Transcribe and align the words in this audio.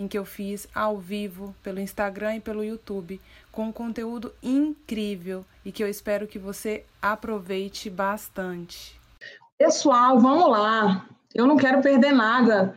em 0.00 0.08
que 0.08 0.16
eu 0.16 0.24
fiz 0.24 0.66
ao 0.74 0.96
vivo 0.96 1.54
pelo 1.62 1.78
Instagram 1.78 2.36
e 2.36 2.40
pelo 2.40 2.64
YouTube, 2.64 3.20
com 3.52 3.64
um 3.64 3.72
conteúdo 3.72 4.32
incrível 4.42 5.44
e 5.62 5.70
que 5.70 5.84
eu 5.84 5.88
espero 5.88 6.26
que 6.26 6.38
você 6.38 6.84
aproveite 7.02 7.90
bastante. 7.90 8.98
Pessoal, 9.58 10.18
vamos 10.18 10.48
lá. 10.48 11.06
Eu 11.34 11.46
não 11.46 11.58
quero 11.58 11.82
perder 11.82 12.12
nada 12.12 12.74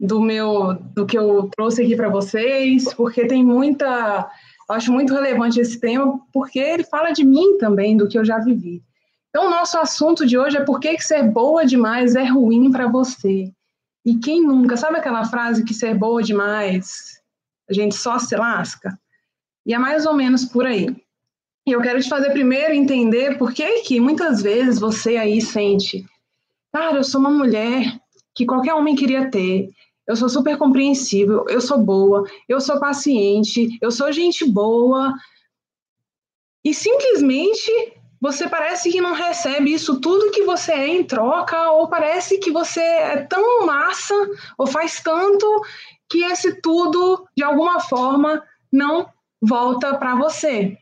do 0.00 0.20
meu 0.20 0.74
do 0.74 1.06
que 1.06 1.16
eu 1.16 1.48
trouxe 1.54 1.82
aqui 1.82 1.94
para 1.94 2.08
vocês, 2.08 2.92
porque 2.92 3.24
tem 3.28 3.44
muita, 3.44 4.28
eu 4.68 4.74
acho 4.74 4.92
muito 4.92 5.14
relevante 5.14 5.60
esse 5.60 5.78
tema, 5.78 6.20
porque 6.32 6.58
ele 6.58 6.82
fala 6.82 7.12
de 7.12 7.24
mim 7.24 7.56
também, 7.58 7.96
do 7.96 8.08
que 8.08 8.18
eu 8.18 8.24
já 8.24 8.40
vivi. 8.40 8.82
Então, 9.28 9.46
o 9.46 9.50
nosso 9.50 9.78
assunto 9.78 10.26
de 10.26 10.36
hoje 10.36 10.56
é 10.56 10.64
por 10.64 10.80
que 10.80 10.98
ser 10.98 11.22
boa 11.22 11.64
demais 11.64 12.16
é 12.16 12.24
ruim 12.24 12.68
para 12.72 12.88
você. 12.88 13.52
E 14.04 14.16
quem 14.18 14.42
nunca, 14.42 14.76
sabe 14.76 14.98
aquela 14.98 15.24
frase 15.24 15.64
que 15.64 15.72
ser 15.72 15.94
boa 15.96 16.22
demais, 16.22 17.20
a 17.68 17.72
gente 17.72 17.94
só 17.94 18.18
se 18.18 18.36
lasca? 18.36 18.98
E 19.64 19.72
é 19.72 19.78
mais 19.78 20.04
ou 20.04 20.14
menos 20.14 20.44
por 20.44 20.66
aí. 20.66 20.94
E 21.66 21.72
eu 21.72 21.80
quero 21.80 22.02
te 22.02 22.08
fazer 22.08 22.30
primeiro 22.30 22.74
entender 22.74 23.38
por 23.38 23.54
que 23.54 23.80
que 23.82 23.98
muitas 23.98 24.42
vezes 24.42 24.78
você 24.78 25.16
aí 25.16 25.40
sente, 25.40 26.04
cara, 26.70 26.96
eu 26.96 27.04
sou 27.04 27.18
uma 27.20 27.30
mulher 27.30 27.98
que 28.34 28.44
qualquer 28.44 28.74
homem 28.74 28.94
queria 28.94 29.30
ter, 29.30 29.70
eu 30.06 30.14
sou 30.14 30.28
super 30.28 30.58
compreensível, 30.58 31.46
eu 31.48 31.62
sou 31.62 31.78
boa, 31.78 32.28
eu 32.46 32.60
sou 32.60 32.78
paciente, 32.78 33.78
eu 33.80 33.90
sou 33.90 34.12
gente 34.12 34.44
boa. 34.44 35.14
E 36.62 36.74
simplesmente 36.74 37.93
você 38.24 38.48
parece 38.48 38.90
que 38.90 39.02
não 39.02 39.12
recebe 39.12 39.70
isso 39.70 40.00
tudo 40.00 40.30
que 40.30 40.44
você 40.44 40.72
é 40.72 40.88
em 40.88 41.04
troca, 41.04 41.72
ou 41.72 41.90
parece 41.90 42.38
que 42.38 42.50
você 42.50 42.80
é 42.80 43.18
tão 43.18 43.66
massa, 43.66 44.14
ou 44.56 44.66
faz 44.66 45.02
tanto, 45.02 45.46
que 46.08 46.24
esse 46.24 46.58
tudo, 46.62 47.28
de 47.36 47.44
alguma 47.44 47.80
forma, 47.80 48.42
não 48.72 49.06
volta 49.42 49.94
para 49.98 50.14
você. 50.14 50.74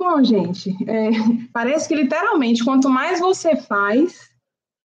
Bom, 0.00 0.24
gente, 0.24 0.70
é, 0.88 1.10
parece 1.52 1.86
que 1.86 1.94
literalmente 1.94 2.64
quanto 2.64 2.88
mais 2.88 3.20
você 3.20 3.54
faz, 3.54 4.30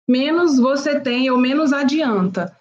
menos 0.05 0.59
você 0.59 0.99
tem 0.99 1.31
ou 1.31 1.37
menos 1.37 1.71
adianta. 1.71 2.53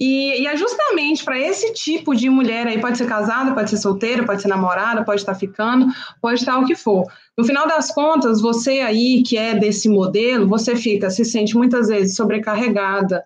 E, 0.00 0.42
e, 0.42 0.46
é 0.46 0.56
justamente 0.56 1.24
para 1.24 1.38
esse 1.38 1.72
tipo 1.72 2.14
de 2.14 2.30
mulher 2.30 2.66
aí, 2.68 2.80
pode 2.80 2.96
ser 2.96 3.06
casada, 3.06 3.52
pode 3.52 3.68
ser 3.68 3.78
solteira, 3.78 4.24
pode 4.24 4.40
ser 4.40 4.48
namorada, 4.48 5.04
pode 5.04 5.20
estar 5.20 5.34
ficando, 5.34 5.86
pode 6.22 6.38
estar 6.38 6.58
o 6.58 6.66
que 6.66 6.76
for. 6.76 7.04
No 7.36 7.44
final 7.44 7.66
das 7.66 7.92
contas, 7.92 8.40
você 8.40 8.80
aí 8.80 9.24
que 9.24 9.36
é 9.36 9.54
desse 9.56 9.88
modelo, 9.88 10.46
você 10.46 10.76
fica, 10.76 11.10
se 11.10 11.24
sente 11.24 11.56
muitas 11.56 11.88
vezes 11.88 12.14
sobrecarregada, 12.14 13.24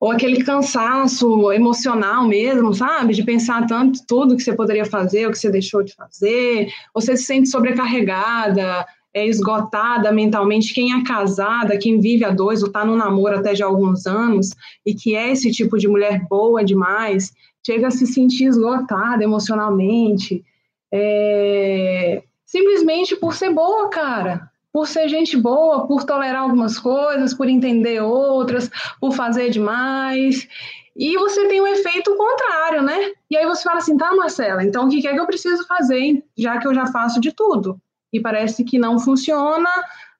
ou 0.00 0.10
aquele 0.10 0.42
cansaço 0.42 1.52
emocional 1.52 2.26
mesmo, 2.26 2.74
sabe? 2.74 3.14
De 3.14 3.22
pensar 3.22 3.66
tanto 3.66 4.00
tudo 4.04 4.34
que 4.34 4.42
você 4.42 4.52
poderia 4.52 4.84
fazer, 4.84 5.28
o 5.28 5.30
que 5.30 5.38
você 5.38 5.48
deixou 5.48 5.82
de 5.82 5.94
fazer, 5.94 6.72
você 6.92 7.16
se 7.16 7.22
sente 7.22 7.48
sobrecarregada, 7.48 8.84
é 9.14 9.26
esgotada 9.26 10.10
mentalmente, 10.10 10.72
quem 10.72 10.98
é 10.98 11.04
casada, 11.04 11.78
quem 11.78 12.00
vive 12.00 12.24
a 12.24 12.30
dois 12.30 12.62
ou 12.62 12.68
está 12.68 12.84
no 12.84 12.96
namoro 12.96 13.38
até 13.38 13.52
de 13.52 13.62
alguns 13.62 14.06
anos 14.06 14.50
e 14.86 14.94
que 14.94 15.14
é 15.14 15.30
esse 15.30 15.50
tipo 15.50 15.78
de 15.78 15.86
mulher 15.86 16.26
boa 16.28 16.64
demais, 16.64 17.32
chega 17.64 17.88
a 17.88 17.90
se 17.90 18.06
sentir 18.06 18.44
esgotada 18.44 19.22
emocionalmente, 19.22 20.44
é... 20.90 22.22
simplesmente 22.44 23.14
por 23.16 23.34
ser 23.34 23.50
boa, 23.50 23.88
cara. 23.88 24.50
Por 24.72 24.88
ser 24.88 25.06
gente 25.06 25.36
boa, 25.36 25.86
por 25.86 26.02
tolerar 26.02 26.42
algumas 26.42 26.78
coisas, 26.78 27.34
por 27.34 27.46
entender 27.46 28.00
outras, 28.00 28.70
por 28.98 29.12
fazer 29.12 29.50
demais. 29.50 30.48
E 30.96 31.14
você 31.18 31.46
tem 31.46 31.60
um 31.60 31.66
efeito 31.66 32.16
contrário, 32.16 32.82
né? 32.82 33.12
E 33.30 33.36
aí 33.36 33.46
você 33.46 33.62
fala 33.62 33.78
assim, 33.78 33.98
tá, 33.98 34.14
Marcela, 34.14 34.64
então 34.64 34.86
o 34.86 34.88
que 34.88 35.06
é 35.06 35.12
que 35.12 35.20
eu 35.20 35.26
preciso 35.26 35.66
fazer, 35.66 36.24
já 36.36 36.58
que 36.58 36.66
eu 36.66 36.74
já 36.74 36.86
faço 36.86 37.20
de 37.20 37.32
tudo? 37.32 37.78
E 38.12 38.20
parece 38.20 38.64
que 38.64 38.78
não 38.78 38.98
funciona 38.98 39.70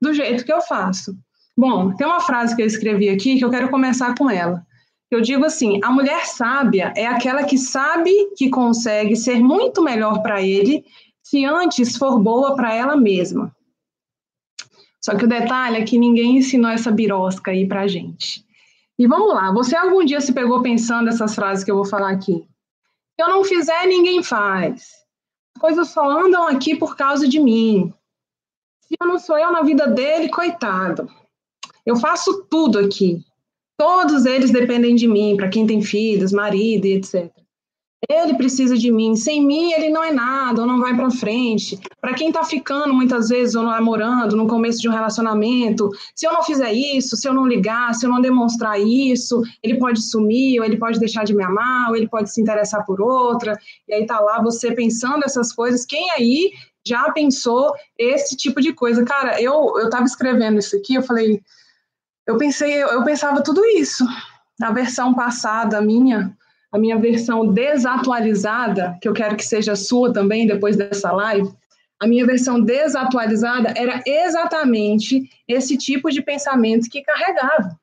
do 0.00 0.12
jeito 0.12 0.44
que 0.44 0.52
eu 0.52 0.60
faço. 0.60 1.16
Bom, 1.56 1.94
tem 1.94 2.06
uma 2.06 2.20
frase 2.20 2.56
que 2.56 2.62
eu 2.62 2.66
escrevi 2.66 3.08
aqui 3.08 3.38
que 3.38 3.44
eu 3.44 3.50
quero 3.50 3.70
começar 3.70 4.14
com 4.16 4.30
ela. 4.30 4.64
Eu 5.10 5.20
digo 5.20 5.44
assim: 5.44 5.78
a 5.84 5.92
mulher 5.92 6.26
sábia 6.26 6.92
é 6.96 7.06
aquela 7.06 7.44
que 7.44 7.58
sabe 7.58 8.10
que 8.36 8.48
consegue 8.48 9.14
ser 9.14 9.38
muito 9.40 9.82
melhor 9.82 10.22
para 10.22 10.40
ele 10.40 10.84
se 11.22 11.44
antes 11.44 11.96
for 11.96 12.18
boa 12.18 12.56
para 12.56 12.74
ela 12.74 12.96
mesma. 12.96 13.54
Só 15.04 15.14
que 15.14 15.24
o 15.24 15.28
detalhe 15.28 15.76
é 15.76 15.84
que 15.84 15.98
ninguém 15.98 16.38
ensinou 16.38 16.70
essa 16.70 16.90
birosca 16.90 17.50
aí 17.50 17.66
pra 17.66 17.86
gente. 17.86 18.44
E 18.98 19.06
vamos 19.06 19.34
lá, 19.34 19.52
você 19.52 19.76
algum 19.76 20.04
dia 20.04 20.20
se 20.20 20.32
pegou 20.32 20.62
pensando 20.62 21.08
essas 21.08 21.34
frases 21.34 21.64
que 21.64 21.70
eu 21.70 21.76
vou 21.76 21.84
falar 21.84 22.10
aqui? 22.10 22.46
Se 23.14 23.22
eu 23.22 23.28
não 23.28 23.44
fizer, 23.44 23.86
ninguém 23.86 24.22
faz 24.22 25.01
coisas 25.58 25.88
só 25.88 26.08
andam 26.10 26.46
aqui 26.48 26.76
por 26.76 26.96
causa 26.96 27.28
de 27.28 27.38
mim. 27.38 27.92
Se 28.80 28.94
eu 29.00 29.06
não 29.06 29.18
sou 29.18 29.38
eu 29.38 29.52
na 29.52 29.62
vida 29.62 29.86
dele, 29.86 30.28
coitado. 30.28 31.08
Eu 31.84 31.96
faço 31.96 32.44
tudo 32.50 32.78
aqui. 32.78 33.24
Todos 33.76 34.26
eles 34.26 34.50
dependem 34.50 34.94
de 34.94 35.08
mim, 35.08 35.36
para 35.36 35.48
quem 35.48 35.66
tem 35.66 35.82
filhos, 35.82 36.32
marido 36.32 36.86
e 36.86 36.94
etc. 36.94 37.32
Ele 38.08 38.34
precisa 38.34 38.76
de 38.76 38.90
mim. 38.90 39.14
Sem 39.14 39.44
mim, 39.44 39.72
ele 39.72 39.88
não 39.88 40.02
é 40.02 40.12
nada, 40.12 40.62
ou 40.62 40.66
não 40.66 40.80
vai 40.80 40.94
para 40.94 41.10
frente. 41.10 41.78
Para 42.00 42.14
quem 42.14 42.28
está 42.28 42.42
ficando 42.42 42.92
muitas 42.92 43.28
vezes 43.28 43.54
ou 43.54 43.62
namorando 43.62 44.36
no 44.36 44.48
começo 44.48 44.80
de 44.80 44.88
um 44.88 44.92
relacionamento, 44.92 45.88
se 46.14 46.26
eu 46.26 46.32
não 46.32 46.42
fizer 46.42 46.72
isso, 46.72 47.16
se 47.16 47.28
eu 47.28 47.32
não 47.32 47.46
ligar, 47.46 47.94
se 47.94 48.04
eu 48.04 48.10
não 48.10 48.20
demonstrar 48.20 48.80
isso, 48.80 49.40
ele 49.62 49.78
pode 49.78 50.02
sumir, 50.02 50.58
ou 50.58 50.64
ele 50.64 50.78
pode 50.78 50.98
deixar 50.98 51.24
de 51.24 51.34
me 51.34 51.44
amar, 51.44 51.90
ou 51.90 51.96
ele 51.96 52.08
pode 52.08 52.32
se 52.32 52.40
interessar 52.40 52.84
por 52.84 53.00
outra. 53.00 53.56
E 53.88 53.94
aí 53.94 54.04
tá 54.04 54.18
lá 54.18 54.42
você 54.42 54.72
pensando 54.72 55.24
essas 55.24 55.52
coisas. 55.52 55.86
Quem 55.86 56.10
aí 56.10 56.50
já 56.84 57.10
pensou 57.12 57.72
esse 57.96 58.36
tipo 58.36 58.60
de 58.60 58.72
coisa? 58.72 59.04
Cara, 59.04 59.40
eu 59.40 59.78
eu 59.78 59.84
estava 59.84 60.04
escrevendo 60.04 60.58
isso 60.58 60.76
aqui, 60.76 60.94
eu 60.94 61.02
falei, 61.02 61.40
eu 62.26 62.36
pensei, 62.36 62.82
eu 62.82 63.04
pensava 63.04 63.42
tudo 63.42 63.64
isso. 63.64 64.04
Na 64.58 64.70
versão 64.70 65.14
passada 65.14 65.80
minha, 65.80 66.36
a 66.72 66.78
minha 66.78 66.98
versão 66.98 67.46
desatualizada, 67.46 68.98
que 69.00 69.06
eu 69.06 69.12
quero 69.12 69.36
que 69.36 69.44
seja 69.44 69.76
sua 69.76 70.10
também 70.10 70.46
depois 70.46 70.74
dessa 70.74 71.12
live, 71.12 71.52
a 72.00 72.06
minha 72.06 72.26
versão 72.26 72.60
desatualizada 72.60 73.74
era 73.76 74.02
exatamente 74.06 75.30
esse 75.46 75.76
tipo 75.76 76.10
de 76.10 76.22
pensamento 76.22 76.88
que 76.88 77.02
carregava. 77.02 77.78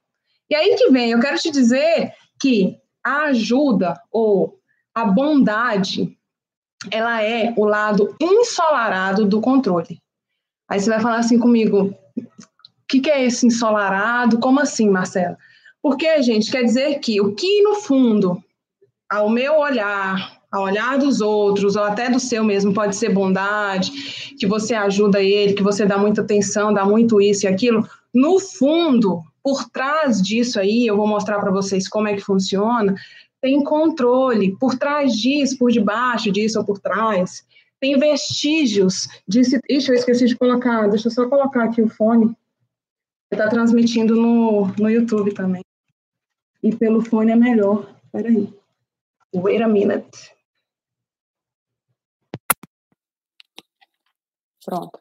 E 0.50 0.56
aí 0.56 0.76
que 0.76 0.90
vem, 0.90 1.12
eu 1.12 1.20
quero 1.20 1.38
te 1.38 1.52
dizer 1.52 2.14
que 2.42 2.76
a 3.06 3.26
ajuda 3.26 3.94
ou 4.12 4.60
a 4.94 5.06
bondade, 5.06 6.18
ela 6.92 7.24
é 7.24 7.54
o 7.56 7.66
lado 7.66 8.16
ensolarado 8.20 9.26
do 9.26 9.40
controle. 9.40 10.02
Aí 10.68 10.80
você 10.80 10.90
vai 10.90 11.00
falar 11.00 11.20
assim 11.20 11.40
comigo, 11.40 11.96
o 12.18 12.26
que, 12.88 13.00
que 13.00 13.10
é 13.10 13.24
esse 13.24 13.46
ensolarado? 13.46 14.40
Como 14.40 14.60
assim, 14.60 14.90
Marcela? 14.90 15.38
Porque, 15.82 16.22
gente, 16.24 16.52
quer 16.52 16.64
dizer 16.64 17.00
que 17.00 17.22
o 17.22 17.34
que 17.36 17.62
no 17.62 17.76
fundo 17.76 18.44
ao 19.10 19.30
meu 19.30 19.58
olhar, 19.58 20.40
ao 20.52 20.64
olhar 20.64 20.98
dos 20.98 21.22
outros, 21.22 21.76
ou 21.76 21.84
até 21.84 22.10
do 22.10 22.20
seu 22.20 22.44
mesmo, 22.44 22.74
pode 22.74 22.96
ser 22.96 23.10
bondade, 23.10 23.92
que 24.38 24.46
você 24.46 24.74
ajuda 24.74 25.22
ele, 25.22 25.54
que 25.54 25.64
você 25.64 25.86
dá 25.86 25.98
muita 25.98 26.22
atenção, 26.22 26.74
dá 26.74 26.86
muito 26.86 27.20
isso 27.20 27.46
e 27.46 27.48
aquilo. 27.48 27.88
No 28.14 28.40
fundo, 28.40 29.24
por 29.44 29.70
trás 29.70 30.22
disso 30.22 30.60
aí, 30.60 30.86
eu 30.86 30.96
vou 30.96 31.08
mostrar 31.08 31.40
para 31.40 31.52
vocês 31.52 31.88
como 31.88 32.08
é 32.08 32.16
que 32.16 32.22
funciona, 32.22 32.96
tem 33.42 33.64
controle. 33.64 34.56
Por 34.58 34.78
trás 34.78 35.14
disso, 35.14 35.58
por 35.58 35.72
debaixo 35.72 36.32
disso 36.32 36.60
ou 36.60 36.66
por 36.66 36.80
trás, 36.80 37.44
tem 37.80 37.98
vestígios 37.98 39.08
de. 39.28 39.42
Ixi, 39.70 39.90
eu 39.90 39.96
esqueci 39.96 40.26
de 40.26 40.36
colocar, 40.36 40.88
deixa 40.88 41.08
eu 41.08 41.12
só 41.12 41.28
colocar 41.28 41.66
aqui 41.66 41.82
o 41.82 41.90
fone. 41.90 42.36
Está 43.32 43.48
transmitindo 43.48 44.16
no, 44.16 44.68
no 44.78 44.90
YouTube 44.90 45.34
também. 45.34 45.62
E 46.62 46.76
pelo 46.76 47.02
fone 47.02 47.32
é 47.32 47.36
melhor. 47.36 47.88
Peraí. 48.12 48.59
Wait 49.34 49.62
a 49.62 49.68
minute. 49.68 50.36
Pronto. 54.66 55.00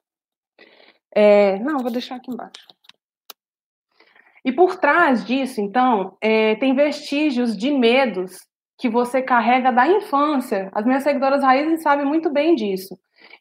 É, 1.14 1.58
não, 1.60 1.78
vou 1.78 1.90
deixar 1.90 2.16
aqui 2.16 2.30
embaixo. 2.30 2.66
E 4.44 4.52
por 4.52 4.76
trás 4.76 5.24
disso, 5.24 5.60
então, 5.60 6.16
é, 6.20 6.54
tem 6.56 6.74
vestígios 6.74 7.56
de 7.56 7.70
medos 7.70 8.38
que 8.78 8.88
você 8.88 9.20
carrega 9.20 9.72
da 9.72 9.86
infância. 9.86 10.70
As 10.72 10.86
minhas 10.86 11.02
seguidoras 11.02 11.42
raízes 11.42 11.82
sabem 11.82 12.06
muito 12.06 12.30
bem 12.30 12.54
disso. 12.54 12.98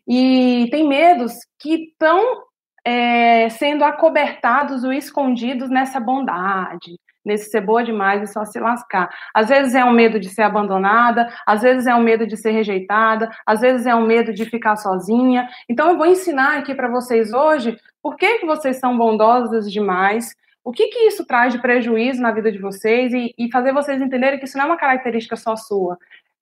E 0.07 0.67
tem 0.71 0.87
medos 0.87 1.33
que 1.59 1.91
estão 1.91 2.43
é, 2.83 3.47
sendo 3.49 3.83
acobertados 3.83 4.83
ou 4.83 4.91
escondidos 4.91 5.69
nessa 5.69 5.99
bondade, 5.99 6.97
nesse 7.27 7.51
ser 7.51 7.61
boa 7.61 7.83
demais 7.83 8.23
e 8.23 8.33
só 8.33 8.45
se 8.45 8.59
lascar. 8.59 9.09
Às 9.33 9.49
vezes 9.49 9.75
é 9.75 9.83
um 9.83 9.91
medo 9.91 10.19
de 10.19 10.29
ser 10.29 10.43
abandonada, 10.43 11.27
às 11.45 11.61
vezes 11.61 11.85
é 11.85 11.93
um 11.93 12.01
medo 12.01 12.25
de 12.25 12.37
ser 12.37 12.51
rejeitada, 12.51 13.29
às 13.45 13.59
vezes 13.59 13.85
é 13.85 13.93
um 13.93 14.07
medo 14.07 14.33
de 14.33 14.45
ficar 14.45 14.77
sozinha. 14.77 15.47
Então 15.69 15.89
eu 15.89 15.97
vou 15.97 16.07
ensinar 16.07 16.57
aqui 16.57 16.73
para 16.73 16.87
vocês 16.87 17.33
hoje 17.33 17.77
por 18.01 18.15
que, 18.15 18.39
que 18.39 18.45
vocês 18.45 18.79
são 18.79 18.97
bondosas 18.97 19.71
demais, 19.71 20.33
o 20.63 20.71
que, 20.71 20.87
que 20.87 20.99
isso 21.07 21.25
traz 21.25 21.53
de 21.53 21.61
prejuízo 21.61 22.21
na 22.21 22.31
vida 22.31 22.51
de 22.51 22.57
vocês 22.57 23.13
e, 23.13 23.33
e 23.37 23.51
fazer 23.51 23.73
vocês 23.73 24.01
entenderem 24.01 24.39
que 24.39 24.45
isso 24.45 24.57
não 24.57 24.65
é 24.65 24.67
uma 24.67 24.77
característica 24.77 25.35
só 25.35 25.55
sua. 25.55 25.97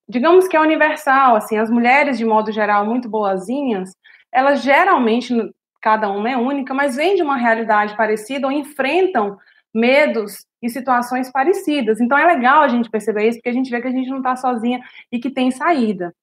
Digamos 0.07 0.47
que 0.47 0.55
é 0.55 0.61
universal, 0.61 1.35
assim, 1.35 1.57
as 1.57 1.69
mulheres, 1.69 2.17
de 2.17 2.25
modo 2.25 2.51
geral, 2.51 2.85
muito 2.85 3.09
boazinhas, 3.09 3.91
elas 4.31 4.61
geralmente, 4.61 5.33
cada 5.81 6.09
uma 6.09 6.29
é 6.29 6.37
única, 6.37 6.73
mas 6.73 6.95
vêm 6.95 7.15
de 7.15 7.23
uma 7.23 7.37
realidade 7.37 7.95
parecida 7.95 8.47
ou 8.47 8.51
enfrentam 8.51 9.37
medos 9.75 10.45
e 10.61 10.69
situações 10.69 11.29
parecidas. 11.31 11.99
Então 11.99 12.17
é 12.17 12.25
legal 12.25 12.61
a 12.61 12.67
gente 12.69 12.89
perceber 12.89 13.27
isso, 13.27 13.37
porque 13.37 13.49
a 13.49 13.53
gente 13.53 13.69
vê 13.69 13.81
que 13.81 13.87
a 13.87 13.91
gente 13.91 14.09
não 14.09 14.17
está 14.17 14.35
sozinha 14.35 14.81
e 15.11 15.19
que 15.19 15.29
tem 15.29 15.51
saída. 15.51 16.15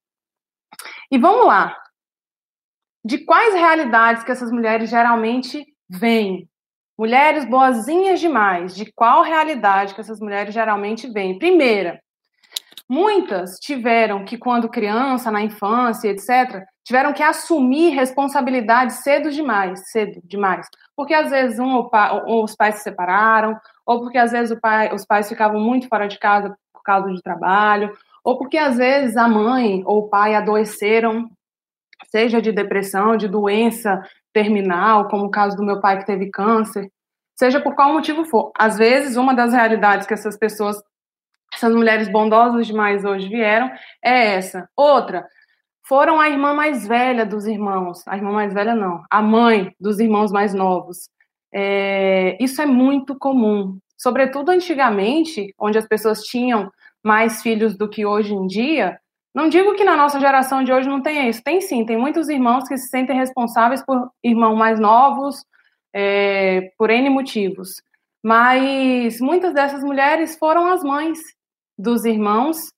E 1.10 1.18
vamos 1.18 1.46
lá. 1.46 1.76
De 3.04 3.18
quais 3.18 3.54
realidades 3.54 4.24
que 4.24 4.32
essas 4.32 4.50
mulheres 4.50 4.88
geralmente 4.88 5.64
vêm? 5.88 6.48
Mulheres 6.98 7.44
boazinhas 7.44 8.20
demais. 8.20 8.74
De 8.74 8.90
qual 8.92 9.22
realidade 9.22 9.94
que 9.94 10.00
essas 10.00 10.20
mulheres 10.20 10.54
geralmente 10.54 11.06
vêm? 11.12 11.38
Primeira, 11.38 12.02
muitas 12.88 13.58
tiveram 13.58 14.24
que, 14.24 14.36
quando 14.36 14.68
criança, 14.68 15.30
na 15.30 15.42
infância, 15.42 16.08
etc., 16.08 16.64
tiveram 16.84 17.12
que 17.12 17.22
assumir 17.22 17.90
responsabilidade 17.90 18.94
cedo 18.94 19.30
demais, 19.30 19.90
cedo 19.90 20.20
demais. 20.24 20.66
Porque 20.96 21.14
às 21.14 21.30
vezes 21.30 21.58
um 21.58 21.88
ou 22.26 22.44
os 22.44 22.54
pais 22.56 22.76
se 22.76 22.82
separaram, 22.82 23.56
ou 23.86 24.00
porque 24.00 24.18
às 24.18 24.32
vezes 24.32 24.58
pai, 24.60 24.92
os 24.94 25.06
pais 25.06 25.28
ficavam 25.28 25.60
muito 25.60 25.88
fora 25.88 26.08
de 26.08 26.18
casa 26.18 26.56
por 26.72 26.82
causa 26.82 27.12
de 27.12 27.22
trabalho, 27.22 27.96
ou 28.24 28.38
porque 28.38 28.58
às 28.58 28.76
vezes 28.76 29.16
a 29.16 29.28
mãe 29.28 29.82
ou 29.84 30.00
o 30.00 30.08
pai 30.08 30.34
adoeceram, 30.34 31.30
seja 32.10 32.42
de 32.42 32.52
depressão, 32.52 33.16
de 33.16 33.28
doença 33.28 34.02
terminal, 34.32 35.08
como 35.08 35.26
o 35.26 35.30
caso 35.30 35.56
do 35.56 35.64
meu 35.64 35.80
pai 35.80 35.98
que 35.98 36.06
teve 36.06 36.30
câncer, 36.30 36.90
seja 37.36 37.60
por 37.60 37.74
qual 37.74 37.92
motivo 37.92 38.24
for. 38.24 38.50
Às 38.56 38.76
vezes, 38.76 39.16
uma 39.16 39.34
das 39.34 39.52
realidades 39.52 40.06
que 40.06 40.14
essas 40.14 40.36
pessoas, 40.36 40.76
essas 41.54 41.74
mulheres 41.74 42.08
bondosas 42.08 42.66
demais 42.66 43.04
hoje 43.04 43.28
vieram 43.28 43.70
é 44.02 44.34
essa. 44.34 44.68
Outra, 44.76 45.26
foram 45.86 46.20
a 46.20 46.28
irmã 46.28 46.54
mais 46.54 46.86
velha 46.86 47.26
dos 47.26 47.46
irmãos, 47.46 48.02
a 48.06 48.16
irmã 48.16 48.32
mais 48.32 48.54
velha 48.54 48.74
não, 48.74 49.02
a 49.10 49.20
mãe 49.20 49.74
dos 49.78 49.98
irmãos 49.98 50.32
mais 50.32 50.54
novos. 50.54 51.08
É, 51.52 52.36
isso 52.40 52.62
é 52.62 52.66
muito 52.66 53.18
comum, 53.18 53.78
sobretudo 53.98 54.50
antigamente, 54.50 55.54
onde 55.58 55.76
as 55.76 55.86
pessoas 55.86 56.22
tinham 56.22 56.70
mais 57.02 57.42
filhos 57.42 57.76
do 57.76 57.88
que 57.88 58.06
hoje 58.06 58.32
em 58.32 58.46
dia. 58.46 58.98
Não 59.34 59.48
digo 59.48 59.74
que 59.74 59.84
na 59.84 59.96
nossa 59.96 60.20
geração 60.20 60.62
de 60.62 60.72
hoje 60.72 60.88
não 60.88 61.02
tenha 61.02 61.28
isso, 61.28 61.42
tem 61.42 61.60
sim, 61.60 61.84
tem 61.84 61.96
muitos 61.96 62.28
irmãos 62.28 62.68
que 62.68 62.76
se 62.76 62.88
sentem 62.88 63.16
responsáveis 63.16 63.84
por 63.84 64.10
irmãos 64.22 64.56
mais 64.56 64.78
novos, 64.78 65.44
é, 65.94 66.70
por 66.78 66.90
N 66.90 67.10
motivos. 67.10 67.82
Mas 68.22 69.20
muitas 69.20 69.52
dessas 69.52 69.82
mulheres 69.82 70.38
foram 70.38 70.68
as 70.68 70.82
mães 70.82 71.18
dos 71.82 72.04
irmãos 72.04 72.72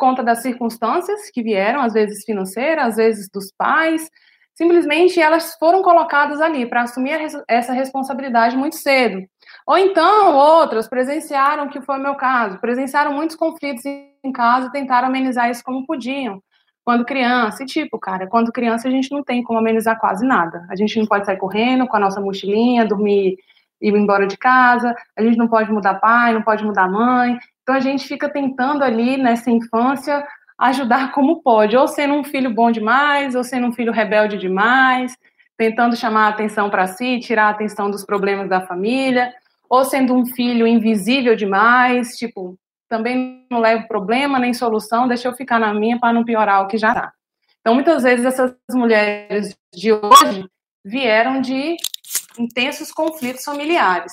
conta 0.00 0.22
das 0.22 0.40
circunstâncias 0.40 1.30
que 1.30 1.42
vieram, 1.42 1.82
às 1.82 1.92
vezes 1.92 2.24
financeiras, 2.24 2.86
às 2.86 2.96
vezes 2.96 3.28
dos 3.32 3.52
pais. 3.52 4.10
Simplesmente 4.54 5.20
elas 5.20 5.54
foram 5.58 5.82
colocadas 5.82 6.40
ali 6.40 6.66
para 6.66 6.82
assumir 6.82 7.18
essa 7.46 7.72
responsabilidade 7.72 8.56
muito 8.56 8.76
cedo. 8.76 9.22
Ou 9.66 9.76
então 9.76 10.34
outras 10.34 10.88
presenciaram, 10.88 11.68
que 11.68 11.80
foi 11.82 11.98
o 11.98 12.02
meu 12.02 12.14
caso, 12.14 12.58
presenciaram 12.58 13.12
muitos 13.12 13.36
conflitos 13.36 13.84
em 13.84 14.32
casa 14.32 14.68
e 14.68 14.72
tentaram 14.72 15.08
amenizar 15.08 15.50
isso 15.50 15.62
como 15.62 15.86
podiam. 15.86 16.42
Quando 16.82 17.04
criança, 17.04 17.62
e 17.62 17.66
tipo, 17.66 17.98
cara, 17.98 18.26
quando 18.26 18.50
criança 18.50 18.88
a 18.88 18.90
gente 18.90 19.12
não 19.12 19.22
tem 19.22 19.42
como 19.42 19.58
amenizar 19.58 20.00
quase 20.00 20.26
nada. 20.26 20.66
A 20.70 20.74
gente 20.74 20.98
não 20.98 21.06
pode 21.06 21.26
sair 21.26 21.36
correndo 21.36 21.86
com 21.86 21.96
a 21.96 22.00
nossa 22.00 22.20
mochilinha, 22.20 22.86
dormir 22.86 23.36
ir 23.80 23.94
embora 23.94 24.26
de 24.26 24.36
casa, 24.36 24.94
a 25.16 25.22
gente 25.22 25.38
não 25.38 25.48
pode 25.48 25.72
mudar 25.72 25.94
pai, 25.94 26.34
não 26.34 26.42
pode 26.42 26.62
mudar 26.62 26.86
mãe, 26.88 27.38
então 27.70 27.78
a 27.78 27.80
gente 27.80 28.08
fica 28.08 28.28
tentando 28.28 28.82
ali 28.82 29.16
nessa 29.16 29.48
infância 29.48 30.26
ajudar 30.58 31.12
como 31.12 31.40
pode, 31.40 31.76
ou 31.76 31.86
sendo 31.86 32.14
um 32.14 32.24
filho 32.24 32.52
bom 32.52 32.68
demais, 32.68 33.36
ou 33.36 33.44
sendo 33.44 33.68
um 33.68 33.72
filho 33.72 33.92
rebelde 33.92 34.36
demais, 34.36 35.16
tentando 35.56 35.94
chamar 35.94 36.26
a 36.26 36.28
atenção 36.30 36.68
para 36.68 36.88
si, 36.88 37.20
tirar 37.20 37.44
a 37.44 37.50
atenção 37.50 37.88
dos 37.88 38.04
problemas 38.04 38.48
da 38.48 38.60
família, 38.60 39.32
ou 39.68 39.84
sendo 39.84 40.14
um 40.14 40.26
filho 40.26 40.66
invisível 40.66 41.36
demais, 41.36 42.16
tipo, 42.16 42.58
também 42.88 43.46
não 43.48 43.60
levo 43.60 43.86
problema 43.86 44.40
nem 44.40 44.52
solução, 44.52 45.06
deixa 45.06 45.28
eu 45.28 45.32
ficar 45.32 45.60
na 45.60 45.72
minha 45.72 45.96
para 45.96 46.12
não 46.12 46.24
piorar 46.24 46.64
o 46.64 46.66
que 46.66 46.76
já 46.76 46.88
está. 46.88 47.12
Então, 47.60 47.72
muitas 47.72 48.02
vezes 48.02 48.26
essas 48.26 48.52
mulheres 48.72 49.56
de 49.72 49.92
hoje 49.92 50.44
vieram 50.84 51.40
de 51.40 51.76
intensos 52.36 52.90
conflitos 52.90 53.44
familiares. 53.44 54.12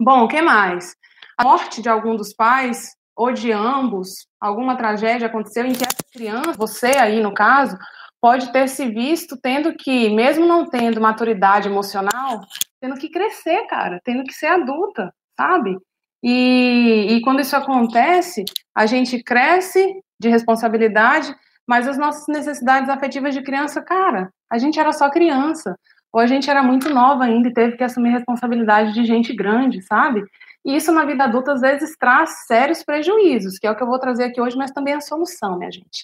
Bom, 0.00 0.24
o 0.24 0.28
que 0.28 0.40
mais? 0.40 0.98
A 1.40 1.42
morte 1.42 1.80
de 1.80 1.88
algum 1.88 2.14
dos 2.16 2.34
pais 2.34 2.90
ou 3.16 3.32
de 3.32 3.50
ambos, 3.50 4.26
alguma 4.38 4.76
tragédia 4.76 5.26
aconteceu 5.26 5.64
em 5.64 5.72
que 5.72 5.84
essa 5.84 6.04
criança, 6.12 6.52
você 6.52 6.98
aí 6.98 7.22
no 7.22 7.32
caso, 7.32 7.78
pode 8.20 8.52
ter 8.52 8.68
se 8.68 8.86
visto 8.90 9.38
tendo 9.40 9.74
que, 9.74 10.10
mesmo 10.10 10.46
não 10.46 10.68
tendo 10.68 11.00
maturidade 11.00 11.66
emocional, 11.66 12.42
tendo 12.78 12.96
que 12.96 13.08
crescer, 13.08 13.66
cara, 13.66 14.00
tendo 14.04 14.22
que 14.24 14.34
ser 14.34 14.48
adulta, 14.48 15.12
sabe? 15.34 15.78
E, 16.22 17.06
e 17.10 17.20
quando 17.22 17.40
isso 17.40 17.56
acontece, 17.56 18.44
a 18.74 18.84
gente 18.84 19.22
cresce 19.22 19.94
de 20.20 20.28
responsabilidade, 20.28 21.34
mas 21.66 21.88
as 21.88 21.96
nossas 21.96 22.26
necessidades 22.28 22.90
afetivas 22.90 23.34
de 23.34 23.42
criança, 23.42 23.80
cara, 23.80 24.30
a 24.50 24.58
gente 24.58 24.78
era 24.78 24.92
só 24.92 25.08
criança, 25.08 25.74
ou 26.12 26.20
a 26.20 26.26
gente 26.26 26.50
era 26.50 26.62
muito 26.62 26.92
nova 26.92 27.24
ainda 27.24 27.48
e 27.48 27.54
teve 27.54 27.78
que 27.78 27.84
assumir 27.84 28.10
responsabilidade 28.10 28.92
de 28.92 29.06
gente 29.06 29.34
grande, 29.34 29.80
sabe? 29.82 30.22
E 30.64 30.76
isso 30.76 30.92
na 30.92 31.04
vida 31.04 31.24
adulta 31.24 31.52
às 31.52 31.60
vezes 31.60 31.96
traz 31.98 32.46
sérios 32.46 32.82
prejuízos, 32.84 33.58
que 33.58 33.66
é 33.66 33.70
o 33.70 33.76
que 33.76 33.82
eu 33.82 33.86
vou 33.86 33.98
trazer 33.98 34.24
aqui 34.24 34.40
hoje, 34.40 34.56
mas 34.56 34.70
também 34.70 34.94
a 34.94 35.00
solução, 35.00 35.58
minha 35.58 35.70
gente. 35.70 36.02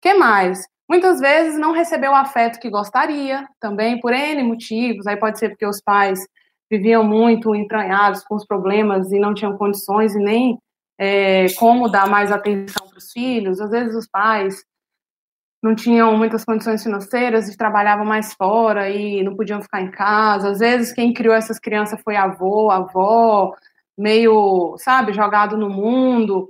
que 0.00 0.14
mais? 0.14 0.60
Muitas 0.88 1.20
vezes 1.20 1.58
não 1.58 1.72
recebeu 1.72 2.12
o 2.12 2.14
afeto 2.14 2.58
que 2.58 2.70
gostaria, 2.70 3.46
também 3.60 4.00
por 4.00 4.12
N 4.12 4.42
motivos. 4.42 5.06
Aí 5.06 5.16
pode 5.16 5.38
ser 5.38 5.50
porque 5.50 5.66
os 5.66 5.82
pais 5.82 6.18
viviam 6.70 7.04
muito 7.04 7.54
entranhados 7.54 8.24
com 8.24 8.34
os 8.34 8.46
problemas 8.46 9.12
e 9.12 9.18
não 9.18 9.34
tinham 9.34 9.56
condições 9.56 10.14
e 10.14 10.18
nem 10.18 10.58
é, 10.98 11.46
como 11.58 11.90
dar 11.90 12.08
mais 12.08 12.32
atenção 12.32 12.86
para 12.88 12.98
os 12.98 13.12
filhos. 13.12 13.60
Às 13.60 13.70
vezes 13.70 13.94
os 13.94 14.08
pais 14.08 14.64
não 15.62 15.74
tinham 15.74 16.16
muitas 16.16 16.44
condições 16.44 16.82
financeiras 16.82 17.48
e 17.48 17.56
trabalhavam 17.56 18.04
mais 18.04 18.32
fora 18.34 18.88
e 18.88 19.22
não 19.22 19.36
podiam 19.36 19.60
ficar 19.60 19.82
em 19.82 19.90
casa. 19.90 20.50
Às 20.50 20.58
vezes 20.60 20.92
quem 20.92 21.12
criou 21.12 21.34
essas 21.34 21.58
crianças 21.58 22.00
foi 22.02 22.16
avô, 22.16 22.70
avó, 22.70 23.54
meio, 23.98 24.76
sabe, 24.78 25.12
jogado 25.12 25.56
no 25.56 25.68
mundo. 25.68 26.48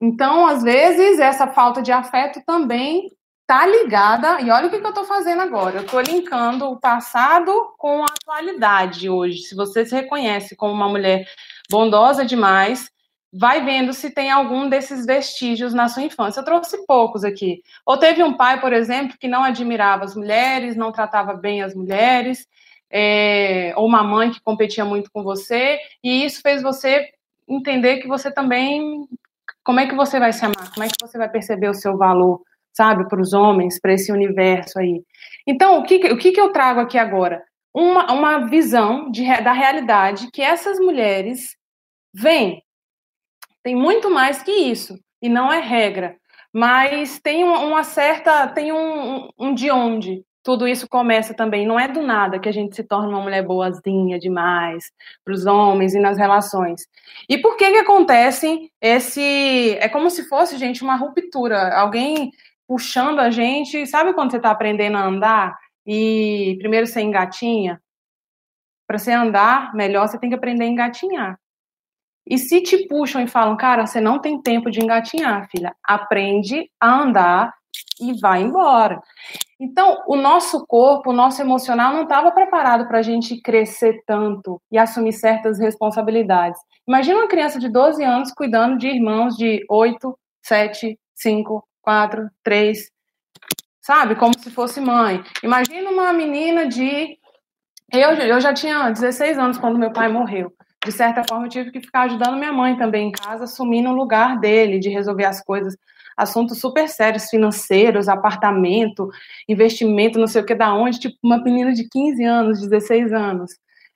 Então, 0.00 0.46
às 0.46 0.62
vezes, 0.62 1.18
essa 1.18 1.46
falta 1.48 1.82
de 1.82 1.90
afeto 1.90 2.42
também 2.46 3.10
tá 3.46 3.66
ligada, 3.66 4.40
e 4.40 4.48
olha 4.48 4.68
o 4.68 4.70
que, 4.70 4.78
que 4.78 4.86
eu 4.86 4.90
estou 4.90 5.04
fazendo 5.04 5.42
agora. 5.42 5.78
Eu 5.78 5.82
estou 5.82 6.00
linkando 6.00 6.66
o 6.66 6.78
passado 6.78 7.52
com 7.76 8.02
a 8.02 8.06
atualidade 8.06 9.10
hoje. 9.10 9.38
Se 9.38 9.56
você 9.56 9.84
se 9.84 9.92
reconhece 9.92 10.54
como 10.54 10.72
uma 10.72 10.88
mulher 10.88 11.26
bondosa 11.68 12.24
demais, 12.24 12.88
vai 13.32 13.64
vendo 13.64 13.92
se 13.92 14.10
tem 14.10 14.30
algum 14.30 14.68
desses 14.68 15.04
vestígios 15.04 15.74
na 15.74 15.88
sua 15.88 16.04
infância. 16.04 16.40
Eu 16.40 16.44
trouxe 16.44 16.86
poucos 16.86 17.24
aqui. 17.24 17.60
Ou 17.84 17.96
teve 17.96 18.22
um 18.22 18.36
pai, 18.36 18.60
por 18.60 18.72
exemplo, 18.72 19.16
que 19.18 19.26
não 19.26 19.42
admirava 19.42 20.04
as 20.04 20.14
mulheres, 20.14 20.76
não 20.76 20.92
tratava 20.92 21.34
bem 21.34 21.60
as 21.60 21.74
mulheres, 21.74 22.46
é, 22.90 23.72
ou 23.76 23.86
uma 23.86 24.02
mãe 24.02 24.30
que 24.30 24.40
competia 24.40 24.84
muito 24.84 25.10
com 25.12 25.22
você, 25.22 25.78
e 26.02 26.24
isso 26.24 26.40
fez 26.42 26.62
você 26.62 27.08
entender 27.48 27.98
que 27.98 28.08
você 28.08 28.30
também. 28.30 29.06
Como 29.64 29.80
é 29.80 29.86
que 29.86 29.94
você 29.94 30.18
vai 30.18 30.32
se 30.32 30.44
amar? 30.44 30.72
Como 30.72 30.84
é 30.84 30.88
que 30.88 30.96
você 31.00 31.18
vai 31.18 31.28
perceber 31.28 31.68
o 31.68 31.74
seu 31.74 31.96
valor, 31.96 32.42
sabe, 32.72 33.08
para 33.08 33.20
os 33.20 33.32
homens, 33.32 33.80
para 33.80 33.92
esse 33.92 34.10
universo 34.10 34.78
aí? 34.78 35.02
Então, 35.46 35.78
o 35.78 35.82
que, 35.84 35.96
o 36.12 36.16
que, 36.16 36.32
que 36.32 36.40
eu 36.40 36.52
trago 36.52 36.80
aqui 36.80 36.98
agora? 36.98 37.42
Uma, 37.72 38.12
uma 38.12 38.48
visão 38.48 39.10
de, 39.10 39.24
da 39.42 39.52
realidade 39.52 40.30
que 40.32 40.42
essas 40.42 40.78
mulheres 40.80 41.56
veem. 42.12 42.62
Tem 43.62 43.76
muito 43.76 44.10
mais 44.10 44.42
que 44.42 44.50
isso, 44.50 44.98
e 45.20 45.28
não 45.28 45.52
é 45.52 45.60
regra, 45.60 46.16
mas 46.52 47.20
tem 47.20 47.44
uma, 47.44 47.84
certa. 47.84 48.48
tem 48.48 48.72
um, 48.72 49.28
um 49.38 49.54
de 49.54 49.70
onde, 49.70 50.24
tudo 50.42 50.66
isso 50.66 50.88
começa 50.88 51.34
também, 51.34 51.66
não 51.66 51.78
é 51.78 51.86
do 51.86 52.02
nada 52.02 52.38
que 52.38 52.48
a 52.48 52.52
gente 52.52 52.74
se 52.74 52.82
torna 52.82 53.08
uma 53.08 53.20
mulher 53.20 53.44
boazinha 53.44 54.18
demais 54.18 54.84
para 55.24 55.34
os 55.34 55.46
homens 55.46 55.94
e 55.94 56.00
nas 56.00 56.16
relações. 56.16 56.86
E 57.28 57.38
por 57.38 57.56
que 57.56 57.70
que 57.70 57.78
acontece 57.78 58.70
esse, 58.80 59.76
é 59.80 59.88
como 59.88 60.10
se 60.10 60.28
fosse, 60.28 60.56
gente, 60.56 60.82
uma 60.82 60.96
ruptura. 60.96 61.76
Alguém 61.76 62.30
puxando 62.70 63.18
a 63.18 63.32
gente. 63.32 63.84
Sabe 63.84 64.14
quando 64.14 64.30
você 64.30 64.36
está 64.36 64.52
aprendendo 64.52 64.96
a 64.96 65.04
andar 65.04 65.58
e 65.84 66.56
primeiro 66.60 66.86
você 66.86 67.00
engatinha? 67.00 67.82
Para 68.86 68.96
você 68.96 69.10
andar 69.10 69.74
melhor, 69.74 70.06
você 70.06 70.16
tem 70.20 70.30
que 70.30 70.36
aprender 70.36 70.62
a 70.62 70.68
engatinhar. 70.68 71.40
E 72.24 72.38
se 72.38 72.62
te 72.62 72.86
puxam 72.86 73.22
e 73.22 73.26
falam, 73.26 73.56
cara, 73.56 73.86
você 73.86 74.00
não 74.00 74.20
tem 74.20 74.40
tempo 74.40 74.70
de 74.70 74.80
engatinhar, 74.80 75.48
filha, 75.50 75.74
aprende 75.82 76.70
a 76.80 77.02
andar 77.02 77.52
e 78.00 78.12
vai 78.20 78.40
embora. 78.40 79.02
Então, 79.60 80.02
o 80.06 80.16
nosso 80.16 80.64
corpo, 80.66 81.10
o 81.10 81.12
nosso 81.12 81.42
emocional 81.42 81.92
não 81.92 82.04
estava 82.04 82.32
preparado 82.32 82.88
para 82.88 83.00
a 83.00 83.02
gente 83.02 83.38
crescer 83.42 84.02
tanto 84.06 84.58
e 84.72 84.78
assumir 84.78 85.12
certas 85.12 85.58
responsabilidades. 85.58 86.58
Imagina 86.88 87.18
uma 87.18 87.28
criança 87.28 87.60
de 87.60 87.68
12 87.68 88.02
anos 88.02 88.32
cuidando 88.32 88.78
de 88.78 88.88
irmãos 88.88 89.36
de 89.36 89.62
8, 89.68 90.18
7, 90.42 90.98
5, 91.14 91.68
4, 91.82 92.30
3, 92.42 92.90
sabe? 93.82 94.14
Como 94.14 94.32
se 94.38 94.50
fosse 94.50 94.80
mãe. 94.80 95.22
Imagina 95.42 95.90
uma 95.90 96.10
menina 96.10 96.66
de. 96.66 97.18
Eu, 97.92 98.12
eu 98.12 98.40
já 98.40 98.54
tinha 98.54 98.88
16 98.88 99.38
anos 99.38 99.58
quando 99.58 99.78
meu 99.78 99.92
pai 99.92 100.10
morreu. 100.10 100.50
De 100.82 100.90
certa 100.92 101.22
forma, 101.28 101.44
eu 101.44 101.50
tive 101.50 101.70
que 101.70 101.82
ficar 101.82 102.02
ajudando 102.02 102.38
minha 102.38 102.52
mãe 102.52 102.78
também 102.78 103.08
em 103.08 103.12
casa, 103.12 103.44
assumindo 103.44 103.90
o 103.90 103.94
lugar 103.94 104.40
dele, 104.40 104.78
de 104.78 104.88
resolver 104.88 105.26
as 105.26 105.44
coisas 105.44 105.76
assuntos 106.20 106.60
super 106.60 106.88
sérios, 106.88 107.30
financeiros, 107.30 108.08
apartamento, 108.08 109.08
investimento, 109.48 110.18
não 110.18 110.26
sei 110.26 110.42
o 110.42 110.46
que 110.46 110.54
da 110.54 110.74
onde, 110.74 111.00
tipo 111.00 111.16
uma 111.22 111.42
menina 111.42 111.72
de 111.72 111.88
15 111.88 112.22
anos, 112.24 112.60
16 112.60 113.12
anos. 113.12 113.52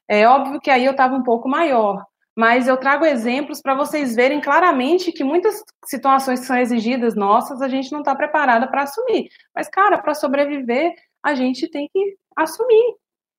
É 0.08 0.26
óbvio 0.26 0.60
que 0.60 0.70
aí 0.70 0.84
eu 0.84 0.92
estava 0.92 1.14
um 1.14 1.22
pouco 1.22 1.48
maior, 1.48 2.04
mas 2.36 2.66
eu 2.66 2.76
trago 2.76 3.04
exemplos 3.04 3.60
para 3.60 3.74
vocês 3.74 4.14
verem 4.14 4.40
claramente 4.40 5.12
que 5.12 5.22
muitas 5.22 5.62
situações 5.84 6.40
que 6.40 6.46
são 6.46 6.56
exigidas 6.56 7.14
nossas, 7.14 7.60
a 7.60 7.68
gente 7.68 7.92
não 7.92 8.00
está 8.00 8.14
preparada 8.14 8.66
para 8.66 8.82
assumir. 8.82 9.28
Mas, 9.54 9.68
cara, 9.68 9.98
para 9.98 10.14
sobreviver, 10.14 10.94
a 11.22 11.34
gente 11.34 11.68
tem 11.68 11.88
que 11.92 12.16
assumir. 12.36 12.96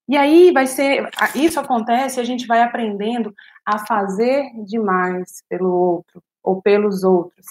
E 0.08 0.16
aí 0.16 0.52
vai 0.52 0.68
ser, 0.68 1.10
isso 1.34 1.60
acontece, 1.60 2.20
a 2.20 2.24
gente 2.24 2.46
vai 2.46 2.62
aprendendo 2.62 3.34
a 3.66 3.80
fazer 3.86 4.46
demais 4.66 5.44
pelo 5.50 5.72
outro 5.72 6.22
ou 6.44 6.62
pelos 6.62 7.04
outros 7.04 7.48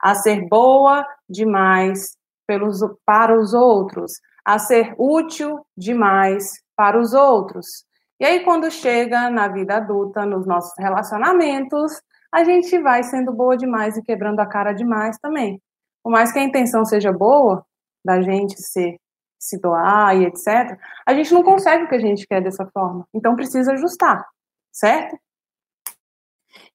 a 0.00 0.14
ser 0.14 0.46
boa 0.48 1.06
demais 1.28 2.16
pelos, 2.46 2.80
para 3.04 3.38
os 3.38 3.52
outros, 3.52 4.12
a 4.44 4.58
ser 4.58 4.94
útil 4.98 5.64
demais 5.76 6.62
para 6.76 6.98
os 6.98 7.12
outros. 7.12 7.84
E 8.20 8.24
aí, 8.24 8.44
quando 8.44 8.70
chega 8.70 9.30
na 9.30 9.48
vida 9.48 9.76
adulta, 9.76 10.24
nos 10.24 10.46
nossos 10.46 10.72
relacionamentos, 10.78 11.92
a 12.32 12.42
gente 12.44 12.78
vai 12.78 13.02
sendo 13.02 13.32
boa 13.32 13.56
demais 13.56 13.96
e 13.96 14.02
quebrando 14.02 14.40
a 14.40 14.46
cara 14.46 14.72
demais 14.72 15.18
também. 15.18 15.60
Por 16.02 16.10
mais 16.10 16.32
que 16.32 16.38
a 16.38 16.42
intenção 16.42 16.84
seja 16.84 17.12
boa, 17.12 17.64
da 18.04 18.20
gente 18.22 18.60
ser, 18.60 18.96
se 19.38 19.60
doar 19.60 20.16
e 20.16 20.24
etc., 20.24 20.78
a 21.06 21.14
gente 21.14 21.32
não 21.32 21.42
consegue 21.42 21.84
o 21.84 21.88
que 21.88 21.94
a 21.94 22.00
gente 22.00 22.26
quer 22.26 22.42
dessa 22.42 22.66
forma. 22.66 23.06
Então, 23.14 23.36
precisa 23.36 23.72
ajustar, 23.72 24.26
certo? 24.72 25.18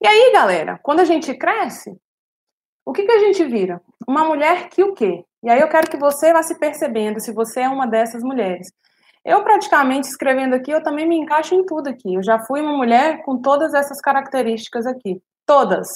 E 0.01 0.07
aí, 0.07 0.31
galera, 0.33 0.79
quando 0.83 0.99
a 0.99 1.05
gente 1.05 1.33
cresce, 1.33 1.97
o 2.85 2.91
que, 2.91 3.03
que 3.03 3.11
a 3.11 3.19
gente 3.19 3.43
vira? 3.45 3.81
Uma 4.07 4.25
mulher 4.25 4.69
que 4.69 4.83
o 4.83 4.93
quê? 4.93 5.23
E 5.41 5.49
aí 5.49 5.59
eu 5.59 5.69
quero 5.69 5.89
que 5.89 5.97
você 5.97 6.31
vá 6.33 6.43
se 6.43 6.57
percebendo 6.57 7.19
se 7.19 7.33
você 7.33 7.61
é 7.61 7.69
uma 7.69 7.87
dessas 7.87 8.23
mulheres. 8.23 8.67
Eu 9.25 9.43
praticamente 9.43 10.07
escrevendo 10.07 10.53
aqui, 10.53 10.71
eu 10.71 10.83
também 10.83 11.07
me 11.07 11.17
encaixo 11.17 11.55
em 11.55 11.65
tudo 11.65 11.89
aqui. 11.89 12.15
Eu 12.15 12.23
já 12.23 12.39
fui 12.39 12.61
uma 12.61 12.75
mulher 12.75 13.23
com 13.23 13.41
todas 13.41 13.73
essas 13.73 14.01
características 14.01 14.85
aqui, 14.85 15.21
todas. 15.45 15.87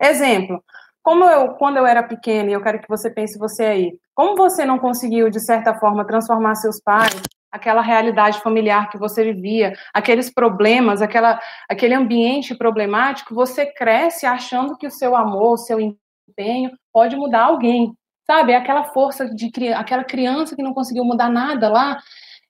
Exemplo, 0.00 0.62
como 1.02 1.24
eu 1.24 1.50
quando 1.54 1.76
eu 1.76 1.86
era 1.86 2.02
pequena, 2.02 2.50
e 2.50 2.52
eu 2.54 2.62
quero 2.62 2.80
que 2.80 2.88
você 2.88 3.10
pense 3.10 3.38
você 3.38 3.64
aí, 3.64 3.98
como 4.14 4.36
você 4.36 4.64
não 4.64 4.78
conseguiu 4.78 5.28
de 5.28 5.40
certa 5.40 5.74
forma 5.74 6.06
transformar 6.06 6.54
seus 6.54 6.80
pais, 6.80 7.20
aquela 7.50 7.82
realidade 7.82 8.40
familiar 8.40 8.88
que 8.88 8.96
você 8.96 9.22
vivia, 9.24 9.74
aqueles 9.92 10.32
problemas, 10.32 11.02
aquela, 11.02 11.38
aquele 11.68 11.94
ambiente 11.94 12.54
problemático, 12.54 13.34
você 13.34 13.66
cresce 13.66 14.24
achando 14.24 14.76
que 14.78 14.86
o 14.86 14.90
seu 14.90 15.14
amor, 15.14 15.52
o 15.52 15.58
seu 15.58 15.78
empenho 16.32 16.70
pode 16.92 17.16
mudar 17.16 17.44
alguém, 17.44 17.92
sabe? 18.26 18.52
É 18.52 18.56
aquela 18.56 18.84
força 18.84 19.28
de 19.28 19.50
aquela 19.74 20.04
criança 20.04 20.56
que 20.56 20.62
não 20.62 20.74
conseguiu 20.74 21.04
mudar 21.04 21.28
nada 21.28 21.68
lá, 21.68 21.98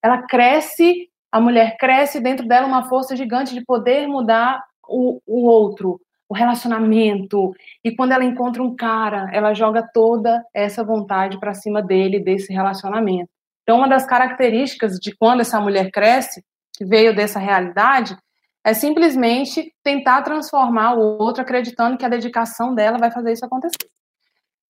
ela 0.03 0.23
cresce, 0.23 1.09
a 1.31 1.41
mulher 1.41 1.77
cresce 1.79 2.21
dentro 2.21 2.47
dela 2.47 2.67
uma 2.67 2.89
força 2.89 3.17
gigante 3.17 3.55
de 3.55 3.65
poder 3.65 4.07
mudar 4.07 4.63
o, 4.89 5.21
o 5.27 5.47
outro, 5.47 6.01
o 6.29 6.35
relacionamento. 6.35 7.55
E 7.85 7.95
quando 7.95 8.13
ela 8.13 8.25
encontra 8.25 8.63
um 8.63 8.75
cara, 8.75 9.31
ela 9.33 9.55
joga 9.55 9.83
toda 9.83 10.45
essa 10.55 10.85
vontade 10.85 11.39
para 11.39 11.55
cima 11.55 11.83
dele, 11.83 12.19
desse 12.21 12.53
relacionamento. 12.53 13.31
Então, 13.63 13.79
uma 13.79 13.89
das 13.89 14.05
características 14.05 14.99
de 14.99 15.15
quando 15.17 15.41
essa 15.41 15.61
mulher 15.61 15.91
cresce, 15.91 16.45
que 16.77 16.85
veio 16.85 17.15
dessa 17.15 17.39
realidade, 17.39 18.17
é 18.65 18.75
simplesmente 18.75 19.75
tentar 19.83 20.23
transformar 20.23 20.95
o 20.95 21.19
outro 21.19 21.43
acreditando 21.43 21.97
que 21.97 22.05
a 22.05 22.09
dedicação 22.09 22.75
dela 22.75 22.99
vai 22.99 23.11
fazer 23.11 23.33
isso 23.33 23.45
acontecer. 23.45 23.91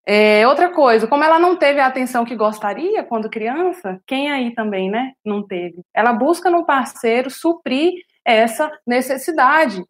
É, 0.04 0.46
outra 0.48 0.72
coisa, 0.72 1.06
como 1.06 1.22
ela 1.22 1.38
não 1.38 1.56
teve 1.56 1.78
a 1.78 1.86
atenção 1.86 2.24
que 2.24 2.34
gostaria 2.34 3.04
quando 3.04 3.30
criança, 3.30 4.00
quem 4.06 4.32
aí 4.32 4.52
também, 4.54 4.90
né, 4.90 5.12
não 5.24 5.46
teve? 5.46 5.80
Ela 5.94 6.12
busca 6.12 6.50
no 6.50 6.66
parceiro 6.66 7.30
suprir 7.30 7.92
essa 8.24 8.70
necessidade. 8.86 9.84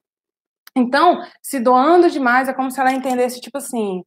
Então, 0.76 1.22
se 1.42 1.60
doando 1.60 2.10
demais, 2.10 2.48
é 2.48 2.52
como 2.52 2.70
se 2.70 2.80
ela 2.80 2.92
entendesse, 2.92 3.40
tipo 3.40 3.58
assim, 3.58 4.02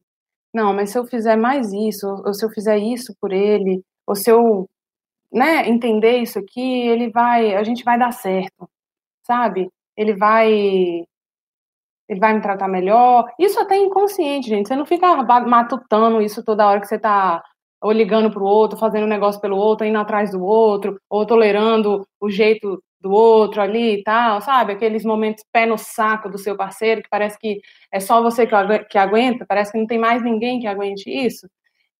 não, 0.54 0.72
mas 0.74 0.90
se 0.90 0.98
eu 0.98 1.06
fizer 1.06 1.36
mais 1.36 1.72
isso, 1.72 2.06
ou 2.06 2.34
se 2.34 2.44
eu 2.44 2.50
fizer 2.50 2.78
isso 2.78 3.14
por 3.20 3.32
ele, 3.32 3.82
ou 4.06 4.14
se 4.14 4.30
eu, 4.30 4.68
né, 5.32 5.68
entender 5.68 6.18
isso 6.18 6.38
aqui, 6.38 6.60
ele 6.88 7.10
vai, 7.10 7.54
a 7.56 7.64
gente 7.64 7.84
vai 7.84 7.98
dar 7.98 8.12
certo, 8.12 8.68
sabe? 9.24 9.70
Ele 9.96 10.14
vai 10.14 11.04
ele 12.08 12.20
vai 12.20 12.34
me 12.34 12.40
tratar 12.40 12.68
melhor. 12.68 13.26
Isso 13.38 13.58
até 13.58 13.74
é 13.76 13.78
inconsciente, 13.78 14.48
gente. 14.48 14.68
Você 14.68 14.76
não 14.76 14.86
fica 14.86 15.16
matutando 15.46 16.22
isso 16.22 16.44
toda 16.44 16.66
hora 16.66 16.80
que 16.80 16.86
você 16.86 16.96
está 16.96 17.42
ou 17.82 17.92
ligando 17.92 18.30
para 18.30 18.42
o 18.42 18.46
outro, 18.46 18.78
fazendo 18.78 19.04
um 19.04 19.08
negócio 19.08 19.40
pelo 19.40 19.56
outro, 19.56 19.86
indo 19.86 19.98
atrás 19.98 20.30
do 20.30 20.42
outro, 20.44 21.00
ou 21.10 21.26
tolerando 21.26 22.06
o 22.20 22.30
jeito 22.30 22.82
do 23.00 23.10
outro 23.12 23.60
ali 23.60 23.98
e 24.00 24.02
tal, 24.02 24.40
sabe? 24.40 24.72
Aqueles 24.72 25.04
momentos 25.04 25.44
pé 25.52 25.66
no 25.66 25.76
saco 25.76 26.28
do 26.30 26.38
seu 26.38 26.56
parceiro, 26.56 27.02
que 27.02 27.08
parece 27.08 27.38
que 27.38 27.60
é 27.92 28.00
só 28.00 28.22
você 28.22 28.46
que 28.88 28.98
aguenta, 28.98 29.44
parece 29.46 29.72
que 29.72 29.78
não 29.78 29.86
tem 29.86 29.98
mais 29.98 30.22
ninguém 30.22 30.60
que 30.60 30.66
aguente 30.66 31.10
isso 31.10 31.46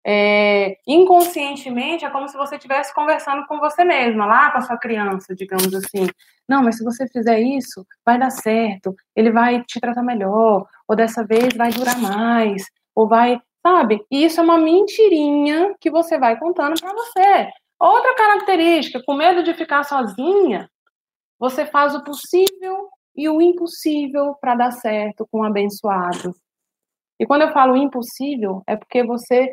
é, 0.08 0.78
inconscientemente 0.86 2.04
é 2.04 2.10
como 2.10 2.28
se 2.28 2.36
você 2.36 2.54
estivesse 2.54 2.94
conversando 2.94 3.44
com 3.48 3.58
você 3.58 3.82
mesma, 3.84 4.24
lá 4.24 4.52
com 4.52 4.58
a 4.58 4.60
sua 4.60 4.78
criança, 4.78 5.34
digamos 5.34 5.74
assim. 5.74 6.06
Não, 6.48 6.62
mas 6.62 6.76
se 6.76 6.84
você 6.84 7.08
fizer 7.08 7.40
isso, 7.40 7.84
vai 8.04 8.16
dar 8.16 8.30
certo, 8.30 8.94
ele 9.16 9.32
vai 9.32 9.64
te 9.64 9.80
tratar 9.80 10.04
melhor, 10.04 10.64
ou 10.86 10.94
dessa 10.94 11.26
vez 11.26 11.48
vai 11.56 11.72
durar 11.72 11.98
mais, 11.98 12.62
ou 12.94 13.08
vai, 13.08 13.40
sabe? 13.60 14.00
E 14.08 14.24
isso 14.24 14.38
é 14.38 14.44
uma 14.44 14.58
mentirinha 14.58 15.74
que 15.80 15.90
você 15.90 16.16
vai 16.16 16.38
contando 16.38 16.80
para 16.80 16.92
você. 16.92 17.50
Outra 17.80 18.14
característica, 18.14 19.02
com 19.04 19.14
medo 19.14 19.42
de 19.42 19.54
ficar 19.54 19.82
sozinha, 19.82 20.70
você 21.36 21.66
faz 21.66 21.96
o 21.96 22.04
possível 22.04 22.88
e 23.16 23.28
o 23.28 23.42
impossível 23.42 24.36
para 24.40 24.54
dar 24.54 24.70
certo 24.70 25.26
com 25.32 25.40
o 25.40 25.44
abençoado. 25.44 26.32
E 27.18 27.26
quando 27.26 27.42
eu 27.42 27.52
falo 27.52 27.76
impossível, 27.76 28.62
é 28.68 28.76
porque 28.76 29.02
você 29.02 29.52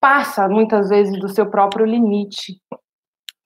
passa 0.00 0.48
muitas 0.48 0.88
vezes 0.88 1.18
do 1.18 1.28
seu 1.28 1.50
próprio 1.50 1.84
limite, 1.84 2.60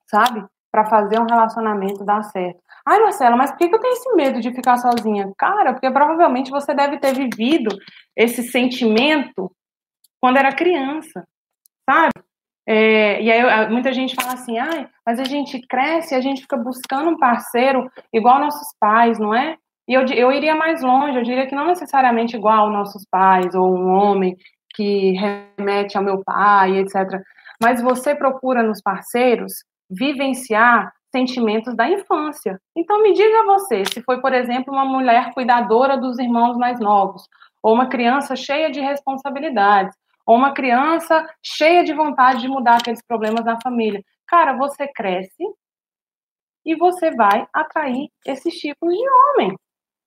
sabe? 0.08 0.44
Para 0.70 0.84
fazer 0.86 1.18
um 1.20 1.26
relacionamento 1.26 2.04
dar 2.04 2.22
certo. 2.22 2.62
Ai, 2.86 3.00
Marcela, 3.00 3.36
mas 3.36 3.50
por 3.50 3.58
que 3.58 3.64
eu 3.64 3.80
tenho 3.80 3.94
esse 3.94 4.14
medo 4.14 4.40
de 4.40 4.52
ficar 4.52 4.76
sozinha? 4.76 5.32
Cara, 5.38 5.72
porque 5.72 5.90
provavelmente 5.90 6.50
você 6.50 6.74
deve 6.74 6.98
ter 6.98 7.14
vivido 7.14 7.76
esse 8.16 8.42
sentimento 8.42 9.50
quando 10.20 10.36
era 10.36 10.54
criança, 10.54 11.26
sabe? 11.88 12.12
É, 12.66 13.20
e 13.22 13.30
aí 13.30 13.70
muita 13.70 13.92
gente 13.92 14.14
fala 14.14 14.34
assim, 14.34 14.58
ai, 14.58 14.88
mas 15.06 15.20
a 15.20 15.24
gente 15.24 15.60
cresce, 15.66 16.14
a 16.14 16.20
gente 16.20 16.42
fica 16.42 16.56
buscando 16.56 17.10
um 17.10 17.18
parceiro 17.18 17.90
igual 18.12 18.40
nossos 18.40 18.68
pais, 18.78 19.18
não 19.18 19.34
é? 19.34 19.56
E 19.86 19.92
eu, 19.92 20.06
eu 20.06 20.32
iria 20.32 20.54
mais 20.54 20.82
longe, 20.82 21.18
eu 21.18 21.22
diria 21.22 21.46
que 21.46 21.54
não 21.54 21.66
necessariamente 21.66 22.36
igual 22.36 22.70
nossos 22.70 23.04
pais, 23.10 23.54
ou 23.54 23.76
um 23.76 23.90
homem 23.90 24.34
que 24.74 25.12
remete 25.12 25.96
ao 25.96 26.04
meu 26.04 26.22
pai, 26.24 26.78
etc. 26.78 27.20
Mas 27.62 27.80
você 27.80 28.14
procura 28.14 28.62
nos 28.62 28.80
parceiros 28.82 29.52
vivenciar 29.88 30.92
sentimentos 31.12 31.76
da 31.76 31.88
infância. 31.88 32.60
Então 32.76 33.00
me 33.02 33.12
diga 33.12 33.44
você, 33.44 33.84
se 33.84 34.02
foi, 34.02 34.20
por 34.20 34.32
exemplo, 34.32 34.74
uma 34.74 34.84
mulher 34.84 35.32
cuidadora 35.32 35.96
dos 35.96 36.18
irmãos 36.18 36.56
mais 36.56 36.80
novos, 36.80 37.28
ou 37.62 37.72
uma 37.72 37.86
criança 37.86 38.34
cheia 38.34 38.70
de 38.70 38.80
responsabilidades, 38.80 39.96
ou 40.26 40.36
uma 40.36 40.52
criança 40.52 41.24
cheia 41.42 41.84
de 41.84 41.92
vontade 41.92 42.40
de 42.40 42.48
mudar 42.48 42.78
aqueles 42.78 43.02
problemas 43.06 43.44
na 43.44 43.60
família. 43.60 44.02
Cara, 44.26 44.56
você 44.56 44.88
cresce 44.88 45.44
e 46.64 46.74
você 46.74 47.10
vai 47.12 47.46
atrair 47.52 48.08
esses 48.26 48.54
tipos 48.54 48.92
de 48.92 49.08
homem 49.08 49.56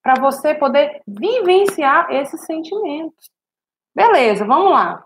para 0.04 0.20
você 0.20 0.56
poder 0.56 1.02
vivenciar 1.08 2.12
esses 2.12 2.46
sentimentos. 2.46 3.30
Beleza, 3.98 4.46
vamos 4.46 4.74
lá. 4.74 5.04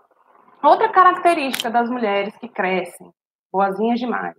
Outra 0.62 0.86
característica 0.90 1.70
das 1.70 1.88
mulheres 1.88 2.36
que 2.36 2.46
crescem, 2.46 3.10
boazinhas 3.50 3.98
demais, 3.98 4.36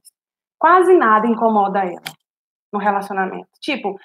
quase 0.60 0.94
nada 0.94 1.26
incomoda 1.26 1.80
ela 1.80 2.04
no 2.72 2.78
relacionamento. 2.78 3.50
Tipo, 3.60 4.00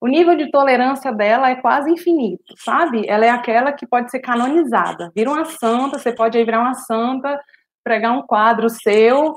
o 0.00 0.08
nível 0.08 0.36
de 0.36 0.50
tolerância 0.50 1.12
dela 1.12 1.48
é 1.48 1.54
quase 1.54 1.92
infinito, 1.92 2.54
sabe? 2.56 3.08
Ela 3.08 3.26
é 3.26 3.30
aquela 3.30 3.72
que 3.72 3.86
pode 3.86 4.10
ser 4.10 4.18
canonizada. 4.18 5.12
Vira 5.14 5.30
uma 5.30 5.44
santa, 5.44 5.96
você 5.96 6.12
pode 6.12 6.42
virar 6.44 6.58
uma 6.58 6.74
santa, 6.74 7.40
pregar 7.84 8.18
um 8.18 8.22
quadro 8.22 8.68
seu 8.68 9.36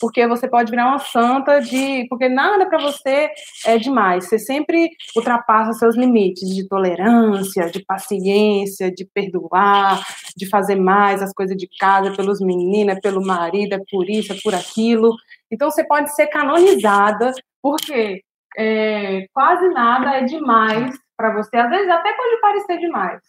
porque 0.00 0.26
você 0.26 0.48
pode 0.48 0.70
virar 0.70 0.88
uma 0.88 0.98
santa 0.98 1.60
de. 1.60 2.06
Porque 2.08 2.28
nada 2.28 2.66
para 2.66 2.78
você 2.78 3.30
é 3.64 3.78
demais. 3.78 4.28
Você 4.28 4.38
sempre 4.38 4.90
ultrapassa 5.14 5.72
seus 5.72 5.96
limites 5.96 6.48
de 6.54 6.68
tolerância, 6.68 7.70
de 7.70 7.84
paciência, 7.84 8.90
de 8.90 9.04
perdoar, 9.04 10.04
de 10.36 10.48
fazer 10.48 10.76
mais 10.76 11.22
as 11.22 11.32
coisas 11.32 11.56
de 11.56 11.68
casa 11.78 12.14
pelos 12.14 12.40
meninos, 12.40 13.00
pelo 13.00 13.24
marido, 13.24 13.74
é 13.74 13.80
por 13.90 14.08
isso, 14.08 14.32
é 14.32 14.36
por 14.42 14.54
aquilo. 14.54 15.14
Então 15.50 15.70
você 15.70 15.86
pode 15.86 16.14
ser 16.14 16.26
canonizada, 16.26 17.32
porque 17.62 18.22
é, 18.56 19.26
quase 19.32 19.68
nada 19.68 20.16
é 20.16 20.24
demais 20.24 20.96
para 21.16 21.32
você. 21.34 21.56
Às 21.56 21.70
vezes 21.70 21.88
até 21.88 22.12
pode 22.12 22.40
parecer 22.40 22.78
demais. 22.78 23.20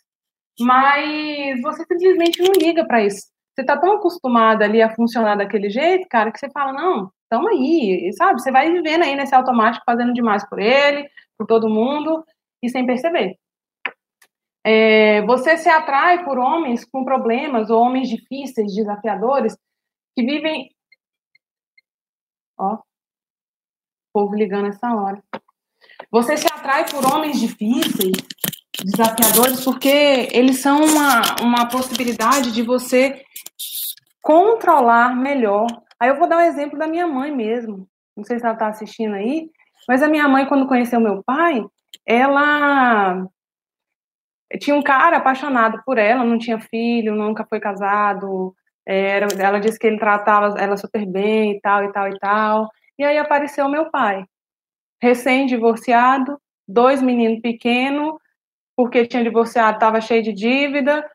Mas 0.59 1.61
você 1.61 1.83
simplesmente 1.85 2.41
não 2.41 2.51
liga 2.53 2.85
para 2.85 3.03
isso 3.03 3.36
você 3.57 3.65
tá 3.65 3.75
tão 3.75 3.93
acostumada 3.93 4.63
ali 4.63 4.83
a 4.83 4.93
funcionar 4.93 5.35
daquele 5.35 5.67
jeito, 5.67 6.07
cara, 6.07 6.31
que 6.31 6.39
você 6.39 6.47
fala, 6.51 6.71
não, 6.71 7.11
tamo 7.27 7.49
aí, 7.49 8.13
sabe? 8.13 8.39
Você 8.39 8.51
vai 8.51 8.71
vivendo 8.71 9.01
aí 9.01 9.15
nesse 9.15 9.33
automático, 9.33 9.83
fazendo 9.83 10.13
demais 10.13 10.47
por 10.47 10.59
ele, 10.59 11.09
por 11.35 11.47
todo 11.47 11.67
mundo, 11.67 12.23
e 12.61 12.69
sem 12.69 12.85
perceber. 12.85 13.35
É, 14.63 15.23
você 15.23 15.57
se 15.57 15.67
atrai 15.69 16.23
por 16.23 16.37
homens 16.37 16.85
com 16.85 17.03
problemas, 17.03 17.71
ou 17.71 17.81
homens 17.81 18.09
difíceis, 18.09 18.75
desafiadores, 18.75 19.57
que 20.15 20.23
vivem. 20.23 20.69
Ó, 22.59 22.75
o 22.75 22.83
povo 24.13 24.35
ligando 24.35 24.67
essa 24.67 24.93
hora. 24.93 25.23
Você 26.11 26.37
se 26.37 26.45
atrai 26.45 26.87
por 26.87 27.03
homens 27.11 27.39
difíceis, 27.39 28.17
desafiadores, 28.83 29.63
porque 29.63 30.29
eles 30.31 30.59
são 30.59 30.83
uma, 30.83 31.21
uma 31.41 31.67
possibilidade 31.67 32.51
de 32.51 32.61
você 32.61 33.21
controlar 34.21 35.15
melhor. 35.15 35.67
Aí 35.99 36.09
eu 36.09 36.17
vou 36.17 36.27
dar 36.27 36.37
um 36.37 36.41
exemplo 36.41 36.77
da 36.77 36.87
minha 36.87 37.07
mãe 37.07 37.35
mesmo. 37.35 37.87
Não 38.15 38.23
sei 38.23 38.39
se 38.39 38.45
ela 38.45 38.53
está 38.53 38.67
assistindo 38.67 39.15
aí, 39.15 39.49
mas 39.87 40.03
a 40.03 40.07
minha 40.07 40.27
mãe, 40.27 40.45
quando 40.45 40.67
conheceu 40.67 40.99
meu 40.99 41.23
pai, 41.23 41.63
ela 42.05 43.27
tinha 44.59 44.75
um 44.75 44.81
cara 44.81 45.17
apaixonado 45.17 45.81
por 45.85 45.97
ela, 45.97 46.23
não 46.23 46.37
tinha 46.37 46.59
filho, 46.59 47.15
nunca 47.15 47.45
foi 47.45 47.59
casado. 47.59 48.55
Era, 48.85 49.27
ela 49.37 49.59
disse 49.59 49.77
que 49.77 49.87
ele 49.87 49.99
tratava 49.99 50.57
ela 50.59 50.77
super 50.77 51.05
bem 51.05 51.53
e 51.53 51.61
tal, 51.61 51.83
e 51.83 51.91
tal, 51.91 52.09
e 52.09 52.19
tal. 52.19 52.69
E 52.97 53.03
aí 53.03 53.17
apareceu 53.17 53.67
meu 53.69 53.91
pai, 53.91 54.25
recém-divorciado, 55.01 56.39
dois 56.67 57.01
meninos 57.01 57.41
pequenos, 57.41 58.15
porque 58.77 59.07
tinha 59.07 59.23
divorciado, 59.23 59.77
estava 59.77 59.99
cheio 59.99 60.21
de 60.21 60.31
dívida. 60.31 61.09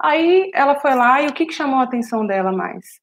Aí 0.00 0.48
ela 0.54 0.78
foi 0.78 0.94
lá 0.94 1.20
e 1.20 1.26
o 1.26 1.32
que, 1.34 1.44
que 1.44 1.52
chamou 1.52 1.80
a 1.80 1.82
atenção 1.82 2.24
dela 2.24 2.52
mais? 2.52 3.00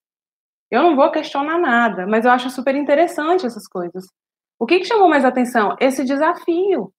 Eu 0.71 0.81
não 0.81 0.95
vou 0.95 1.11
questionar 1.11 1.59
nada, 1.59 2.07
mas 2.07 2.23
eu 2.23 2.31
acho 2.31 2.49
super 2.49 2.73
interessante 2.73 3.45
essas 3.45 3.67
coisas. 3.67 4.05
O 4.57 4.65
que, 4.65 4.79
que 4.79 4.85
chamou 4.85 5.09
mais 5.09 5.25
atenção? 5.25 5.75
Esse 5.79 6.05
desafio, 6.05 6.91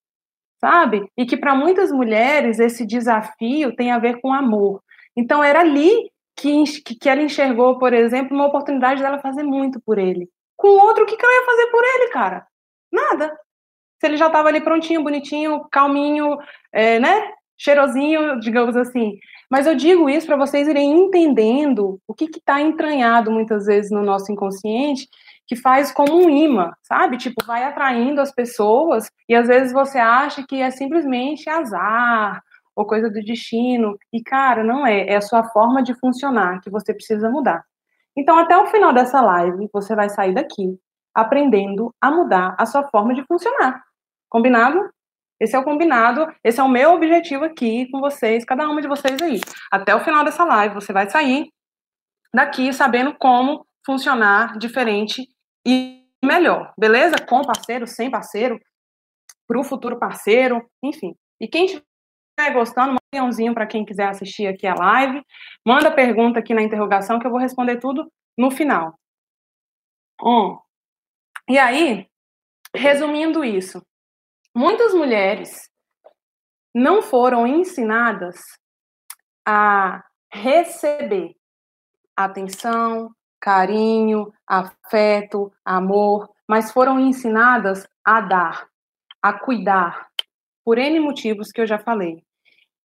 sabe? 0.60 1.10
E 1.16 1.24
que 1.24 1.36
para 1.36 1.54
muitas 1.54 1.90
mulheres 1.90 2.60
esse 2.60 2.86
desafio 2.86 3.74
tem 3.74 3.90
a 3.90 3.98
ver 3.98 4.20
com 4.20 4.32
amor. 4.32 4.82
Então 5.16 5.42
era 5.42 5.60
ali 5.60 6.10
que, 6.36 6.62
que 7.00 7.08
ela 7.08 7.22
enxergou, 7.22 7.78
por 7.78 7.92
exemplo, 7.92 8.36
uma 8.36 8.46
oportunidade 8.46 9.02
dela 9.02 9.18
fazer 9.18 9.42
muito 9.42 9.80
por 9.80 9.98
ele. 9.98 10.28
Com 10.56 10.68
outro, 10.68 11.04
o 11.04 11.06
que, 11.06 11.16
que 11.16 11.24
ela 11.24 11.34
ia 11.34 11.46
fazer 11.46 11.66
por 11.68 11.84
ele, 11.84 12.08
cara? 12.10 12.46
Nada 12.92 13.36
se 13.98 14.06
ele 14.06 14.16
já 14.16 14.28
estava 14.28 14.48
ali 14.48 14.60
prontinho, 14.60 15.02
bonitinho, 15.02 15.66
calminho, 15.70 16.38
é, 16.72 16.98
né? 16.98 17.32
Cheirosinho, 17.56 18.38
digamos 18.38 18.76
assim. 18.76 19.18
Mas 19.50 19.66
eu 19.66 19.74
digo 19.74 20.08
isso 20.08 20.26
para 20.26 20.36
vocês 20.36 20.68
irem 20.68 20.92
entendendo 20.92 22.00
o 22.06 22.14
que 22.14 22.26
está 22.26 22.60
entranhado 22.60 23.30
muitas 23.30 23.66
vezes 23.66 23.90
no 23.90 24.02
nosso 24.02 24.30
inconsciente, 24.30 25.08
que 25.46 25.56
faz 25.56 25.90
como 25.90 26.14
um 26.14 26.28
imã, 26.28 26.72
sabe? 26.82 27.16
Tipo, 27.16 27.44
vai 27.46 27.64
atraindo 27.64 28.20
as 28.20 28.30
pessoas 28.30 29.10
e 29.28 29.34
às 29.34 29.48
vezes 29.48 29.72
você 29.72 29.98
acha 29.98 30.46
que 30.46 30.60
é 30.60 30.70
simplesmente 30.70 31.48
azar 31.48 32.42
ou 32.76 32.86
coisa 32.86 33.08
do 33.08 33.20
destino. 33.24 33.98
E, 34.12 34.22
cara, 34.22 34.62
não 34.62 34.86
é. 34.86 35.06
É 35.08 35.16
a 35.16 35.20
sua 35.22 35.42
forma 35.44 35.82
de 35.82 35.94
funcionar 35.94 36.60
que 36.60 36.70
você 36.70 36.94
precisa 36.94 37.30
mudar. 37.30 37.64
Então, 38.14 38.38
até 38.38 38.56
o 38.56 38.66
final 38.66 38.92
dessa 38.92 39.20
live, 39.20 39.68
você 39.72 39.96
vai 39.96 40.08
sair 40.10 40.34
daqui 40.34 40.78
aprendendo 41.14 41.92
a 42.00 42.10
mudar 42.10 42.54
a 42.58 42.66
sua 42.66 42.84
forma 42.84 43.14
de 43.14 43.24
funcionar. 43.24 43.82
Combinado? 44.28 44.90
Esse 45.40 45.54
é 45.54 45.58
o 45.58 45.64
combinado, 45.64 46.26
esse 46.42 46.58
é 46.58 46.62
o 46.62 46.68
meu 46.68 46.94
objetivo 46.94 47.44
aqui 47.44 47.88
com 47.90 48.00
vocês, 48.00 48.44
cada 48.44 48.68
uma 48.68 48.82
de 48.82 48.88
vocês 48.88 49.22
aí. 49.22 49.40
Até 49.70 49.94
o 49.94 50.00
final 50.00 50.24
dessa 50.24 50.44
live, 50.44 50.74
você 50.74 50.92
vai 50.92 51.08
sair 51.08 51.48
daqui 52.34 52.72
sabendo 52.72 53.14
como 53.16 53.64
funcionar 53.86 54.58
diferente 54.58 55.28
e 55.66 56.04
melhor, 56.22 56.72
beleza? 56.76 57.16
Com 57.24 57.42
parceiro, 57.42 57.86
sem 57.86 58.10
parceiro, 58.10 58.58
para 59.46 59.60
o 59.60 59.64
futuro 59.64 59.98
parceiro, 59.98 60.68
enfim. 60.82 61.14
E 61.40 61.46
quem 61.46 61.66
estiver 61.66 62.52
gostando, 62.52 62.88
manda 62.88 63.00
um 63.14 63.16
leãozinho 63.16 63.54
para 63.54 63.66
quem 63.66 63.84
quiser 63.84 64.08
assistir 64.08 64.46
aqui 64.46 64.66
a 64.66 64.74
live. 64.74 65.22
Manda 65.64 65.90
pergunta 65.90 66.40
aqui 66.40 66.52
na 66.52 66.62
interrogação 66.62 67.18
que 67.18 67.26
eu 67.26 67.30
vou 67.30 67.40
responder 67.40 67.78
tudo 67.78 68.10
no 68.36 68.50
final. 68.50 68.98
Um. 70.22 70.58
E 71.48 71.58
aí, 71.58 72.06
resumindo 72.74 73.44
isso, 73.44 73.80
muitas 74.58 74.92
mulheres 74.92 75.70
não 76.74 77.00
foram 77.00 77.46
ensinadas 77.46 78.40
a 79.46 80.02
receber 80.32 81.36
atenção, 82.16 83.14
carinho, 83.40 84.32
afeto, 84.44 85.52
amor, 85.64 86.28
mas 86.48 86.72
foram 86.72 86.98
ensinadas 86.98 87.86
a 88.04 88.20
dar, 88.20 88.66
a 89.22 89.32
cuidar, 89.32 90.08
por 90.64 90.76
N 90.76 90.98
motivos 90.98 91.52
que 91.52 91.60
eu 91.60 91.66
já 91.66 91.78
falei. 91.78 92.24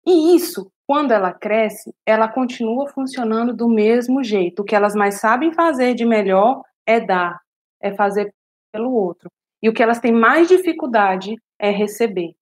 E 0.07 0.37
isso, 0.37 0.71
quando 0.87 1.13
ela 1.13 1.33
cresce, 1.33 1.95
ela 2.05 2.29
continua 2.29 2.87
funcionando 2.89 3.57
do 3.57 3.67
mesmo 3.67 4.23
jeito. 4.23 4.61
O 4.61 4.65
que 4.65 4.77
elas 4.77 4.95
mais 4.95 5.21
sabem 5.21 5.55
fazer 5.55 5.95
de 5.95 6.05
melhor 6.05 6.63
é 6.85 7.01
dar, 7.01 7.41
é 7.81 7.95
fazer 7.95 8.31
pelo 8.71 8.93
outro. 8.93 9.31
E 9.63 9.71
o 9.71 9.73
que 9.73 9.83
elas 9.83 10.01
têm 10.01 10.13
mais 10.13 10.49
dificuldade 10.49 11.35
é 11.63 11.71
receber. 11.71 12.35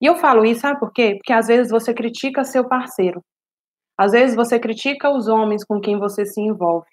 E 0.00 0.06
eu 0.06 0.16
falo 0.16 0.44
isso, 0.44 0.62
sabe 0.62 0.80
por 0.80 0.92
quê? 0.92 1.14
Porque 1.16 1.32
às 1.32 1.46
vezes 1.46 1.70
você 1.70 1.94
critica 1.94 2.42
seu 2.42 2.66
parceiro. 2.66 3.22
Às 3.96 4.12
vezes 4.12 4.34
você 4.34 4.58
critica 4.58 5.10
os 5.10 5.28
homens 5.28 5.64
com 5.64 5.80
quem 5.80 5.98
você 5.98 6.24
se 6.24 6.40
envolve. 6.40 6.86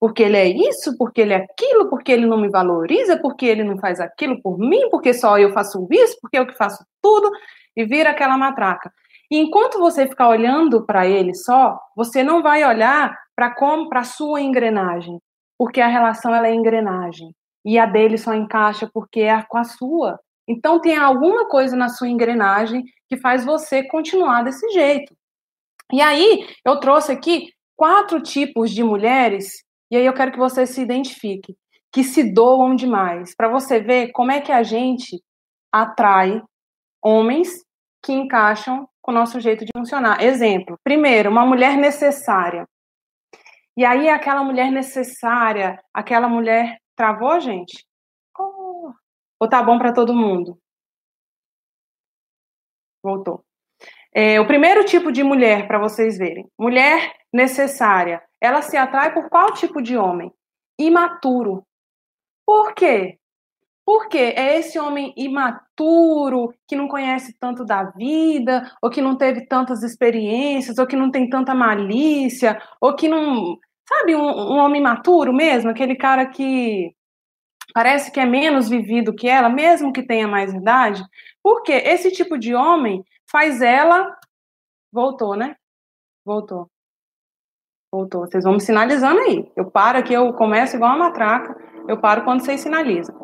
Porque 0.00 0.22
ele 0.22 0.36
é 0.36 0.48
isso, 0.48 0.96
porque 0.98 1.20
ele 1.20 1.32
é 1.32 1.36
aquilo, 1.36 1.88
porque 1.88 2.10
ele 2.10 2.26
não 2.26 2.38
me 2.38 2.48
valoriza, 2.48 3.18
porque 3.18 3.46
ele 3.46 3.62
não 3.62 3.78
faz 3.78 4.00
aquilo 4.00 4.40
por 4.42 4.58
mim, 4.58 4.88
porque 4.90 5.14
só 5.14 5.38
eu 5.38 5.52
faço 5.52 5.86
isso, 5.90 6.18
porque 6.20 6.38
eu 6.38 6.46
que 6.46 6.56
faço 6.56 6.84
tudo, 7.00 7.30
e 7.76 7.84
vira 7.84 8.10
aquela 8.10 8.36
matraca. 8.36 8.92
E 9.30 9.38
enquanto 9.38 9.78
você 9.78 10.06
ficar 10.06 10.28
olhando 10.28 10.84
para 10.84 11.06
ele 11.06 11.34
só, 11.34 11.78
você 11.94 12.22
não 12.22 12.42
vai 12.42 12.64
olhar 12.64 13.16
para 13.34 13.54
como 13.54 13.88
para 13.88 14.04
sua 14.04 14.40
engrenagem, 14.40 15.20
porque 15.58 15.80
a 15.80 15.88
relação 15.88 16.34
ela 16.34 16.48
é 16.48 16.54
engrenagem 16.54 17.34
e 17.64 17.78
a 17.78 17.86
dele 17.86 18.16
só 18.16 18.32
encaixa 18.32 18.88
porque 18.94 19.22
é 19.22 19.42
com 19.42 19.58
a 19.58 19.64
sua. 19.64 20.20
Então, 20.48 20.80
tem 20.80 20.96
alguma 20.96 21.48
coisa 21.48 21.76
na 21.76 21.88
sua 21.88 22.08
engrenagem 22.08 22.84
que 23.08 23.16
faz 23.16 23.44
você 23.44 23.82
continuar 23.82 24.42
desse 24.42 24.68
jeito. 24.70 25.16
E 25.92 26.00
aí, 26.00 26.46
eu 26.64 26.78
trouxe 26.80 27.12
aqui 27.12 27.52
quatro 27.76 28.20
tipos 28.22 28.70
de 28.70 28.82
mulheres, 28.82 29.64
e 29.90 29.96
aí 29.96 30.06
eu 30.06 30.14
quero 30.14 30.32
que 30.32 30.38
você 30.38 30.66
se 30.66 30.80
identifique, 30.80 31.56
que 31.92 32.02
se 32.02 32.32
doam 32.32 32.74
demais, 32.74 33.34
para 33.34 33.48
você 33.48 33.80
ver 33.80 34.10
como 34.12 34.32
é 34.32 34.40
que 34.40 34.52
a 34.52 34.62
gente 34.62 35.22
atrai 35.72 36.42
homens 37.02 37.64
que 38.02 38.12
encaixam 38.12 38.88
com 39.02 39.12
o 39.12 39.14
nosso 39.14 39.40
jeito 39.40 39.64
de 39.64 39.70
funcionar. 39.76 40.22
Exemplo, 40.22 40.78
primeiro, 40.82 41.30
uma 41.30 41.46
mulher 41.46 41.76
necessária. 41.76 42.66
E 43.76 43.84
aí, 43.84 44.08
aquela 44.08 44.42
mulher 44.42 44.70
necessária, 44.70 45.78
aquela 45.92 46.28
mulher. 46.28 46.78
Travou, 46.96 47.38
gente? 47.40 47.86
Ou 49.40 49.48
tá 49.48 49.62
bom 49.62 49.78
para 49.78 49.92
todo 49.92 50.14
mundo? 50.14 50.58
Voltou. 53.02 53.44
É, 54.14 54.40
o 54.40 54.46
primeiro 54.46 54.84
tipo 54.84 55.12
de 55.12 55.22
mulher, 55.22 55.68
para 55.68 55.78
vocês 55.78 56.16
verem. 56.16 56.50
Mulher 56.58 57.14
necessária. 57.32 58.22
Ela 58.40 58.62
se 58.62 58.76
atrai 58.76 59.12
por 59.12 59.28
qual 59.28 59.52
tipo 59.52 59.82
de 59.82 59.96
homem? 59.96 60.32
Imaturo. 60.78 61.66
Por 62.46 62.74
quê? 62.74 63.18
Por 63.84 64.08
quê? 64.08 64.34
É 64.36 64.58
esse 64.58 64.78
homem 64.78 65.14
imaturo, 65.16 66.52
que 66.66 66.74
não 66.74 66.88
conhece 66.88 67.36
tanto 67.38 67.64
da 67.64 67.84
vida, 67.84 68.68
ou 68.82 68.90
que 68.90 69.02
não 69.02 69.16
teve 69.16 69.46
tantas 69.46 69.82
experiências, 69.82 70.78
ou 70.78 70.86
que 70.86 70.96
não 70.96 71.10
tem 71.10 71.28
tanta 71.28 71.54
malícia, 71.54 72.60
ou 72.80 72.96
que 72.96 73.08
não. 73.08 73.58
Sabe, 73.88 74.16
um, 74.16 74.22
um 74.22 74.58
homem 74.58 74.80
imaturo 74.80 75.32
mesmo? 75.32 75.70
Aquele 75.70 75.94
cara 75.94 76.26
que 76.26 76.95
parece 77.76 78.10
que 78.10 78.18
é 78.18 78.24
menos 78.24 78.70
vivido 78.70 79.14
que 79.14 79.28
ela, 79.28 79.50
mesmo 79.50 79.92
que 79.92 80.02
tenha 80.02 80.26
mais 80.26 80.50
idade. 80.50 81.04
Porque 81.42 81.72
esse 81.72 82.10
tipo 82.10 82.38
de 82.38 82.54
homem 82.54 83.04
faz 83.30 83.60
ela. 83.60 84.16
Voltou, 84.90 85.36
né? 85.36 85.56
Voltou. 86.24 86.70
Voltou. 87.92 88.22
Vocês 88.22 88.44
vão 88.44 88.54
me 88.54 88.62
sinalizando 88.62 89.20
aí. 89.20 89.52
Eu 89.54 89.70
paro 89.70 89.98
aqui, 89.98 90.14
eu 90.14 90.32
começo 90.32 90.74
igual 90.74 90.96
uma 90.96 91.04
matraca. 91.10 91.54
Eu 91.86 92.00
paro 92.00 92.24
quando 92.24 92.40
vocês 92.40 92.62
sinalizam 92.62 93.14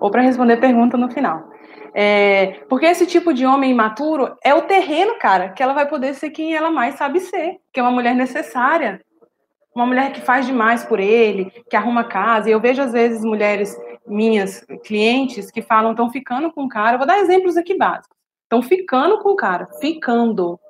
ou 0.00 0.10
para 0.10 0.22
responder 0.22 0.56
pergunta 0.56 0.96
no 0.96 1.08
final. 1.08 1.48
É, 1.94 2.64
porque 2.68 2.86
esse 2.86 3.06
tipo 3.06 3.32
de 3.32 3.46
homem 3.46 3.70
imaturo 3.70 4.36
é 4.42 4.52
o 4.52 4.62
terreno, 4.62 5.20
cara, 5.20 5.50
que 5.50 5.62
ela 5.62 5.72
vai 5.72 5.88
poder 5.88 6.14
ser 6.14 6.30
quem 6.30 6.52
ela 6.52 6.72
mais 6.72 6.96
sabe 6.96 7.20
ser, 7.20 7.58
que 7.72 7.78
é 7.78 7.82
uma 7.82 7.92
mulher 7.92 8.16
necessária, 8.16 9.00
uma 9.74 9.86
mulher 9.86 10.12
que 10.12 10.20
faz 10.20 10.46
demais 10.46 10.84
por 10.84 11.00
ele, 11.00 11.50
que 11.68 11.76
arruma 11.76 12.04
casa. 12.04 12.48
E 12.48 12.52
eu 12.52 12.60
vejo 12.60 12.80
às 12.80 12.92
vezes 12.92 13.24
mulheres 13.24 13.76
minhas 14.06 14.64
clientes 14.84 15.50
que 15.50 15.62
falam 15.62 15.92
estão 15.92 16.10
ficando 16.10 16.52
com 16.52 16.64
o 16.64 16.68
cara. 16.68 16.94
Eu 16.94 16.98
vou 16.98 17.06
dar 17.06 17.18
exemplos 17.18 17.56
aqui 17.56 17.76
básicos. 17.76 18.16
Estão 18.44 18.62
ficando 18.62 19.18
com 19.22 19.30
o 19.30 19.36
cara, 19.36 19.68
ficando 19.80 20.60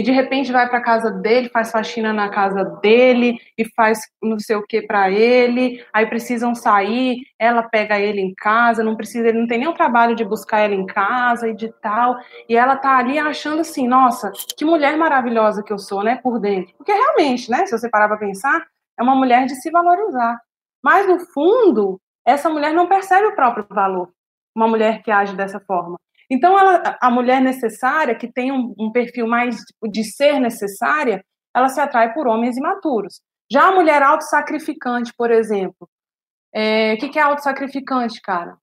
e 0.00 0.02
de 0.02 0.10
repente 0.12 0.50
vai 0.50 0.66
para 0.66 0.80
casa 0.80 1.10
dele, 1.10 1.50
faz 1.50 1.70
faxina 1.70 2.10
na 2.10 2.30
casa 2.30 2.64
dele 2.64 3.38
e 3.58 3.66
faz 3.74 4.00
não 4.22 4.38
sei 4.38 4.56
o 4.56 4.66
que 4.66 4.80
para 4.80 5.10
ele, 5.10 5.84
aí 5.92 6.06
precisam 6.06 6.54
sair, 6.54 7.18
ela 7.38 7.62
pega 7.64 8.00
ele 8.00 8.18
em 8.18 8.32
casa, 8.34 8.82
não 8.82 8.96
precisa, 8.96 9.28
ele 9.28 9.40
não 9.40 9.46
tem 9.46 9.58
nem 9.58 9.68
o 9.68 9.74
trabalho 9.74 10.16
de 10.16 10.24
buscar 10.24 10.60
ela 10.60 10.74
em 10.74 10.86
casa 10.86 11.50
e 11.50 11.54
de 11.54 11.70
tal, 11.82 12.16
e 12.48 12.56
ela 12.56 12.76
tá 12.76 12.96
ali 12.96 13.18
achando 13.18 13.60
assim, 13.60 13.86
nossa, 13.86 14.32
que 14.56 14.64
mulher 14.64 14.96
maravilhosa 14.96 15.62
que 15.62 15.70
eu 15.72 15.78
sou, 15.78 16.02
né, 16.02 16.18
por 16.22 16.40
dentro. 16.40 16.74
Porque 16.78 16.92
realmente, 16.92 17.50
né, 17.50 17.66
se 17.66 17.78
você 17.78 17.90
parar 17.90 18.08
para 18.08 18.16
pensar, 18.16 18.66
é 18.98 19.02
uma 19.02 19.14
mulher 19.14 19.44
de 19.44 19.54
se 19.56 19.70
valorizar. 19.70 20.40
Mas 20.82 21.06
no 21.06 21.20
fundo, 21.20 22.00
essa 22.24 22.48
mulher 22.48 22.72
não 22.72 22.88
percebe 22.88 23.26
o 23.26 23.36
próprio 23.36 23.66
valor. 23.68 24.08
Uma 24.56 24.66
mulher 24.66 25.02
que 25.02 25.10
age 25.10 25.36
dessa 25.36 25.60
forma. 25.60 25.98
Então, 26.30 26.56
ela, 26.56 26.96
a 27.00 27.10
mulher 27.10 27.40
necessária, 27.40 28.14
que 28.14 28.30
tem 28.30 28.52
um, 28.52 28.72
um 28.78 28.92
perfil 28.92 29.26
mais 29.26 29.56
de 29.90 30.04
ser 30.04 30.38
necessária, 30.38 31.24
ela 31.54 31.68
se 31.68 31.80
atrai 31.80 32.14
por 32.14 32.28
homens 32.28 32.56
imaturos. 32.56 33.20
Já 33.50 33.68
a 33.68 33.72
mulher 33.72 34.00
autossacrificante, 34.02 35.12
por 35.16 35.32
exemplo, 35.32 35.88
é, 36.54 36.94
o 36.94 36.98
que, 36.98 37.08
que 37.08 37.18
é 37.18 37.22
autossacrificante, 37.22 38.20
cara? 38.20 38.56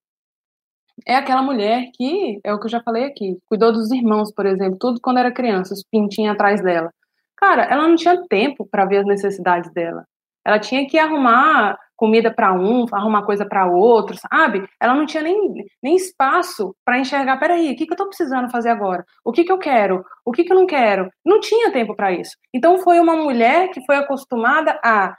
É 1.06 1.16
aquela 1.16 1.42
mulher 1.42 1.90
que, 1.94 2.40
é 2.44 2.54
o 2.54 2.60
que 2.60 2.66
eu 2.66 2.72
já 2.72 2.82
falei 2.82 3.04
aqui, 3.06 3.38
cuidou 3.46 3.72
dos 3.72 3.92
irmãos, 3.92 4.32
por 4.34 4.46
exemplo, 4.46 4.78
tudo 4.80 5.00
quando 5.02 5.20
era 5.20 5.32
criança, 5.32 5.74
os 5.74 5.84
pintinhos 5.84 6.34
atrás 6.34 6.62
dela. 6.62 6.92
Cara, 7.36 7.64
ela 7.64 7.88
não 7.88 7.96
tinha 7.96 8.26
tempo 8.28 8.68
para 8.70 8.86
ver 8.86 9.00
as 9.00 9.06
necessidades 9.06 9.72
dela. 9.74 10.06
Ela 10.44 10.60
tinha 10.60 10.88
que 10.88 10.98
arrumar 10.98 11.78
comida 11.98 12.32
para 12.32 12.54
um, 12.54 12.86
arrumar 12.94 13.24
coisa 13.24 13.46
para 13.46 13.66
outro, 13.66 14.16
sabe? 14.16 14.70
Ela 14.80 14.94
não 14.94 15.06
tinha 15.06 15.24
nem, 15.24 15.66
nem 15.82 15.96
espaço 15.96 16.76
para 16.86 17.00
enxergar, 17.00 17.38
peraí, 17.38 17.72
o 17.72 17.76
que, 17.76 17.86
que 17.86 17.92
eu 17.92 17.96
estou 17.96 18.08
precisando 18.08 18.50
fazer 18.50 18.70
agora? 18.70 19.04
O 19.26 19.32
que, 19.32 19.44
que 19.44 19.52
eu 19.52 19.58
quero? 19.58 20.06
O 20.24 20.32
que, 20.32 20.44
que 20.44 20.54
eu 20.54 20.58
não 20.58 20.68
quero? 20.68 21.10
Não 21.26 21.40
tinha 21.40 21.72
tempo 21.72 21.96
para 21.96 22.12
isso. 22.12 22.38
Então 22.54 22.78
foi 22.78 23.00
uma 23.00 23.16
mulher 23.16 23.70
que 23.72 23.84
foi 23.86 23.98
acostumada 23.98 24.80
a 24.84 25.18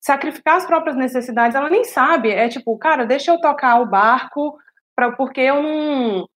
sacrificar 0.00 0.56
as 0.56 0.66
próprias 0.66 0.96
necessidades, 0.96 1.56
ela 1.56 1.68
nem 1.68 1.82
sabe, 1.82 2.30
é 2.30 2.48
tipo, 2.48 2.78
cara, 2.78 3.04
deixa 3.04 3.32
eu 3.32 3.40
tocar 3.40 3.80
o 3.80 3.86
barco, 3.86 4.56
pra, 4.94 5.10
porque 5.10 5.40
eu 5.40 5.60
não, 5.60 6.28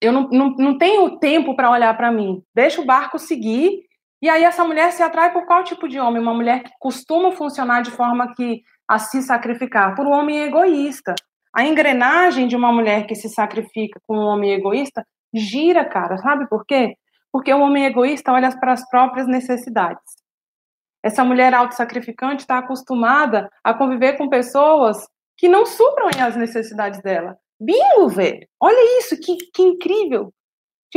eu 0.00 0.12
não, 0.12 0.28
não, 0.28 0.50
não 0.50 0.78
tenho 0.78 1.18
tempo 1.20 1.54
para 1.54 1.70
olhar 1.70 1.96
para 1.96 2.10
mim. 2.10 2.42
Deixa 2.52 2.80
o 2.80 2.84
barco 2.84 3.20
seguir 3.20 3.84
e 4.24 4.28
aí 4.30 4.42
essa 4.42 4.64
mulher 4.64 4.90
se 4.90 5.02
atrai 5.02 5.34
por 5.34 5.44
qual 5.44 5.62
tipo 5.64 5.86
de 5.86 6.00
homem? 6.00 6.22
Uma 6.22 6.32
mulher 6.32 6.62
que 6.62 6.70
costuma 6.78 7.30
funcionar 7.32 7.82
de 7.82 7.90
forma 7.90 8.32
que 8.34 8.62
a 8.88 8.98
se 8.98 9.20
sacrificar, 9.20 9.94
por 9.94 10.06
um 10.06 10.12
homem 10.12 10.44
egoísta. 10.44 11.14
A 11.54 11.66
engrenagem 11.66 12.48
de 12.48 12.56
uma 12.56 12.72
mulher 12.72 13.06
que 13.06 13.14
se 13.14 13.28
sacrifica 13.28 14.00
com 14.06 14.16
um 14.16 14.24
homem 14.24 14.52
egoísta 14.52 15.06
gira, 15.34 15.84
cara. 15.84 16.16
Sabe 16.16 16.48
por 16.48 16.64
quê? 16.64 16.96
Porque 17.30 17.52
o 17.52 17.60
homem 17.60 17.84
egoísta 17.84 18.32
olha 18.32 18.50
para 18.58 18.72
as 18.72 18.88
próprias 18.88 19.26
necessidades. 19.26 20.14
Essa 21.02 21.22
mulher 21.22 21.52
autossacrificante 21.52 22.44
está 22.44 22.56
acostumada 22.56 23.50
a 23.62 23.74
conviver 23.74 24.16
com 24.16 24.30
pessoas 24.30 25.06
que 25.36 25.50
não 25.50 25.66
supram 25.66 26.08
as 26.18 26.34
necessidades 26.34 27.02
dela. 27.02 27.36
Bingo, 27.60 28.08
velho! 28.08 28.48
Olha 28.58 28.98
isso, 29.00 29.20
que, 29.20 29.36
que 29.52 29.62
incrível! 29.62 30.32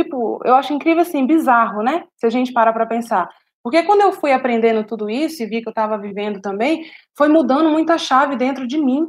Tipo, 0.02 0.40
eu 0.44 0.54
acho 0.54 0.72
incrível 0.72 1.02
assim, 1.02 1.26
bizarro, 1.26 1.82
né? 1.82 2.04
Se 2.16 2.26
a 2.26 2.30
gente 2.30 2.52
parar 2.52 2.72
para 2.72 2.86
pensar. 2.86 3.28
Porque 3.62 3.82
quando 3.82 4.02
eu 4.02 4.12
fui 4.12 4.32
aprendendo 4.32 4.84
tudo 4.84 5.10
isso 5.10 5.42
e 5.42 5.46
vi 5.46 5.60
que 5.60 5.68
eu 5.68 5.72
estava 5.72 5.98
vivendo 5.98 6.40
também, 6.40 6.88
foi 7.16 7.28
mudando 7.28 7.68
muita 7.68 7.98
chave 7.98 8.36
dentro 8.36 8.66
de 8.66 8.78
mim, 8.78 9.06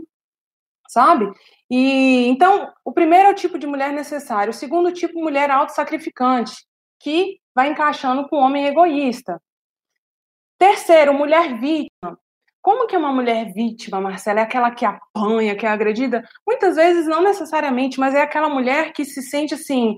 sabe? 0.87 1.31
E 1.69 2.27
então, 2.27 2.73
o 2.83 2.91
primeiro 2.91 3.27
é 3.27 3.31
o 3.31 3.35
tipo 3.35 3.59
de 3.59 3.67
mulher 3.67 3.93
necessário, 3.93 4.49
o 4.49 4.53
segundo 4.53 4.91
tipo 4.91 5.21
mulher 5.21 5.51
autossacrificante, 5.51 6.65
que 6.99 7.37
vai 7.53 7.69
encaixando 7.69 8.27
com 8.27 8.37
o 8.37 8.39
homem 8.39 8.65
egoísta. 8.65 9.39
Terceiro, 10.57 11.13
mulher 11.13 11.59
vítima. 11.59 12.19
Como 12.61 12.87
que 12.87 12.95
é 12.95 12.99
uma 12.99 13.13
mulher 13.13 13.53
vítima, 13.53 14.01
Marcela? 14.01 14.39
É 14.41 14.43
aquela 14.43 14.71
que 14.71 14.85
apanha, 14.85 15.55
que 15.55 15.65
é 15.65 15.69
agredida? 15.69 16.23
Muitas 16.45 16.75
vezes 16.75 17.05
não 17.07 17.21
necessariamente, 17.21 17.99
mas 17.99 18.15
é 18.15 18.21
aquela 18.21 18.49
mulher 18.49 18.91
que 18.91 19.05
se 19.05 19.21
sente 19.21 19.53
assim, 19.53 19.97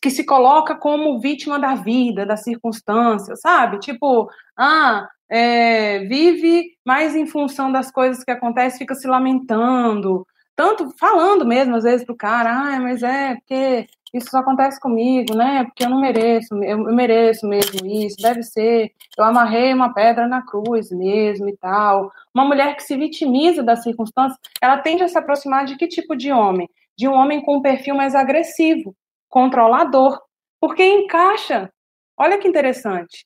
que 0.00 0.10
se 0.10 0.24
coloca 0.24 0.74
como 0.74 1.18
vítima 1.18 1.58
da 1.58 1.74
vida, 1.74 2.26
da 2.26 2.36
circunstância, 2.36 3.34
sabe? 3.36 3.78
Tipo, 3.80 4.30
ah, 4.56 5.08
é, 5.28 6.00
vive 6.00 6.76
mais 6.84 7.14
em 7.14 7.26
função 7.26 7.70
das 7.70 7.90
coisas 7.90 8.24
que 8.24 8.30
acontecem, 8.30 8.78
fica 8.78 8.94
se 8.94 9.06
lamentando, 9.08 10.26
tanto 10.56 10.90
falando 10.98 11.46
mesmo 11.46 11.76
às 11.76 11.84
vezes 11.84 12.04
pro 12.04 12.16
cara, 12.16 12.50
ah, 12.50 12.80
mas 12.80 13.02
é 13.02 13.36
porque 13.36 13.86
isso 14.12 14.28
só 14.30 14.38
acontece 14.38 14.80
comigo, 14.80 15.34
né? 15.34 15.64
Porque 15.64 15.84
eu 15.84 15.90
não 15.90 16.00
mereço, 16.00 16.54
eu 16.64 16.78
mereço 16.92 17.46
mesmo 17.46 17.86
isso, 17.86 18.16
deve 18.20 18.42
ser, 18.42 18.92
eu 19.16 19.24
amarrei 19.24 19.72
uma 19.72 19.94
pedra 19.94 20.26
na 20.26 20.42
cruz 20.42 20.90
mesmo 20.90 21.48
e 21.48 21.56
tal. 21.56 22.10
Uma 22.34 22.44
mulher 22.44 22.76
que 22.76 22.82
se 22.82 22.96
vitimiza 22.96 23.62
das 23.62 23.82
circunstâncias, 23.82 24.38
ela 24.60 24.78
tende 24.78 25.04
a 25.04 25.08
se 25.08 25.16
aproximar 25.16 25.64
de 25.64 25.76
que 25.76 25.86
tipo 25.86 26.16
de 26.16 26.32
homem? 26.32 26.68
De 26.98 27.08
um 27.08 27.12
homem 27.12 27.40
com 27.40 27.58
um 27.58 27.62
perfil 27.62 27.94
mais 27.94 28.14
agressivo, 28.14 28.94
controlador, 29.30 30.20
porque 30.60 30.84
encaixa. 30.84 31.72
Olha 32.18 32.38
que 32.38 32.48
interessante. 32.48 33.24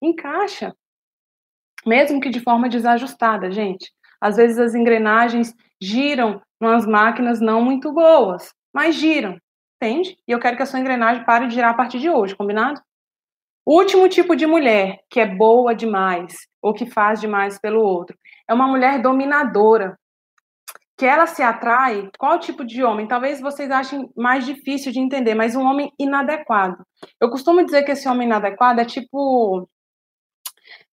Encaixa. 0.00 0.72
Mesmo 1.84 2.20
que 2.20 2.30
de 2.30 2.38
forma 2.38 2.68
desajustada, 2.68 3.50
gente. 3.50 3.90
Às 4.20 4.36
vezes 4.36 4.58
as 4.58 4.74
engrenagens 4.74 5.52
giram 5.82 6.40
nas 6.60 6.86
máquinas 6.86 7.40
não 7.40 7.60
muito 7.60 7.92
boas, 7.92 8.54
mas 8.72 8.94
giram, 8.94 9.36
entende? 9.76 10.16
E 10.28 10.30
eu 10.30 10.38
quero 10.38 10.56
que 10.56 10.62
a 10.62 10.66
sua 10.66 10.78
engrenagem 10.78 11.24
pare 11.24 11.48
de 11.48 11.54
girar 11.54 11.70
a 11.70 11.74
partir 11.74 11.98
de 11.98 12.08
hoje, 12.08 12.36
combinado? 12.36 12.80
Último 13.66 14.08
tipo 14.08 14.36
de 14.36 14.46
mulher 14.46 15.00
que 15.10 15.18
é 15.18 15.26
boa 15.26 15.74
demais 15.74 16.46
ou 16.60 16.72
que 16.72 16.86
faz 16.86 17.20
demais 17.20 17.58
pelo 17.58 17.80
outro 17.80 18.16
é 18.48 18.54
uma 18.54 18.68
mulher 18.68 19.00
dominadora, 19.00 19.98
que 21.02 21.06
ela 21.06 21.26
se 21.26 21.42
atrai, 21.42 22.08
qual 22.16 22.38
tipo 22.38 22.64
de 22.64 22.84
homem? 22.84 23.08
Talvez 23.08 23.40
vocês 23.40 23.68
achem 23.72 24.08
mais 24.16 24.46
difícil 24.46 24.92
de 24.92 25.00
entender, 25.00 25.34
mas 25.34 25.56
um 25.56 25.64
homem 25.64 25.92
inadequado. 25.98 26.86
Eu 27.20 27.28
costumo 27.28 27.64
dizer 27.64 27.82
que 27.82 27.90
esse 27.90 28.08
homem 28.08 28.28
inadequado 28.28 28.80
é 28.80 28.84
tipo. 28.84 29.68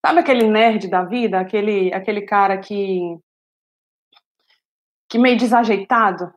Sabe 0.03 0.21
aquele 0.21 0.47
nerd 0.47 0.87
da 0.87 1.03
vida? 1.03 1.39
Aquele, 1.39 1.93
aquele 1.93 2.23
cara 2.23 2.57
que. 2.57 3.19
que 5.07 5.19
meio 5.19 5.37
desajeitado? 5.37 6.33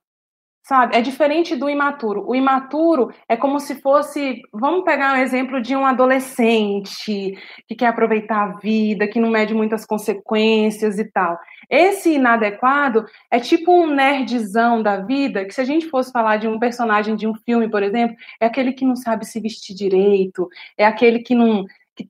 Sabe? 0.73 0.97
É 0.97 1.03
diferente 1.03 1.55
do 1.55 1.69
imaturo. 1.69 2.25
O 2.27 2.35
imaturo 2.35 3.13
é 3.29 3.37
como 3.37 3.61
se 3.61 3.75
fosse, 3.83 4.41
vamos 4.51 4.85
pegar 4.85 5.13
um 5.13 5.19
exemplo 5.19 5.61
de 5.61 5.77
um 5.77 5.85
adolescente 5.85 7.37
que 7.69 7.75
quer 7.75 7.89
aproveitar 7.89 8.43
a 8.43 8.59
vida, 8.59 9.07
que 9.07 9.21
não 9.21 9.29
mede 9.29 9.53
muitas 9.53 9.85
consequências 9.85 10.99
e 10.99 11.05
tal. 11.05 11.39
Esse 11.69 12.15
inadequado 12.15 13.05
é 13.31 13.39
tipo 13.39 13.71
um 13.71 13.87
nerdzão 13.87 14.83
da 14.83 14.97
vida, 14.97 15.45
que 15.45 15.53
se 15.53 15.61
a 15.61 15.65
gente 15.65 15.91
fosse 15.91 16.11
falar 16.11 16.39
de 16.39 16.49
um 16.49 16.59
personagem 16.59 17.17
de 17.17 17.27
um 17.27 17.35
filme, 17.35 17.69
por 17.71 17.83
exemplo, 17.83 18.17
é 18.41 18.47
aquele 18.47 18.73
que 18.73 18.87
não 18.87 18.97
sabe 18.97 19.27
se 19.27 19.39
vestir 19.41 19.77
direito, 19.77 20.49
é 20.79 20.87
aquele 20.87 21.19
que 21.19 21.35
não 21.35 21.67
que, 21.95 22.09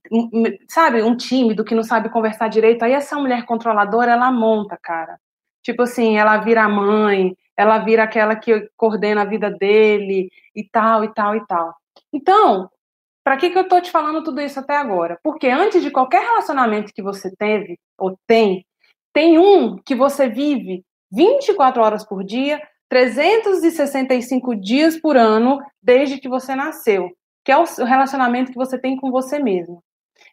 sabe, 0.69 1.01
um 1.03 1.17
tímido 1.17 1.65
que 1.65 1.75
não 1.75 1.83
sabe 1.83 2.07
conversar 2.09 2.47
direito. 2.47 2.83
Aí 2.83 2.93
essa 2.93 3.17
mulher 3.17 3.43
controladora, 3.45 4.13
ela 4.13 4.31
monta, 4.31 4.77
cara. 4.81 5.19
Tipo 5.61 5.83
assim, 5.83 6.17
ela 6.17 6.37
vira 6.37 6.67
mãe, 6.69 7.35
ela 7.57 7.79
vira 7.79 8.03
aquela 8.03 8.35
que 8.35 8.69
coordena 8.75 9.21
a 9.21 9.25
vida 9.25 9.49
dele 9.49 10.29
e 10.55 10.67
tal, 10.69 11.03
e 11.03 11.13
tal, 11.13 11.35
e 11.35 11.45
tal. 11.45 11.75
Então, 12.11 12.69
para 13.23 13.37
que, 13.37 13.49
que 13.49 13.57
eu 13.57 13.63
estou 13.63 13.79
te 13.81 13.91
falando 13.91 14.23
tudo 14.23 14.41
isso 14.41 14.59
até 14.59 14.75
agora? 14.75 15.17
Porque 15.23 15.47
antes 15.47 15.81
de 15.81 15.91
qualquer 15.91 16.21
relacionamento 16.21 16.93
que 16.93 17.01
você 17.01 17.33
teve 17.35 17.79
ou 17.97 18.17
tem, 18.27 18.65
tem 19.13 19.37
um 19.37 19.77
que 19.77 19.95
você 19.95 20.27
vive 20.27 20.83
24 21.11 21.81
horas 21.81 22.05
por 22.05 22.23
dia, 22.23 22.61
365 22.89 24.55
dias 24.55 24.99
por 24.99 25.15
ano, 25.15 25.59
desde 25.81 26.19
que 26.19 26.27
você 26.27 26.53
nasceu, 26.55 27.09
que 27.45 27.51
é 27.51 27.57
o 27.57 27.63
relacionamento 27.85 28.51
que 28.51 28.57
você 28.57 28.77
tem 28.77 28.97
com 28.97 29.09
você 29.09 29.39
mesmo. 29.39 29.83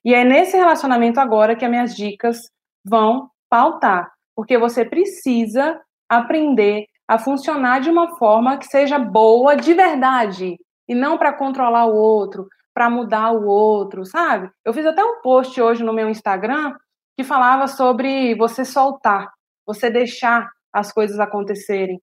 E 0.04 0.14
é 0.14 0.24
nesse 0.24 0.56
relacionamento 0.56 1.20
agora 1.20 1.54
que 1.54 1.64
as 1.64 1.70
minhas 1.70 1.94
dicas 1.94 2.50
vão 2.84 3.30
pautar, 3.48 4.10
porque 4.34 4.58
você 4.58 4.84
precisa 4.84 5.80
aprender 6.08 6.86
a 7.10 7.18
funcionar 7.18 7.80
de 7.80 7.90
uma 7.90 8.16
forma 8.16 8.56
que 8.56 8.66
seja 8.66 8.96
boa 8.96 9.56
de 9.56 9.74
verdade, 9.74 10.56
e 10.88 10.94
não 10.94 11.18
para 11.18 11.32
controlar 11.32 11.86
o 11.86 11.96
outro, 11.96 12.46
para 12.72 12.88
mudar 12.88 13.32
o 13.32 13.48
outro, 13.48 14.04
sabe? 14.04 14.48
Eu 14.64 14.72
fiz 14.72 14.86
até 14.86 15.02
um 15.04 15.20
post 15.20 15.60
hoje 15.60 15.82
no 15.82 15.92
meu 15.92 16.08
Instagram 16.08 16.72
que 17.18 17.24
falava 17.24 17.66
sobre 17.66 18.36
você 18.36 18.64
soltar, 18.64 19.28
você 19.66 19.90
deixar 19.90 20.48
as 20.72 20.92
coisas 20.92 21.18
acontecerem. 21.18 22.00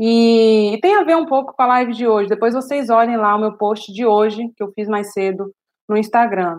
E, 0.00 0.74
e, 0.74 0.80
tem 0.80 0.96
a 0.96 1.04
ver 1.04 1.16
um 1.16 1.26
pouco 1.26 1.54
com 1.54 1.62
a 1.62 1.66
live 1.66 1.92
de 1.92 2.08
hoje. 2.08 2.28
Depois 2.28 2.52
vocês 2.52 2.90
olhem 2.90 3.16
lá 3.16 3.36
o 3.36 3.40
meu 3.40 3.56
post 3.56 3.92
de 3.92 4.04
hoje, 4.04 4.50
que 4.56 4.64
eu 4.64 4.72
fiz 4.72 4.88
mais 4.88 5.12
cedo 5.12 5.54
no 5.88 5.96
Instagram. 5.96 6.58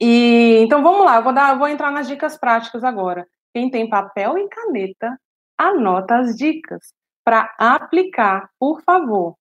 E 0.00 0.60
então 0.62 0.82
vamos 0.82 1.04
lá, 1.04 1.16
eu 1.16 1.22
vou 1.22 1.34
dar, 1.34 1.52
eu 1.52 1.58
vou 1.58 1.68
entrar 1.68 1.90
nas 1.90 2.08
dicas 2.08 2.38
práticas 2.38 2.82
agora. 2.82 3.26
Quem 3.52 3.68
tem 3.68 3.86
papel 3.86 4.38
e 4.38 4.48
caneta, 4.48 5.18
anota 5.58 6.16
as 6.16 6.36
dicas 6.36 6.92
para 7.24 7.54
aplicar, 7.58 8.48
por 8.58 8.82
favor. 8.82 9.36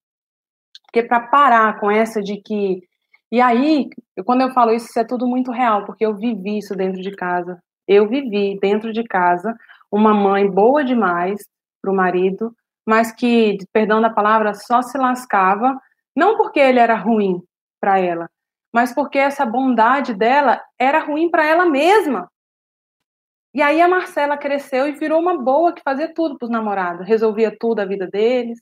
Porque 0.86 1.04
para 1.04 1.19
parar 1.19 1.80
com 1.80 1.91
essa 1.91 2.21
de 2.21 2.38
que 2.41 2.82
e 3.32 3.41
aí, 3.41 3.89
quando 4.23 4.41
eu 4.41 4.51
falo 4.51 4.71
isso, 4.71 4.86
isso 4.88 4.99
é 4.99 5.04
tudo 5.04 5.28
muito 5.28 5.51
real, 5.51 5.86
porque 5.86 6.06
eu 6.06 6.15
vivi 6.15 6.60
isso 6.60 6.75
dentro 6.75 7.01
de 7.01 7.12
casa. 7.12 7.60
Eu 7.88 8.08
vivi 8.08 8.58
dentro 8.62 8.93
de 8.93 9.04
casa 9.04 9.56
uma 9.91 10.13
mãe 10.13 10.49
boa 10.49 10.84
demais 10.84 11.45
para 11.82 11.91
o 11.91 11.95
marido, 11.95 12.56
mas 12.86 13.12
que, 13.12 13.58
perdão 13.73 13.99
da 13.99 14.10
palavra, 14.10 14.54
só 14.54 14.82
se 14.82 14.97
lascava, 14.97 15.78
não 16.15 16.38
porque 16.38 16.60
ele 16.60 16.80
era 16.80 16.95
ruim 16.95 17.41
para 17.80 17.99
ela, 17.99 18.30
mas 18.73 18.93
porque 18.93 19.17
essa 19.17 19.45
bondade 19.45 20.13
dela 20.13 20.62
era 20.80 20.99
ruim 20.99 21.30
para 21.30 21.45
ela 21.45 21.65
mesma. 21.65 22.30
E 23.56 23.62
aí 23.62 23.80
a 23.80 23.88
Marcela 23.88 24.36
cresceu 24.36 24.86
e 24.86 24.91
virou 24.91 25.18
uma 25.18 25.41
boa 25.41 25.72
que 25.72 25.82
fazia 25.82 26.13
tudo 26.13 26.38
para 26.38 26.46
os 26.46 26.52
namorados, 26.52 27.08
resolvia 27.08 27.56
tudo 27.58 27.80
a 27.80 27.86
vida 27.86 28.06
deles, 28.06 28.60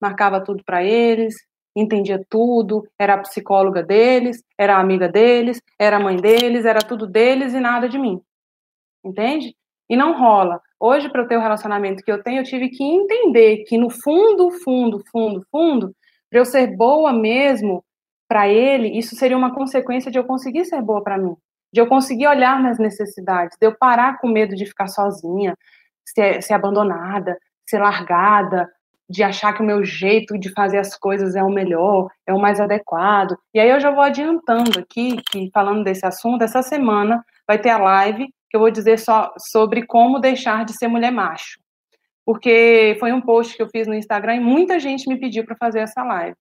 marcava 0.00 0.40
tudo 0.40 0.62
para 0.64 0.84
eles, 0.84 1.34
entendia 1.74 2.24
tudo, 2.30 2.86
era 2.96 3.14
a 3.14 3.18
psicóloga 3.18 3.82
deles, 3.82 4.40
era 4.56 4.76
a 4.76 4.80
amiga 4.80 5.08
deles, 5.08 5.60
era 5.76 5.96
a 5.96 6.00
mãe 6.00 6.14
deles, 6.14 6.64
era 6.64 6.78
tudo 6.78 7.08
deles 7.08 7.54
e 7.54 7.58
nada 7.58 7.88
de 7.88 7.98
mim. 7.98 8.20
Entende? 9.04 9.52
E 9.90 9.96
não 9.96 10.16
rola. 10.16 10.60
Hoje, 10.78 11.08
para 11.10 11.22
eu 11.22 11.26
ter 11.26 11.36
o 11.36 11.42
relacionamento 11.42 12.04
que 12.04 12.12
eu 12.12 12.22
tenho, 12.22 12.38
eu 12.38 12.44
tive 12.44 12.68
que 12.68 12.84
entender 12.84 13.64
que 13.64 13.76
no 13.76 13.90
fundo, 13.90 14.52
fundo, 14.62 15.02
fundo, 15.10 15.44
fundo, 15.50 15.92
para 16.30 16.38
eu 16.38 16.44
ser 16.44 16.68
boa 16.68 17.12
mesmo 17.12 17.84
para 18.28 18.48
ele, 18.48 18.96
isso 18.96 19.16
seria 19.16 19.36
uma 19.36 19.52
consequência 19.52 20.08
de 20.08 20.20
eu 20.20 20.24
conseguir 20.24 20.64
ser 20.66 20.80
boa 20.82 21.02
para 21.02 21.18
mim, 21.18 21.34
de 21.76 21.80
eu 21.82 21.86
conseguir 21.86 22.26
olhar 22.26 22.58
minhas 22.58 22.78
necessidades, 22.78 23.54
de 23.60 23.66
eu 23.66 23.76
parar 23.76 24.16
com 24.18 24.28
medo 24.28 24.56
de 24.56 24.64
ficar 24.64 24.86
sozinha, 24.86 25.54
ser, 26.06 26.42
ser 26.42 26.54
abandonada, 26.54 27.36
ser 27.68 27.80
largada, 27.80 28.66
de 29.06 29.22
achar 29.22 29.52
que 29.52 29.60
o 29.60 29.66
meu 29.66 29.84
jeito 29.84 30.38
de 30.38 30.50
fazer 30.54 30.78
as 30.78 30.96
coisas 30.96 31.36
é 31.36 31.42
o 31.42 31.50
melhor, 31.50 32.08
é 32.26 32.32
o 32.32 32.40
mais 32.40 32.62
adequado. 32.62 33.36
E 33.52 33.60
aí 33.60 33.68
eu 33.68 33.78
já 33.78 33.90
vou 33.90 34.02
adiantando 34.02 34.80
aqui 34.80 35.18
que 35.30 35.50
falando 35.52 35.84
desse 35.84 36.06
assunto, 36.06 36.40
essa 36.40 36.62
semana 36.62 37.22
vai 37.46 37.58
ter 37.58 37.68
a 37.68 37.76
live 37.76 38.26
que 38.48 38.56
eu 38.56 38.60
vou 38.60 38.70
dizer 38.70 38.98
só 38.98 39.30
sobre 39.38 39.84
como 39.84 40.18
deixar 40.18 40.64
de 40.64 40.72
ser 40.72 40.88
mulher 40.88 41.12
macho. 41.12 41.60
Porque 42.24 42.96
foi 42.98 43.12
um 43.12 43.20
post 43.20 43.54
que 43.54 43.62
eu 43.62 43.68
fiz 43.68 43.86
no 43.86 43.94
Instagram 43.94 44.36
e 44.36 44.40
muita 44.40 44.80
gente 44.80 45.06
me 45.10 45.20
pediu 45.20 45.44
para 45.44 45.56
fazer 45.56 45.80
essa 45.80 46.02
live. 46.02 46.38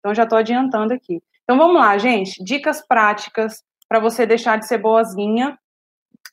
Então 0.00 0.12
já 0.12 0.24
estou 0.24 0.38
adiantando 0.38 0.92
aqui. 0.92 1.22
Então 1.44 1.56
vamos 1.56 1.76
lá, 1.76 1.96
gente. 1.98 2.42
Dicas 2.42 2.84
práticas 2.84 3.62
para 3.92 4.00
você 4.00 4.24
deixar 4.24 4.58
de 4.58 4.66
ser 4.66 4.78
boazinha, 4.78 5.58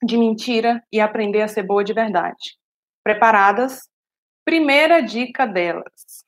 de 0.02 0.18
mentira 0.18 0.82
e 0.90 1.02
aprender 1.02 1.42
a 1.42 1.48
ser 1.50 1.64
boa 1.64 1.84
de 1.84 1.92
verdade. 1.92 2.56
Preparadas? 3.04 3.82
Primeira 4.46 5.02
dica 5.02 5.46
delas. 5.46 6.24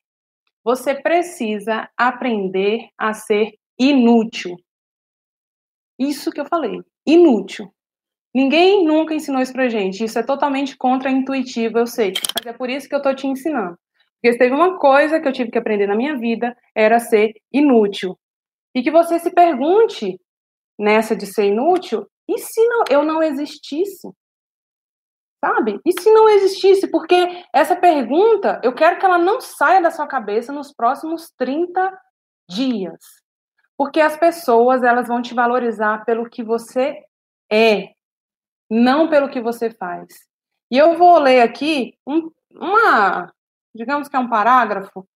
Você 0.62 0.94
precisa 0.94 1.90
aprender 1.96 2.90
a 2.98 3.14
ser 3.14 3.54
inútil. 3.80 4.58
Isso 5.98 6.32
que 6.32 6.42
eu 6.42 6.46
falei, 6.46 6.82
inútil. 7.08 7.74
Ninguém 8.36 8.84
nunca 8.84 9.14
ensinou 9.14 9.42
isso 9.42 9.54
pra 9.54 9.70
gente. 9.70 10.04
Isso 10.04 10.20
é 10.20 10.24
totalmente 10.24 10.76
contra-intuitivo, 10.76 11.80
eu 11.80 11.88
sei. 11.88 12.12
Mas 12.38 12.54
é 12.54 12.58
por 12.58 12.70
isso 12.70 12.90
que 12.90 12.96
eu 12.96 13.02
tô 13.02 13.16
te 13.16 13.26
ensinando. 13.26 13.80
Porque 14.16 14.34
se 14.34 14.38
teve 14.38 14.54
uma 14.54 14.78
coisa 14.78 15.18
que 15.22 15.30
eu 15.30 15.34
tive 15.34 15.50
que 15.50 15.58
aprender 15.58 15.88
na 15.88 15.96
minha 15.96 16.18
vida, 16.18 16.54
era 16.76 17.00
ser 17.00 17.32
inútil. 17.54 18.20
E 18.76 18.84
que 18.84 18.92
você 18.92 19.18
se 19.18 19.32
pergunte 19.32 20.20
nessa 20.82 21.16
de 21.16 21.28
ser 21.28 21.46
inútil, 21.46 22.10
e 22.28 22.40
se 22.40 22.68
não, 22.68 22.84
eu 22.90 23.04
não 23.04 23.22
existisse? 23.22 24.12
Sabe? 25.44 25.80
E 25.86 26.02
se 26.02 26.12
não 26.12 26.28
existisse? 26.28 26.88
Porque 26.88 27.16
essa 27.54 27.76
pergunta, 27.76 28.60
eu 28.64 28.74
quero 28.74 29.00
que 29.00 29.06
ela 29.06 29.18
não 29.18 29.40
saia 29.40 29.82
da 29.82 29.92
sua 29.92 30.08
cabeça 30.08 30.52
nos 30.52 30.74
próximos 30.74 31.32
30 31.38 31.96
dias. 32.50 33.00
Porque 33.78 34.02
as 34.02 34.18
pessoas, 34.18 34.84
elas 34.84 35.08
vão 35.08 35.22
te 35.22 35.34
valorizar 35.34 36.04
pelo 36.04 36.30
que 36.30 36.44
você 36.44 37.04
é, 37.52 37.94
não 38.70 39.08
pelo 39.08 39.30
que 39.30 39.42
você 39.42 39.70
faz. 39.70 40.08
E 40.72 40.78
eu 40.78 40.98
vou 40.98 41.20
ler 41.20 41.42
aqui 41.42 41.96
um, 42.08 42.32
uma, 42.52 43.32
digamos 43.76 44.08
que 44.08 44.16
é 44.16 44.20
um 44.20 44.30
parágrafo, 44.30 45.08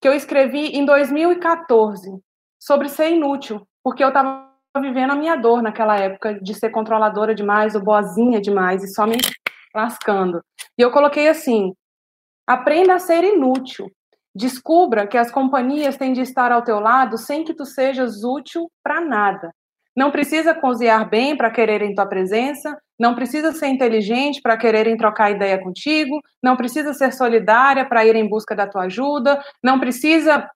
que 0.00 0.08
eu 0.08 0.14
escrevi 0.14 0.68
em 0.76 0.84
2014 0.84 2.18
sobre 2.58 2.88
ser 2.88 3.10
inútil, 3.10 3.66
porque 3.82 4.02
eu 4.02 4.08
estava 4.08 4.49
vivendo 4.78 5.12
a 5.12 5.16
minha 5.16 5.34
dor 5.36 5.62
naquela 5.62 5.96
época 5.96 6.38
de 6.40 6.54
ser 6.54 6.70
controladora 6.70 7.34
demais, 7.34 7.74
ou 7.74 7.82
boazinha 7.82 8.40
demais, 8.40 8.84
e 8.84 8.94
só 8.94 9.06
me 9.06 9.16
lascando. 9.74 10.40
E 10.78 10.82
eu 10.82 10.90
coloquei 10.90 11.28
assim: 11.28 11.72
aprenda 12.46 12.94
a 12.94 12.98
ser 12.98 13.24
inútil. 13.24 13.90
Descubra 14.32 15.08
que 15.08 15.18
as 15.18 15.30
companhias 15.30 15.96
têm 15.96 16.12
de 16.12 16.20
estar 16.20 16.52
ao 16.52 16.62
teu 16.62 16.78
lado 16.78 17.18
sem 17.18 17.42
que 17.42 17.54
tu 17.54 17.64
sejas 17.64 18.22
útil 18.22 18.70
para 18.82 19.00
nada. 19.00 19.50
Não 19.96 20.12
precisa 20.12 20.54
cozinhar 20.54 21.08
bem 21.08 21.36
para 21.36 21.50
quererem 21.50 21.94
tua 21.94 22.06
presença, 22.06 22.78
não 22.98 23.14
precisa 23.14 23.52
ser 23.52 23.66
inteligente 23.66 24.40
para 24.40 24.56
quererem 24.56 24.96
trocar 24.96 25.32
ideia 25.32 25.60
contigo, 25.60 26.20
não 26.40 26.56
precisa 26.56 26.92
ser 26.92 27.12
solidária 27.12 27.84
para 27.84 28.06
ir 28.06 28.14
em 28.14 28.28
busca 28.28 28.54
da 28.54 28.68
tua 28.68 28.82
ajuda, 28.82 29.42
não 29.62 29.80
precisa 29.80 30.48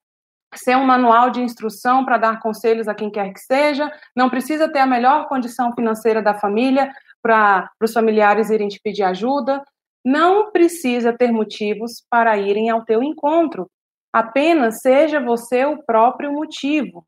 ser 0.59 0.77
um 0.77 0.85
manual 0.85 1.31
de 1.31 1.41
instrução 1.41 2.05
para 2.05 2.19
dar 2.19 2.41
conselhos 2.41 2.89
a 2.89 2.95
quem 2.95 3.11
quer 3.11 3.33
que 3.33 3.41
seja, 3.41 3.91
não 4.15 4.31
precisa 4.31 4.69
ter 4.69 4.81
a 4.81 4.87
melhor 4.87 5.29
condição 5.29 5.73
financeira 5.73 6.23
da 6.23 6.35
família 6.35 6.93
para 7.23 7.71
os 7.83 7.93
familiares 7.93 8.51
irem 8.51 8.69
te 8.69 8.81
pedir 8.83 9.03
ajuda, 9.03 9.63
não 10.05 10.51
precisa 10.51 11.13
ter 11.13 11.33
motivos 11.33 12.05
para 12.11 12.37
irem 12.37 12.69
ao 12.69 12.85
teu 12.85 13.03
encontro. 13.03 13.71
Apenas 14.13 14.81
seja 14.81 15.19
você 15.19 15.65
o 15.65 15.83
próprio 15.83 16.33
motivo. 16.33 17.07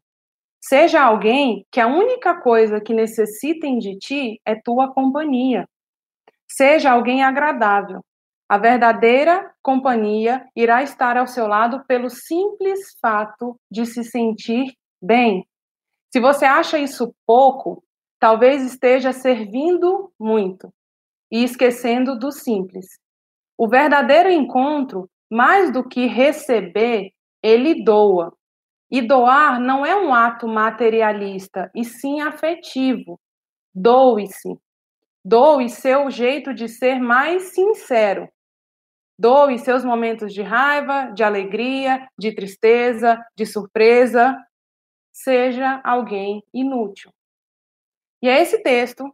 Seja 0.60 1.02
alguém 1.02 1.64
que 1.70 1.80
a 1.80 1.86
única 1.86 2.40
coisa 2.40 2.80
que 2.80 2.94
necessitem 2.94 3.78
de 3.78 3.96
ti 3.98 4.40
é 4.44 4.54
tua 4.54 4.92
companhia. 4.92 5.68
Seja 6.48 6.90
alguém 6.90 7.22
agradável. 7.22 8.00
A 8.48 8.58
verdadeira 8.58 9.52
companhia 9.60 10.46
irá 10.54 10.80
estar 10.82 11.16
ao 11.16 11.26
seu 11.26 11.48
lado 11.48 11.84
pelo 11.86 12.08
simples 12.08 12.96
fato 13.00 13.58
de 13.68 13.84
se 13.84 14.04
sentir 14.04 14.72
bem. 15.02 15.44
Se 16.12 16.20
você 16.20 16.44
acha 16.44 16.78
isso 16.78 17.12
pouco, 17.26 17.82
talvez 18.20 18.62
esteja 18.62 19.12
servindo 19.12 20.12
muito 20.18 20.72
e 21.30 21.42
esquecendo 21.42 22.16
do 22.16 22.30
simples. 22.30 22.86
O 23.58 23.68
verdadeiro 23.68 24.30
encontro, 24.30 25.10
mais 25.28 25.72
do 25.72 25.82
que 25.82 26.06
receber, 26.06 27.10
ele 27.42 27.82
doa. 27.82 28.32
E 28.88 29.02
doar 29.02 29.58
não 29.60 29.84
é 29.84 29.96
um 29.96 30.14
ato 30.14 30.46
materialista, 30.46 31.68
e 31.74 31.84
sim 31.84 32.20
afetivo. 32.20 33.18
Doe-se. 33.74 34.56
Doe 35.24 35.68
seu 35.68 36.08
jeito 36.08 36.54
de 36.54 36.68
ser 36.68 37.00
mais 37.00 37.52
sincero. 37.52 38.28
Doe 39.18 39.58
seus 39.58 39.84
momentos 39.84 40.32
de 40.32 40.42
raiva, 40.42 41.10
de 41.12 41.24
alegria, 41.24 42.06
de 42.18 42.34
tristeza, 42.34 43.22
de 43.34 43.46
surpresa. 43.46 44.36
Seja 45.12 45.80
alguém 45.82 46.42
inútil. 46.52 47.10
E 48.22 48.28
é 48.28 48.40
esse 48.40 48.62
texto 48.62 49.04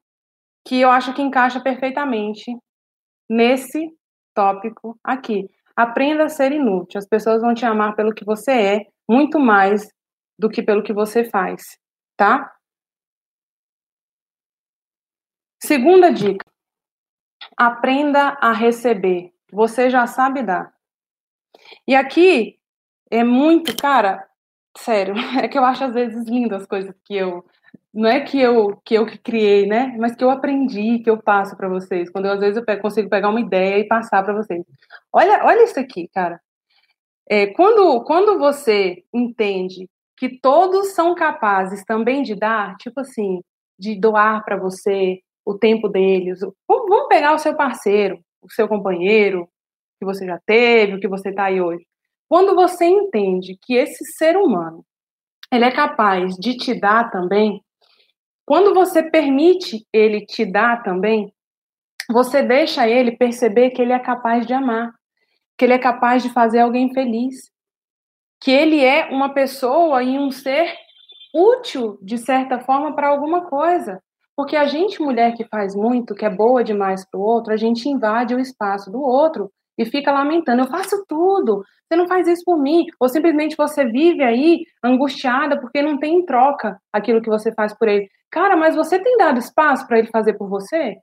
que 0.67 0.81
eu 0.81 0.91
acho 0.91 1.15
que 1.15 1.23
encaixa 1.23 1.61
perfeitamente 1.61 2.57
nesse 3.29 3.95
tópico 4.35 4.99
aqui. 5.03 5.49
Aprenda 5.77 6.25
a 6.25 6.29
ser 6.29 6.53
inútil. 6.53 6.99
As 6.99 7.07
pessoas 7.07 7.41
vão 7.41 7.55
te 7.55 7.65
amar 7.65 7.95
pelo 7.95 8.15
que 8.15 8.25
você 8.25 8.51
é, 8.53 8.87
muito 9.09 9.39
mais 9.39 9.89
do 10.39 10.49
que 10.49 10.63
pelo 10.63 10.83
que 10.83 10.93
você 10.93 11.25
faz, 11.25 11.79
tá? 12.17 12.53
Segunda 15.63 16.13
dica: 16.13 16.45
aprenda 17.57 18.37
a 18.41 18.53
receber. 18.53 19.32
Você 19.53 19.91
já 19.91 20.07
sabe 20.07 20.43
dar. 20.43 20.73
E 21.87 21.95
aqui 21.95 22.59
é 23.11 23.23
muito, 23.23 23.77
cara, 23.77 24.27
sério, 24.77 25.15
é 25.43 25.49
que 25.49 25.59
eu 25.59 25.65
acho 25.65 25.85
às 25.85 25.93
vezes 25.93 26.27
lindo 26.27 26.55
as 26.55 26.67
coisas 26.67 26.95
que 27.05 27.15
eu 27.15 27.45
não 27.95 28.09
é 28.09 28.21
que 28.21 28.41
eu 28.41 28.77
que 28.85 28.95
eu 28.95 29.05
que 29.07 29.19
criei, 29.19 29.67
né? 29.67 29.95
Mas 29.99 30.17
que 30.17 30.25
eu 30.25 30.31
aprendi, 30.31 31.01
que 31.01 31.11
eu 31.11 31.23
passo 31.23 31.57
para 31.57 31.69
vocês. 31.69 32.11
Quando 32.11 32.27
eu, 32.27 32.33
às 32.33 32.41
vezes 32.41 32.57
eu 32.57 32.65
pego, 32.65 32.81
consigo 32.83 33.09
pegar 33.11 33.29
uma 33.29 33.41
ideia 33.41 33.79
e 33.79 33.87
passar 33.87 34.23
para 34.25 34.33
vocês. 34.33 34.65
Olha, 35.13 35.45
olha 35.45 35.65
isso 35.65 35.79
aqui, 35.79 36.09
cara. 36.09 36.41
É, 37.29 37.49
quando 37.49 38.03
quando 38.05 38.39
você 38.39 39.05
entende 39.13 39.89
que 40.17 40.39
todos 40.41 40.95
são 40.95 41.15
capazes 41.15 41.85
também 41.85 42.23
de 42.23 42.35
dar, 42.35 42.77
tipo 42.77 43.01
assim, 43.01 43.43
de 43.79 43.95
doar 43.99 44.45
para 44.45 44.57
você 44.57 45.21
o 45.45 45.59
tempo 45.59 45.89
deles. 45.89 46.41
Vamos 46.69 47.09
pegar 47.09 47.35
o 47.35 47.39
seu 47.39 47.55
parceiro, 47.55 48.19
o 48.43 48.51
seu 48.51 48.69
companheiro 48.69 49.49
que 49.99 50.05
você 50.05 50.27
já 50.27 50.39
teve, 50.45 50.95
o 50.95 51.01
que 51.01 51.09
você 51.09 51.31
está 51.31 51.45
aí 51.45 51.61
hoje. 51.61 51.87
Quando 52.29 52.55
você 52.55 52.85
entende 52.85 53.57
que 53.63 53.75
esse 53.75 54.05
ser 54.05 54.37
humano 54.37 54.85
ele 55.53 55.65
é 55.65 55.71
capaz 55.71 56.35
de 56.37 56.57
te 56.57 56.75
dar 56.75 57.11
também, 57.11 57.63
quando 58.45 58.75
você 58.75 59.03
permite 59.03 59.87
ele 59.93 60.25
te 60.25 60.45
dar 60.45 60.83
também, 60.83 61.33
você 62.11 62.43
deixa 62.43 62.89
ele 62.89 63.17
perceber 63.17 63.71
que 63.71 63.81
ele 63.81 63.93
é 63.93 63.99
capaz 63.99 64.47
de 64.47 64.53
amar, 64.53 64.93
que 65.57 65.65
ele 65.65 65.75
é 65.75 65.79
capaz 65.79 66.23
de 66.23 66.31
fazer 66.31 66.61
alguém 66.61 66.93
feliz, 66.93 67.51
que 68.41 68.51
ele 68.51 68.83
é 68.85 69.07
uma 69.07 69.33
pessoa 69.33 70.03
e 70.03 70.19
um 70.19 70.31
ser 70.31 70.75
útil, 71.33 71.99
de 72.03 72.19
certa 72.19 72.59
forma, 72.59 72.95
para 72.95 73.09
alguma 73.09 73.43
coisa. 73.43 74.03
Porque 74.37 74.57
a 74.57 74.67
gente, 74.67 75.03
mulher 75.03 75.35
que 75.35 75.45
faz 75.45 75.75
muito, 75.75 76.15
que 76.15 76.25
é 76.25 76.31
boa 76.31 76.65
demais 76.65 77.05
para 77.09 77.21
o 77.21 77.23
outro, 77.23 77.53
a 77.53 77.57
gente 77.57 77.89
invade 77.89 78.35
o 78.35 78.41
espaço 78.41 78.91
do 78.91 79.01
outro 79.01 79.51
e 79.79 79.85
fica 79.85 80.11
lamentando: 80.11 80.63
eu 80.63 80.69
faço 80.69 81.05
tudo, 81.07 81.65
você 81.87 81.97
não 81.97 82.09
faz 82.09 82.27
isso 82.27 82.43
por 82.45 82.59
mim. 82.59 82.87
Ou 82.99 83.09
simplesmente 83.09 83.57
você 83.57 83.85
vive 83.85 84.23
aí 84.23 84.65
angustiada 84.83 85.61
porque 85.61 85.83
não 85.83 85.99
tem 85.99 86.17
em 86.17 86.25
troca 86.25 86.81
aquilo 86.93 87.21
que 87.21 87.29
você 87.29 87.53
faz 87.53 87.77
por 87.77 87.89
ele. 87.89 88.09
Cara, 88.31 88.57
mas 88.57 88.75
você 88.75 88.99
tem 88.99 89.17
dado 89.19 89.39
espaço 89.39 89.87
para 89.87 89.99
ele 89.99 90.09
fazer 90.09 90.35
por 90.35 90.49
você? 90.49 90.97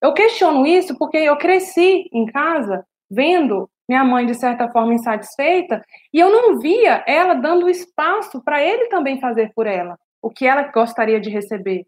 Eu 0.00 0.14
questiono 0.14 0.66
isso 0.66 0.96
porque 0.96 1.16
eu 1.16 1.36
cresci 1.36 2.08
em 2.12 2.26
casa 2.26 2.84
vendo 3.10 3.68
minha 3.88 4.04
mãe, 4.04 4.24
de 4.24 4.34
certa 4.34 4.68
forma, 4.70 4.94
insatisfeita, 4.94 5.84
e 6.12 6.18
eu 6.18 6.30
não 6.30 6.58
via 6.58 7.04
ela 7.06 7.34
dando 7.34 7.68
espaço 7.68 8.42
para 8.42 8.62
ele 8.62 8.86
também 8.86 9.20
fazer 9.20 9.52
por 9.54 9.66
ela 9.66 9.98
o 10.22 10.30
que 10.30 10.46
ela 10.46 10.62
gostaria 10.70 11.20
de 11.20 11.28
receber. 11.28 11.84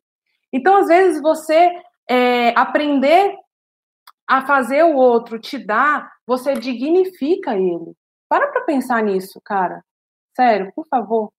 Então, 0.54 0.76
às 0.76 0.86
vezes, 0.86 1.20
você 1.20 1.72
é, 2.08 2.50
aprender 2.50 3.36
a 4.26 4.46
fazer 4.46 4.84
o 4.84 4.94
outro 4.94 5.38
te 5.38 5.58
dar, 5.58 6.10
você 6.24 6.54
dignifica 6.54 7.56
ele. 7.56 7.92
Para 8.28 8.46
para 8.48 8.62
pensar 8.62 9.02
nisso, 9.02 9.40
cara. 9.44 9.82
Sério, 10.36 10.72
por 10.74 10.86
favor. 10.86 11.32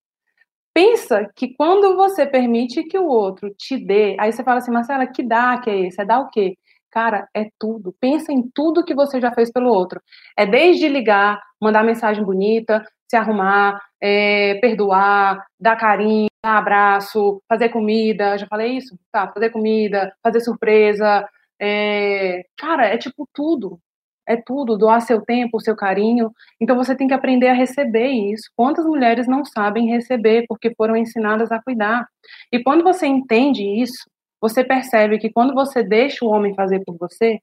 Pensa 0.74 1.30
que 1.36 1.54
quando 1.56 1.96
você 1.96 2.26
permite 2.26 2.84
que 2.84 3.00
o 3.00 3.08
outro 3.08 3.50
te 3.56 3.78
dê, 3.78 4.18
aí 4.20 4.32
você 4.34 4.44
fala 4.44 4.58
assim, 4.58 4.72
Marcela, 4.72 5.08
que 5.08 5.24
dá 5.24 5.58
que 5.60 5.70
é 5.70 5.88
esse? 5.88 6.02
É 6.02 6.06
dar 6.06 6.20
o 6.20 6.30
quê? 6.30 6.58
Cara, 6.92 7.28
é 7.34 7.50
tudo. 7.58 7.96
Pensa 8.00 8.34
em 8.34 8.44
tudo 8.54 8.84
que 8.84 8.94
você 8.94 9.22
já 9.22 9.32
fez 9.32 9.52
pelo 9.52 9.70
outro. 9.70 10.02
É 10.38 10.46
desde 10.46 10.90
ligar, 10.90 11.42
mandar 11.62 11.84
mensagem 11.84 12.24
bonita, 12.24 12.86
se 13.10 13.16
arrumar, 13.16 13.82
é, 14.02 14.56
perdoar, 14.56 15.46
dar 15.60 15.76
carinho, 15.76 16.28
dar 16.44 16.58
abraço, 16.58 17.42
fazer 17.48 17.70
comida. 17.70 18.38
Já 18.38 18.48
falei 18.48 18.78
isso? 18.78 18.98
Tá, 19.12 19.28
fazer 19.28 19.50
comida, 19.50 20.14
fazer 20.24 20.42
surpresa. 20.42 21.28
É, 21.60 22.44
cara, 22.58 22.86
é 22.88 22.98
tipo 22.98 23.28
tudo. 23.34 23.80
É 24.28 24.36
tudo, 24.36 24.78
doar 24.78 25.02
seu 25.02 25.22
tempo, 25.22 25.62
seu 25.62 25.76
carinho. 25.76 26.32
Então 26.60 26.76
você 26.76 26.96
tem 26.96 27.08
que 27.08 27.14
aprender 27.14 27.48
a 27.48 27.54
receber 27.54 28.08
isso. 28.08 28.50
Quantas 28.56 28.86
mulheres 28.86 29.28
não 29.28 29.46
sabem 29.46 29.88
receber 29.90 30.46
porque 30.48 30.74
foram 30.76 30.96
ensinadas 30.98 31.52
a 31.52 31.62
cuidar? 31.62 32.08
E 32.52 32.64
quando 32.64 32.84
você 32.84 33.06
entende 33.06 33.64
isso, 33.64 34.10
você 34.42 34.64
percebe 34.64 35.20
que 35.20 35.32
quando 35.32 35.54
você 35.54 35.84
deixa 35.84 36.26
o 36.26 36.30
homem 36.30 36.56
fazer 36.56 36.84
por 36.84 36.98
você, 36.98 37.40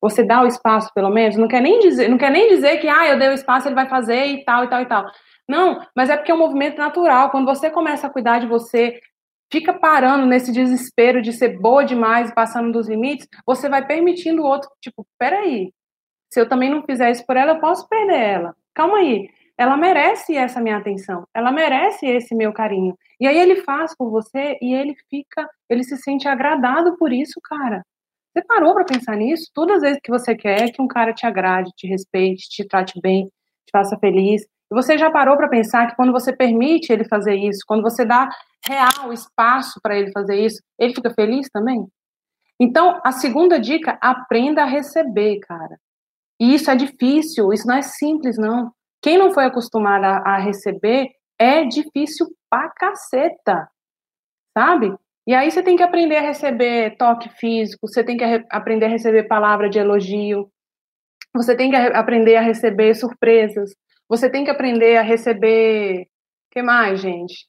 você 0.00 0.22
dá 0.24 0.42
o 0.42 0.46
espaço, 0.46 0.92
pelo 0.94 1.10
menos, 1.10 1.36
não 1.36 1.48
quer 1.48 1.60
nem 1.60 1.80
dizer, 1.80 2.08
não 2.08 2.18
quer 2.18 2.30
nem 2.30 2.48
dizer 2.48 2.78
que 2.78 2.88
ah, 2.88 3.08
eu 3.08 3.18
dei 3.18 3.28
o 3.28 3.34
espaço, 3.34 3.68
ele 3.68 3.74
vai 3.74 3.88
fazer 3.88 4.26
e 4.26 4.44
tal 4.44 4.64
e 4.64 4.68
tal 4.68 4.82
e 4.82 4.86
tal. 4.86 5.10
Não, 5.48 5.80
mas 5.96 6.10
é 6.10 6.16
porque 6.16 6.30
é 6.30 6.34
um 6.34 6.38
movimento 6.38 6.78
natural. 6.78 7.30
Quando 7.30 7.46
você 7.46 7.70
começa 7.70 8.06
a 8.06 8.10
cuidar 8.10 8.38
de 8.38 8.46
você, 8.46 9.00
fica 9.50 9.72
parando 9.72 10.26
nesse 10.26 10.52
desespero 10.52 11.22
de 11.22 11.32
ser 11.32 11.58
boa 11.58 11.84
demais, 11.84 12.32
passando 12.34 12.72
dos 12.72 12.88
limites, 12.88 13.26
você 13.46 13.68
vai 13.68 13.86
permitindo 13.86 14.42
o 14.42 14.46
outro, 14.46 14.70
tipo, 14.80 15.06
peraí, 15.18 15.72
se 16.32 16.40
eu 16.40 16.48
também 16.48 16.70
não 16.70 16.82
fizer 16.82 17.10
isso 17.10 17.24
por 17.26 17.36
ela, 17.36 17.52
eu 17.52 17.60
posso 17.60 17.88
perder 17.88 18.20
ela. 18.20 18.54
Calma 18.74 18.98
aí 18.98 19.28
ela 19.58 19.76
merece 19.76 20.36
essa 20.36 20.60
minha 20.60 20.76
atenção, 20.76 21.26
ela 21.34 21.50
merece 21.50 22.06
esse 22.06 22.32
meu 22.32 22.52
carinho. 22.52 22.96
E 23.20 23.26
aí 23.26 23.36
ele 23.36 23.56
faz 23.62 23.94
por 23.96 24.08
você 24.08 24.56
e 24.62 24.72
ele 24.72 24.94
fica, 25.10 25.50
ele 25.68 25.82
se 25.82 25.96
sente 25.96 26.28
agradado 26.28 26.96
por 26.96 27.12
isso, 27.12 27.40
cara. 27.42 27.84
Você 28.32 28.44
parou 28.44 28.74
para 28.74 28.84
pensar 28.84 29.16
nisso? 29.16 29.50
Todas 29.54 29.76
as 29.76 29.82
vezes 29.82 30.00
que 30.02 30.10
você 30.10 30.34
quer 30.34 30.70
que 30.70 30.80
um 30.80 30.88
cara 30.88 31.12
te 31.12 31.26
agrade, 31.26 31.72
te 31.76 31.86
respeite, 31.86 32.48
te 32.48 32.66
trate 32.66 33.00
bem, 33.00 33.26
te 33.66 33.70
faça 33.72 33.98
feliz, 33.98 34.46
você 34.70 34.98
já 34.98 35.10
parou 35.10 35.36
para 35.36 35.48
pensar 35.48 35.86
que 35.88 35.96
quando 35.96 36.12
você 36.12 36.34
permite 36.34 36.92
ele 36.92 37.04
fazer 37.04 37.34
isso, 37.34 37.64
quando 37.66 37.82
você 37.82 38.04
dá 38.04 38.28
real 38.66 39.12
espaço 39.12 39.80
para 39.82 39.98
ele 39.98 40.12
fazer 40.12 40.36
isso, 40.36 40.62
ele 40.78 40.94
fica 40.94 41.10
feliz 41.10 41.48
também? 41.50 41.86
Então, 42.60 43.00
a 43.04 43.12
segunda 43.12 43.58
dica, 43.58 43.96
aprenda 44.00 44.62
a 44.62 44.66
receber, 44.66 45.38
cara. 45.40 45.78
E 46.40 46.54
isso 46.54 46.70
é 46.70 46.76
difícil, 46.76 47.52
isso 47.52 47.66
não 47.66 47.76
é 47.76 47.82
simples, 47.82 48.36
não. 48.36 48.72
Quem 49.00 49.16
não 49.16 49.32
foi 49.32 49.44
acostumado 49.44 50.04
a, 50.04 50.34
a 50.34 50.38
receber 50.38 51.10
é 51.38 51.64
difícil 51.64 52.26
pra 52.50 52.68
caceta, 52.70 53.68
sabe? 54.56 54.94
E 55.28 55.34
aí 55.34 55.50
você 55.50 55.62
tem 55.62 55.76
que 55.76 55.82
aprender 55.82 56.16
a 56.16 56.22
receber 56.22 56.96
toque 56.96 57.28
físico, 57.28 57.86
você 57.86 58.02
tem 58.02 58.16
que 58.16 58.24
aprender 58.48 58.86
a 58.86 58.88
receber 58.88 59.24
palavra 59.24 59.68
de 59.68 59.78
elogio, 59.78 60.50
você 61.34 61.54
tem 61.54 61.68
que 61.70 61.76
aprender 61.76 62.36
a 62.36 62.40
receber 62.40 62.94
surpresas, 62.94 63.74
você 64.08 64.30
tem 64.30 64.42
que 64.42 64.50
aprender 64.50 64.96
a 64.96 65.02
receber. 65.02 66.08
que 66.50 66.62
mais, 66.62 67.02
gente? 67.02 67.46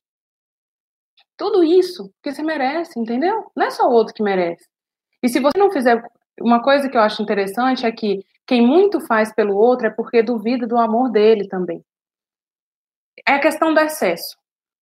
Tudo 1.37 1.63
isso 1.63 2.11
que 2.21 2.33
você 2.33 2.43
merece, 2.43 2.99
entendeu? 2.99 3.49
Não 3.55 3.67
é 3.67 3.69
só 3.71 3.87
o 3.87 3.93
outro 3.93 4.13
que 4.13 4.21
merece. 4.21 4.67
E 5.23 5.29
se 5.29 5.39
você 5.39 5.57
não 5.57 5.71
fizer. 5.71 6.03
Uma 6.41 6.61
coisa 6.61 6.89
que 6.89 6.97
eu 6.97 7.01
acho 7.01 7.21
interessante 7.21 7.85
é 7.85 7.91
que 7.91 8.25
quem 8.47 8.65
muito 8.65 8.99
faz 9.01 9.33
pelo 9.33 9.55
outro 9.55 9.87
é 9.87 9.89
porque 9.89 10.23
duvida 10.23 10.67
do 10.67 10.77
amor 10.77 11.11
dele 11.11 11.47
também. 11.47 11.83
É 13.27 13.33
a 13.33 13.39
questão 13.39 13.73
do 13.73 13.79
excesso. 13.79 14.38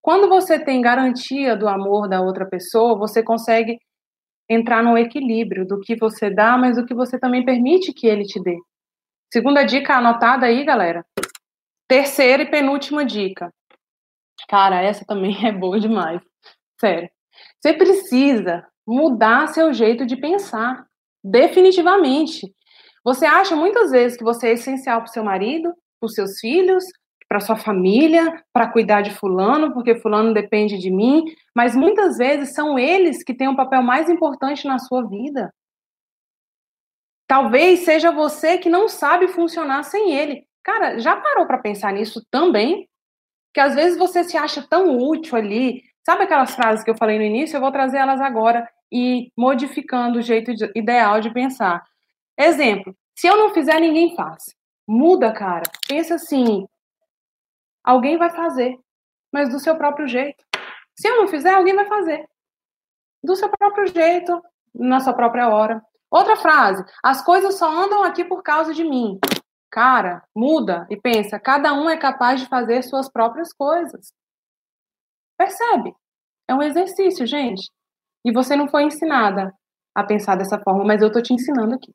Quando 0.08 0.30
você 0.30 0.58
tem 0.58 0.80
garantia 0.80 1.54
do 1.54 1.68
amor 1.68 2.08
da 2.08 2.22
outra 2.22 2.46
pessoa, 2.46 2.98
você 2.98 3.22
consegue 3.22 3.78
entrar 4.50 4.82
no 4.82 4.98
equilíbrio 4.98 5.68
do 5.68 5.82
que 5.82 5.98
você 5.98 6.30
dá, 6.30 6.58
mas 6.58 6.78
do 6.78 6.86
que 6.86 6.94
você 6.94 7.20
também 7.20 7.44
permite 7.44 7.92
que 7.92 8.08
ele 8.08 8.24
te 8.24 8.42
dê. 8.42 8.58
Segunda 9.30 9.66
dica 9.66 9.98
anotada 9.98 10.46
aí, 10.46 10.64
galera. 10.64 11.06
Terceira 11.90 12.44
e 12.44 12.50
penúltima 12.50 13.04
dica. 13.04 13.54
Cara, 14.48 14.82
essa 14.82 15.04
também 15.04 15.36
é 15.46 15.52
boa 15.52 15.78
demais. 15.78 16.22
Sério. 16.80 17.10
Você 17.60 17.74
precisa 17.74 18.66
mudar 18.88 19.48
seu 19.48 19.74
jeito 19.74 20.06
de 20.06 20.16
pensar. 20.16 20.88
Definitivamente. 21.22 22.50
Você 23.04 23.26
acha 23.26 23.58
muitas 23.58 23.92
vezes 23.92 24.18
que 24.18 24.24
você 24.24 24.48
é 24.48 24.54
essencial 24.54 25.02
para 25.02 25.10
o 25.10 25.12
seu 25.12 25.26
marido, 25.26 25.74
para 26.00 26.08
os 26.08 26.14
seus 26.14 26.40
filhos, 26.40 26.86
para 27.28 27.40
sua 27.40 27.58
família, 27.58 28.44
para 28.54 28.72
cuidar 28.72 29.02
de 29.02 29.12
fulano, 29.12 29.74
porque 29.74 29.96
fulano 29.96 30.34
depende 30.34 30.78
de 30.78 30.90
mim, 30.90 31.26
mas 31.56 31.76
muitas 31.76 32.18
vezes 32.18 32.54
são 32.54 32.80
eles 32.80 33.24
que 33.24 33.34
têm 33.34 33.50
um 33.50 33.56
papel 33.56 33.82
mais 33.82 34.10
importante 34.10 34.66
na 34.66 34.80
sua 34.80 35.08
vida. 35.08 35.54
Talvez 37.28 37.82
seja 37.82 38.12
você 38.12 38.58
que 38.58 38.70
não 38.70 38.88
sabe 38.88 39.28
funcionar 39.28 39.84
sem 39.84 40.14
ele. 40.14 40.48
Cara, 40.64 40.98
já 41.00 41.16
parou 41.18 41.46
para 41.46 41.58
pensar 41.58 41.92
nisso 41.92 42.26
também? 42.32 42.88
Que 43.54 43.60
às 43.60 43.76
vezes 43.76 43.98
você 43.98 44.24
se 44.24 44.38
acha 44.38 44.66
tão 44.66 44.98
útil 44.98 45.38
ali. 45.38 45.84
Sabe 46.06 46.24
aquelas 46.24 46.56
frases 46.56 46.86
que 46.86 46.90
eu 46.90 46.98
falei 46.98 47.18
no 47.18 47.26
início? 47.26 47.58
Eu 47.58 47.62
vou 47.62 47.72
trazer 47.72 47.98
elas 47.98 48.22
agora 48.22 48.68
e 48.90 49.30
modificando 49.38 50.20
o 50.20 50.22
jeito 50.22 50.52
ideal 50.74 51.20
de 51.20 51.34
pensar. 51.34 51.84
Exemplo, 52.38 52.96
se 53.18 53.28
eu 53.28 53.36
não 53.36 53.54
fizer, 53.54 53.80
ninguém 53.80 54.16
faz. 54.16 54.56
Muda, 54.88 55.34
cara. 55.34 55.64
Pensa 55.88 56.16
assim: 56.16 56.66
alguém 57.88 58.18
vai 58.18 58.30
fazer, 58.30 58.78
mas 59.32 59.50
do 59.50 59.60
seu 59.60 59.78
próprio 59.78 60.08
jeito. 60.08 60.44
Se 61.00 61.08
eu 61.08 61.16
não 61.16 61.28
fizer, 61.28 61.54
alguém 61.54 61.74
vai 61.74 61.86
fazer. 61.86 62.28
Do 63.24 63.36
seu 63.36 63.50
próprio 63.50 63.88
jeito, 63.88 64.44
na 64.76 65.00
sua 65.00 65.14
própria 65.14 65.50
hora. 65.50 65.82
Outra 66.12 66.36
frase: 66.36 66.84
as 67.02 67.24
coisas 67.24 67.58
só 67.58 67.70
andam 67.70 68.04
aqui 68.04 68.26
por 68.26 68.44
causa 68.44 68.74
de 68.74 68.84
mim. 68.84 69.18
Cara, 69.72 70.24
muda 70.36 70.86
e 70.90 71.00
pensa: 71.00 71.40
cada 71.40 71.74
um 71.74 71.90
é 71.90 71.98
capaz 71.98 72.42
de 72.42 72.48
fazer 72.48 72.82
suas 72.84 73.10
próprias 73.10 73.54
coisas. 73.54 74.12
Percebe? 75.38 75.96
É 76.48 76.54
um 76.54 76.62
exercício, 76.62 77.26
gente. 77.26 77.72
E 78.26 78.32
você 78.32 78.56
não 78.56 78.68
foi 78.68 78.84
ensinada 78.84 79.54
a 79.96 80.04
pensar 80.04 80.36
dessa 80.36 80.60
forma, 80.60 80.84
mas 80.84 81.02
eu 81.02 81.12
tô 81.12 81.22
te 81.22 81.34
ensinando 81.34 81.76
aqui. 81.76 81.92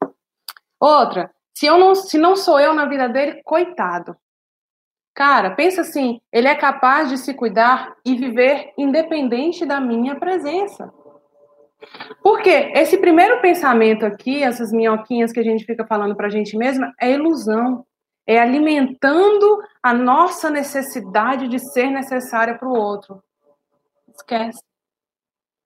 Outra, 0.81 1.31
Se, 1.55 1.67
eu 1.67 1.79
não, 1.79 1.95
se 1.95 2.19
não 2.19 2.35
sou 2.35 2.59
eu 2.59 2.73
na 2.75 2.87
vida 2.87 3.09
dele, 3.09 3.43
coitado. 3.43 4.17
Cara, 5.15 5.51
pensa 5.51 5.83
assim, 5.83 6.21
ele 6.33 6.49
é 6.49 6.55
capaz 6.55 7.11
de 7.11 7.19
se 7.19 7.35
cuidar 7.35 7.95
e 8.05 8.15
viver 8.17 8.73
independente 8.79 9.67
da 9.67 9.79
minha 9.79 10.19
presença. 10.19 10.93
Porque 12.23 12.49
esse 12.49 12.97
primeiro 12.97 13.41
pensamento 13.41 14.07
aqui, 14.07 14.43
essas 14.43 14.73
minhoquinhas 14.73 15.33
que 15.33 15.41
a 15.41 15.43
gente 15.43 15.65
fica 15.65 15.87
falando 15.87 16.17
para 16.17 16.29
a 16.29 16.31
gente 16.31 16.57
mesma, 16.57 16.95
é 17.01 17.11
ilusão. 17.11 17.85
É 18.27 18.39
alimentando 18.39 19.61
a 19.83 19.93
nossa 19.93 20.49
necessidade 20.49 21.49
de 21.49 21.59
ser 21.59 21.91
necessária 21.91 22.57
para 22.57 22.69
o 22.69 22.73
outro. 22.73 23.23
Esquece. 24.15 24.63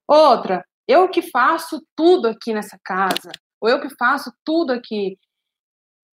Outra, 0.09 0.65
eu 0.89 1.09
que 1.09 1.21
faço 1.21 1.85
tudo 1.95 2.29
aqui 2.29 2.55
nessa 2.55 2.79
casa, 2.83 3.31
ou 3.61 3.69
eu 3.69 3.81
que 3.81 3.95
faço 3.97 4.33
tudo 4.45 4.73
aqui. 4.73 5.19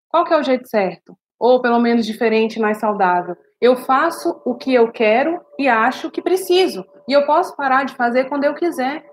Qual 0.09 0.25
que 0.25 0.33
é 0.33 0.37
o 0.37 0.43
jeito 0.43 0.67
certo? 0.67 1.17
Ou 1.43 1.61
pelo 1.61 1.77
menos 1.77 2.05
diferente, 2.05 2.57
mais 2.57 2.77
saudável? 2.77 3.35
Eu 3.59 3.75
faço 3.75 4.41
o 4.45 4.55
que 4.55 4.73
eu 4.73 4.89
quero 4.93 5.45
e 5.59 5.67
acho 5.67 6.09
que 6.09 6.21
preciso. 6.21 6.85
E 7.05 7.11
eu 7.11 7.25
posso 7.25 7.53
parar 7.57 7.83
de 7.83 7.93
fazer 7.95 8.29
quando 8.29 8.45
eu 8.45 8.55
quiser. 8.55 9.05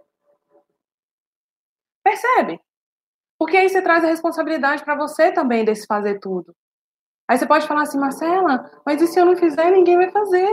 Percebe? 2.04 2.60
Porque 3.36 3.56
aí 3.56 3.68
você 3.68 3.82
traz 3.82 4.04
a 4.04 4.06
responsabilidade 4.06 4.84
para 4.84 4.94
você 4.94 5.32
também 5.32 5.64
desse 5.64 5.88
fazer 5.88 6.20
tudo. 6.20 6.54
Aí 7.28 7.36
você 7.36 7.46
pode 7.46 7.66
falar 7.66 7.82
assim, 7.82 7.98
Marcela, 7.98 8.64
mas 8.86 9.02
e 9.02 9.08
se 9.08 9.18
eu 9.18 9.26
não 9.26 9.34
fizer, 9.34 9.68
ninguém 9.72 9.96
vai 9.96 10.12
fazer? 10.12 10.48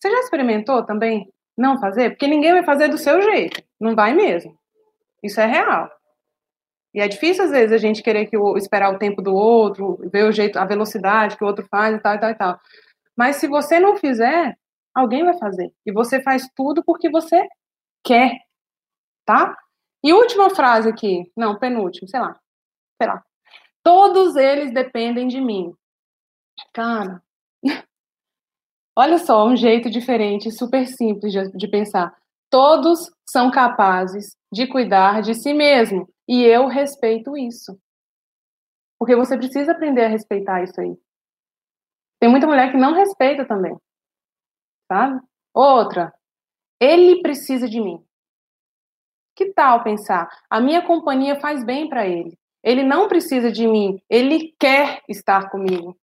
Você 0.00 0.10
já 0.10 0.20
experimentou 0.20 0.86
também 0.86 1.30
não 1.54 1.78
fazer? 1.78 2.12
Porque 2.12 2.26
ninguém 2.26 2.52
vai 2.52 2.64
fazer 2.64 2.88
do 2.88 2.96
seu 2.96 3.20
jeito. 3.20 3.62
Não 3.78 3.94
vai 3.94 4.14
mesmo. 4.14 4.58
Isso 5.22 5.38
é 5.38 5.44
real. 5.44 5.90
E 6.94 7.00
é 7.00 7.06
difícil, 7.06 7.44
às 7.44 7.50
vezes, 7.50 7.72
a 7.72 7.78
gente 7.78 8.02
querer 8.02 8.26
que 8.26 8.36
o, 8.36 8.56
esperar 8.56 8.92
o 8.92 8.98
tempo 8.98 9.22
do 9.22 9.34
outro, 9.34 9.98
ver 10.12 10.24
o 10.24 10.32
jeito, 10.32 10.58
a 10.58 10.64
velocidade 10.64 11.36
que 11.36 11.44
o 11.44 11.46
outro 11.46 11.66
faz 11.70 11.94
e 11.94 12.00
tal, 12.00 12.14
e 12.14 12.18
tal, 12.18 12.30
e 12.30 12.34
tal. 12.34 12.60
Mas 13.16 13.36
se 13.36 13.46
você 13.46 13.78
não 13.78 13.96
fizer, 13.96 14.56
alguém 14.94 15.24
vai 15.24 15.38
fazer. 15.38 15.72
E 15.86 15.92
você 15.92 16.22
faz 16.22 16.48
tudo 16.56 16.82
porque 16.84 17.10
você 17.10 17.46
quer, 18.04 18.38
tá? 19.24 19.56
E 20.02 20.12
última 20.12 20.50
frase 20.50 20.88
aqui, 20.88 21.30
não, 21.36 21.58
penúltimo, 21.58 22.08
sei 22.08 22.20
lá, 22.20 22.38
sei 23.00 23.08
lá. 23.08 23.22
Todos 23.82 24.36
eles 24.36 24.72
dependem 24.72 25.28
de 25.28 25.40
mim. 25.40 25.72
Cara, 26.72 27.22
olha 28.96 29.18
só, 29.18 29.46
um 29.46 29.56
jeito 29.56 29.90
diferente, 29.90 30.50
super 30.50 30.86
simples 30.86 31.32
de, 31.32 31.50
de 31.52 31.68
pensar. 31.68 32.14
Todos 32.50 33.10
são 33.28 33.50
capazes 33.50 34.36
de 34.52 34.66
cuidar 34.66 35.22
de 35.22 35.34
si 35.34 35.54
mesmo. 35.54 36.08
E 36.30 36.44
eu 36.44 36.68
respeito 36.68 37.36
isso. 37.36 37.76
Porque 38.96 39.16
você 39.16 39.36
precisa 39.36 39.72
aprender 39.72 40.04
a 40.04 40.08
respeitar 40.08 40.62
isso 40.62 40.80
aí. 40.80 40.96
Tem 42.20 42.30
muita 42.30 42.46
mulher 42.46 42.70
que 42.70 42.76
não 42.76 42.94
respeita 42.94 43.44
também. 43.44 43.76
Sabe? 44.86 45.20
Outra, 45.52 46.14
ele 46.80 47.20
precisa 47.20 47.68
de 47.68 47.80
mim. 47.80 48.00
Que 49.34 49.52
tal 49.52 49.82
pensar? 49.82 50.28
A 50.48 50.60
minha 50.60 50.86
companhia 50.86 51.40
faz 51.40 51.64
bem 51.64 51.88
para 51.88 52.06
ele. 52.06 52.38
Ele 52.62 52.84
não 52.84 53.08
precisa 53.08 53.50
de 53.50 53.66
mim, 53.66 54.00
ele 54.08 54.54
quer 54.60 55.02
estar 55.08 55.50
comigo. 55.50 55.98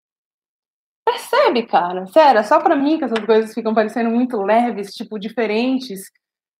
Percebe, 1.05 1.65
cara? 1.67 2.05
Sério, 2.07 2.39
é 2.39 2.43
só 2.43 2.59
para 2.59 2.75
mim 2.75 2.97
que 2.97 3.05
essas 3.05 3.25
coisas 3.25 3.53
ficam 3.53 3.73
parecendo 3.73 4.09
muito 4.09 4.41
leves, 4.41 4.93
tipo 4.93 5.17
diferentes, 5.17 6.11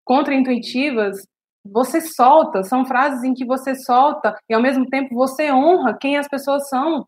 contraintuitivas. 0.05 1.27
Você 1.71 2.01
solta, 2.01 2.63
são 2.63 2.85
frases 2.85 3.23
em 3.23 3.33
que 3.33 3.45
você 3.45 3.75
solta 3.75 4.35
e 4.49 4.53
ao 4.53 4.61
mesmo 4.61 4.85
tempo 4.87 5.15
você 5.15 5.51
honra 5.51 5.97
quem 5.97 6.17
as 6.17 6.27
pessoas 6.27 6.67
são. 6.69 7.07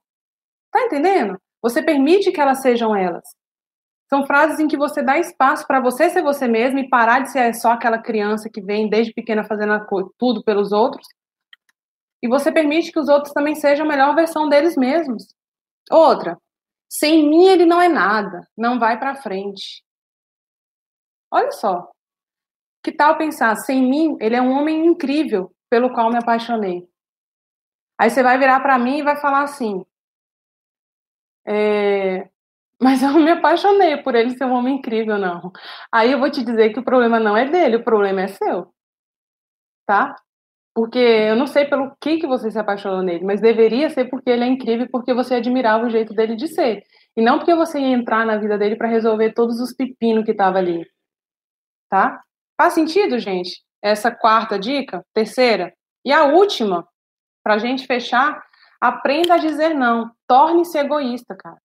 Tá 0.71 0.81
entendendo? 0.83 1.39
Você 1.61 1.81
permite 1.81 2.31
que 2.31 2.39
elas 2.39 2.61
sejam 2.61 2.95
elas. 2.95 3.23
São 4.09 4.25
frases 4.25 4.59
em 4.59 4.67
que 4.67 4.77
você 4.77 5.03
dá 5.03 5.19
espaço 5.19 5.67
para 5.67 5.79
você 5.79 6.09
ser 6.09 6.23
você 6.23 6.47
mesmo 6.47 6.79
e 6.79 6.89
parar 6.89 7.19
de 7.19 7.31
ser 7.31 7.53
só 7.53 7.73
aquela 7.73 7.99
criança 7.99 8.49
que 8.49 8.61
vem 8.61 8.89
desde 8.89 9.13
pequena 9.13 9.43
fazendo 9.43 9.79
tudo 10.17 10.43
pelos 10.43 10.71
outros. 10.71 11.07
E 12.21 12.27
você 12.27 12.51
permite 12.51 12.91
que 12.91 12.99
os 12.99 13.07
outros 13.07 13.33
também 13.33 13.55
sejam 13.55 13.85
a 13.85 13.89
melhor 13.89 14.15
versão 14.15 14.49
deles 14.49 14.75
mesmos. 14.75 15.33
Outra, 15.91 16.37
sem 16.89 17.29
mim 17.29 17.47
ele 17.47 17.65
não 17.65 17.79
é 17.81 17.87
nada, 17.87 18.47
não 18.57 18.79
vai 18.79 18.99
para 18.99 19.15
frente. 19.15 19.83
Olha 21.31 21.51
só. 21.51 21.89
Que 22.83 22.91
tal 22.91 23.17
pensar, 23.17 23.55
sem 23.57 23.81
mim 23.81 24.17
ele 24.19 24.35
é 24.35 24.41
um 24.41 24.51
homem 24.51 24.85
incrível 24.85 25.53
pelo 25.69 25.93
qual 25.93 26.09
me 26.09 26.17
apaixonei. 26.17 26.87
Aí 27.99 28.09
você 28.09 28.23
vai 28.23 28.37
virar 28.37 28.59
para 28.61 28.79
mim 28.79 28.99
e 28.99 29.03
vai 29.03 29.17
falar 29.17 29.43
assim: 29.43 29.85
é, 31.45 32.29
mas 32.81 33.03
eu 33.03 33.11
não 33.11 33.19
me 33.25 33.31
apaixonei 33.31 33.97
por 33.97 34.15
ele 34.15 34.31
ser 34.37 34.45
um 34.45 34.53
homem 34.53 34.77
incrível, 34.77 35.17
não. 35.17 35.51
Aí 35.91 36.11
eu 36.11 36.19
vou 36.19 36.31
te 36.31 36.43
dizer 36.43 36.71
que 36.71 36.79
o 36.79 36.83
problema 36.83 37.19
não 37.19 37.35
é 37.35 37.45
dele, 37.49 37.77
o 37.77 37.83
problema 37.83 38.21
é 38.21 38.27
seu. 38.27 38.73
Tá? 39.85 40.15
Porque 40.73 40.99
eu 40.99 41.35
não 41.35 41.47
sei 41.47 41.65
pelo 41.65 41.95
que, 41.99 42.19
que 42.19 42.27
você 42.27 42.51
se 42.51 42.59
apaixonou 42.59 43.01
nele, 43.01 43.25
mas 43.25 43.41
deveria 43.41 43.89
ser 43.89 44.05
porque 44.09 44.29
ele 44.29 44.43
é 44.45 44.47
incrível 44.47 44.87
porque 44.91 45.13
você 45.13 45.35
admirava 45.35 45.85
o 45.85 45.89
jeito 45.89 46.13
dele 46.13 46.35
de 46.35 46.47
ser. 46.47 46.83
E 47.17 47.21
não 47.21 47.39
porque 47.39 47.55
você 47.55 47.79
ia 47.79 47.87
entrar 47.95 48.25
na 48.25 48.37
vida 48.37 48.57
dele 48.57 48.75
para 48.75 48.87
resolver 48.87 49.33
todos 49.33 49.59
os 49.59 49.73
pepinos 49.73 50.23
que 50.25 50.33
tava 50.33 50.59
ali. 50.59 50.85
Tá? 51.89 52.23
Faz 52.59 52.73
sentido, 52.73 53.17
gente? 53.19 53.63
Essa 53.81 54.11
quarta 54.11 54.59
dica? 54.59 55.01
Terceira? 55.13 55.73
E 56.05 56.11
a 56.11 56.25
última, 56.25 56.85
pra 57.41 57.57
gente 57.57 57.87
fechar, 57.87 58.43
aprenda 58.81 59.35
a 59.35 59.37
dizer 59.37 59.73
não. 59.73 60.11
Torne-se 60.27 60.77
egoísta, 60.77 61.37
cara. 61.37 61.57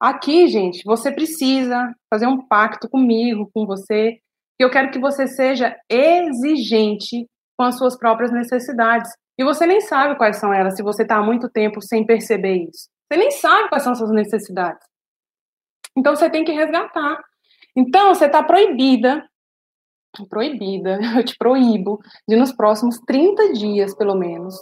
Aqui, 0.00 0.48
gente, 0.48 0.82
você 0.82 1.12
precisa 1.12 1.94
fazer 2.08 2.26
um 2.26 2.46
pacto 2.48 2.88
comigo, 2.88 3.50
com 3.52 3.66
você, 3.66 4.18
que 4.58 4.64
eu 4.64 4.70
quero 4.70 4.90
que 4.90 4.98
você 4.98 5.26
seja 5.26 5.76
exigente 5.90 7.28
com 7.58 7.64
as 7.64 7.76
suas 7.76 7.98
próprias 7.98 8.32
necessidades. 8.32 9.12
E 9.38 9.44
você 9.44 9.66
nem 9.66 9.82
sabe 9.82 10.16
quais 10.16 10.38
são 10.38 10.54
elas, 10.54 10.74
se 10.74 10.82
você 10.82 11.02
está 11.02 11.16
há 11.16 11.22
muito 11.22 11.50
tempo 11.50 11.82
sem 11.82 12.06
perceber 12.06 12.66
isso. 12.66 12.88
Você 13.12 13.18
nem 13.18 13.30
sabe 13.30 13.68
quais 13.68 13.82
são 13.82 13.92
as 13.92 13.98
suas 13.98 14.10
necessidades. 14.10 14.86
Então 15.94 16.16
você 16.16 16.30
tem 16.30 16.44
que 16.44 16.52
resgatar. 16.52 17.22
Então 17.76 18.14
você 18.14 18.24
está 18.24 18.42
proibida, 18.42 19.22
proibida, 20.28 20.98
eu 21.16 21.24
te 21.24 21.36
proíbo, 21.36 22.00
de 22.26 22.36
nos 22.36 22.52
próximos 22.52 22.98
30 23.06 23.52
dias, 23.52 23.94
pelo 23.94 24.14
menos, 24.14 24.54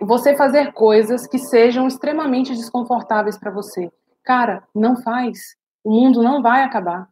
você 0.00 0.36
fazer 0.36 0.72
coisas 0.72 1.26
que 1.26 1.38
sejam 1.38 1.86
extremamente 1.86 2.54
desconfortáveis 2.54 3.38
para 3.38 3.50
você. 3.50 3.90
Cara, 4.24 4.62
não 4.74 4.96
faz. 5.02 5.38
O 5.84 5.90
mundo 5.92 6.22
não 6.22 6.42
vai 6.42 6.62
acabar. 6.62 7.08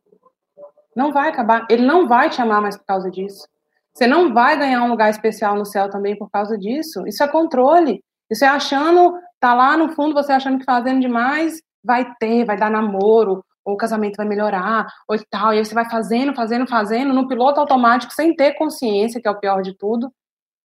Não 0.97 1.13
vai 1.13 1.29
acabar. 1.29 1.67
Ele 1.69 1.85
não 1.85 2.09
vai 2.09 2.31
te 2.31 2.41
amar 2.41 2.61
mais 2.61 2.77
por 2.77 2.85
causa 2.87 3.11
disso. 3.11 3.47
Você 3.93 4.07
não 4.07 4.33
vai 4.35 4.59
ganhar 4.59 4.83
um 4.83 4.89
lugar 4.89 5.11
especial 5.11 5.55
no 5.55 5.65
céu 5.65 5.89
também 5.89 6.17
por 6.17 6.29
causa 6.31 6.59
disso. 6.59 7.07
Isso 7.07 7.23
é 7.23 7.29
controle. 7.29 8.03
Isso 8.31 8.45
é 8.45 8.49
achando, 8.49 9.17
tá 9.39 9.55
lá 9.55 9.77
no 9.77 9.91
fundo, 9.91 10.15
você 10.15 10.33
achando 10.33 10.59
que 10.59 10.65
fazendo 10.65 11.01
demais, 11.01 11.61
vai 11.85 12.13
ter, 12.19 12.45
vai 12.45 12.57
dar 12.57 12.71
namoro, 12.71 13.45
ou 13.65 13.75
o 13.75 13.77
casamento 13.77 14.17
vai 14.17 14.27
melhorar, 14.27 14.87
ou 15.09 15.17
tal. 15.31 15.55
E 15.55 15.59
aí 15.59 15.65
você 15.65 15.75
vai 15.75 15.89
fazendo, 15.89 16.35
fazendo, 16.35 16.67
fazendo, 16.67 17.15
no 17.15 17.29
piloto 17.29 17.61
automático, 17.61 18.13
sem 18.13 18.35
ter 18.35 18.55
consciência, 18.55 19.21
que 19.21 19.29
é 19.29 19.31
o 19.31 19.39
pior 19.39 19.63
de 19.63 19.77
tudo, 19.77 20.13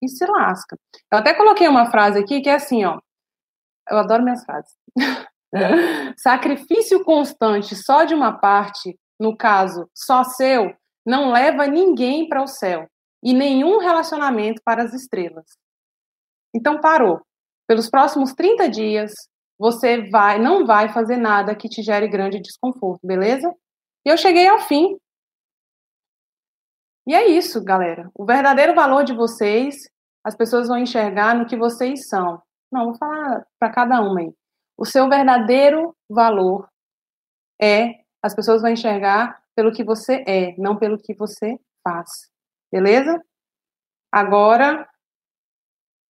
e 0.02 0.08
se 0.08 0.26
lasca. 0.26 0.78
Eu 1.12 1.20
até 1.20 1.34
coloquei 1.34 1.68
uma 1.68 1.92
frase 1.92 2.20
aqui 2.20 2.42
que 2.42 2.50
é 2.50 2.56
assim, 2.56 2.86
ó. 2.86 3.00
Eu 3.90 3.98
adoro 3.98 4.24
minhas 4.24 4.44
frases. 4.44 4.72
Sacrifício 6.18 7.04
constante 7.04 7.76
só 7.76 8.04
de 8.04 8.14
uma 8.14 8.34
parte, 8.34 8.98
no 9.20 9.36
caso, 9.36 9.90
só 9.96 10.24
seu, 10.24 10.74
não 11.06 11.32
leva 11.32 11.68
ninguém 11.68 12.28
para 12.28 12.44
o 12.44 12.48
céu 12.48 12.88
e 13.24 13.34
nenhum 13.34 13.80
relacionamento 13.80 14.62
para 14.64 14.84
as 14.84 14.94
estrelas. 14.94 15.46
Então 16.54 16.80
parou. 16.82 17.22
Pelos 17.68 17.90
próximos 17.90 18.34
30 18.34 18.70
dias, 18.70 19.14
você 19.58 20.10
vai, 20.10 20.40
não 20.40 20.66
vai 20.66 20.90
fazer 20.90 21.18
nada 21.18 21.56
que 21.56 21.68
te 21.68 21.82
gere 21.82 22.08
grande 22.08 22.40
desconforto, 22.40 23.06
beleza? 23.06 23.54
E 24.06 24.10
eu 24.10 24.18
cheguei 24.18 24.48
ao 24.48 24.60
fim. 24.60 24.98
E 27.08 27.16
é 27.16 27.28
isso, 27.28 27.64
galera. 27.64 28.12
O 28.14 28.26
verdadeiro 28.26 28.76
valor 28.76 29.04
de 29.04 29.14
vocês, 29.14 29.90
as 30.24 30.36
pessoas 30.36 30.68
vão 30.68 30.78
enxergar 30.78 31.36
no 31.36 31.46
que 31.46 31.56
vocês 31.56 32.08
são. 32.08 32.42
Não, 32.72 32.86
vou 32.86 32.98
falar 32.98 33.46
para 33.60 33.72
cada 33.72 34.02
uma 34.02 34.20
aí. 34.20 34.34
O 34.78 34.86
seu 34.86 35.10
verdadeiro 35.10 35.96
valor 36.10 36.70
é, 37.62 38.02
as 38.22 38.36
pessoas 38.36 38.62
vão 38.62 38.72
enxergar 38.72 39.42
pelo 39.56 39.72
que 39.72 39.84
você 39.84 40.24
é, 40.28 40.56
não 40.58 40.78
pelo 40.78 40.98
que 40.98 41.14
você 41.16 41.60
faz. 41.84 42.30
Beleza? 42.72 43.24
Agora 44.12 44.88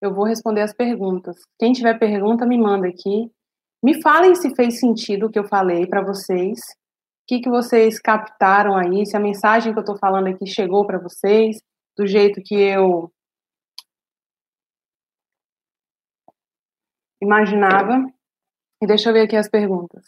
eu 0.01 0.13
vou 0.13 0.25
responder 0.25 0.61
as 0.61 0.73
perguntas. 0.73 1.37
Quem 1.59 1.73
tiver 1.73 1.97
pergunta, 1.97 2.45
me 2.45 2.57
manda 2.57 2.87
aqui. 2.87 3.31
Me 3.83 4.01
falem 4.01 4.35
se 4.35 4.53
fez 4.55 4.79
sentido 4.79 5.27
o 5.27 5.31
que 5.31 5.39
eu 5.39 5.47
falei 5.47 5.85
para 5.85 6.01
vocês. 6.01 6.59
O 6.59 7.27
que, 7.27 7.39
que 7.41 7.49
vocês 7.49 7.99
captaram 7.99 8.75
aí, 8.75 9.05
se 9.05 9.15
a 9.15 9.19
mensagem 9.19 9.73
que 9.73 9.79
eu 9.79 9.81
estou 9.81 9.97
falando 9.97 10.27
aqui 10.27 10.47
chegou 10.47 10.85
para 10.85 10.97
vocês, 10.97 11.57
do 11.97 12.07
jeito 12.07 12.41
que 12.43 12.55
eu 12.55 13.11
imaginava. 17.21 18.05
E 18.81 18.87
deixa 18.87 19.09
eu 19.09 19.13
ver 19.13 19.23
aqui 19.23 19.35
as 19.35 19.49
perguntas. 19.49 20.05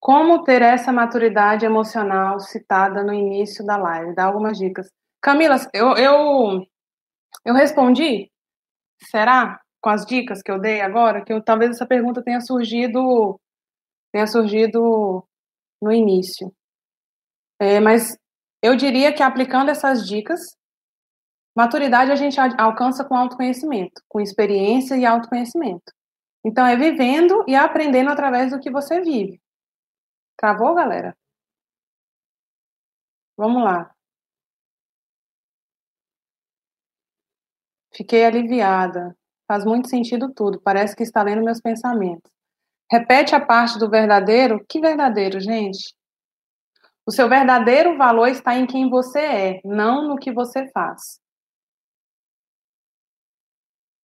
Como 0.00 0.44
ter 0.44 0.62
essa 0.62 0.92
maturidade 0.92 1.66
emocional 1.66 2.38
citada 2.40 3.02
no 3.02 3.12
início 3.12 3.64
da 3.66 3.76
live? 3.76 4.14
Dá 4.14 4.24
algumas 4.24 4.56
dicas. 4.56 4.88
Camila, 5.20 5.56
eu, 5.74 5.96
eu, 5.96 6.66
eu 7.46 7.54
respondi? 7.54 8.30
Será? 9.10 9.60
Com 9.80 9.90
as 9.90 10.04
dicas 10.04 10.42
que 10.42 10.50
eu 10.50 10.58
dei 10.58 10.80
agora? 10.80 11.24
Que 11.24 11.32
eu, 11.32 11.40
talvez 11.40 11.70
essa 11.70 11.86
pergunta 11.86 12.22
tenha 12.22 12.40
surgido, 12.40 13.40
tenha 14.12 14.26
surgido 14.26 15.24
no 15.80 15.92
início. 15.92 16.52
É, 17.60 17.78
mas 17.78 18.18
eu 18.60 18.74
diria 18.74 19.14
que 19.14 19.22
aplicando 19.22 19.70
essas 19.70 20.06
dicas, 20.06 20.40
maturidade 21.56 22.10
a 22.10 22.16
gente 22.16 22.38
alcança 22.58 23.04
com 23.04 23.14
autoconhecimento, 23.14 24.02
com 24.08 24.20
experiência 24.20 24.96
e 24.96 25.06
autoconhecimento. 25.06 25.92
Então, 26.44 26.66
é 26.66 26.76
vivendo 26.76 27.44
e 27.46 27.54
aprendendo 27.54 28.10
através 28.10 28.50
do 28.50 28.60
que 28.60 28.70
você 28.70 29.00
vive. 29.00 29.40
Travou, 30.36 30.74
galera? 30.74 31.16
Vamos 33.36 33.62
lá. 33.62 33.95
Fiquei 37.96 38.24
aliviada. 38.24 39.16
Faz 39.48 39.64
muito 39.64 39.88
sentido 39.88 40.32
tudo. 40.32 40.60
Parece 40.60 40.94
que 40.94 41.02
está 41.02 41.22
lendo 41.22 41.42
meus 41.42 41.60
pensamentos. 41.60 42.30
Repete 42.90 43.34
a 43.34 43.44
parte 43.44 43.78
do 43.78 43.88
verdadeiro. 43.88 44.64
Que 44.68 44.80
verdadeiro, 44.80 45.40
gente? 45.40 45.94
O 47.06 47.12
seu 47.12 47.28
verdadeiro 47.28 47.96
valor 47.96 48.28
está 48.28 48.56
em 48.56 48.66
quem 48.66 48.90
você 48.90 49.20
é, 49.20 49.60
não 49.64 50.08
no 50.08 50.16
que 50.16 50.32
você 50.32 50.68
faz. 50.72 51.20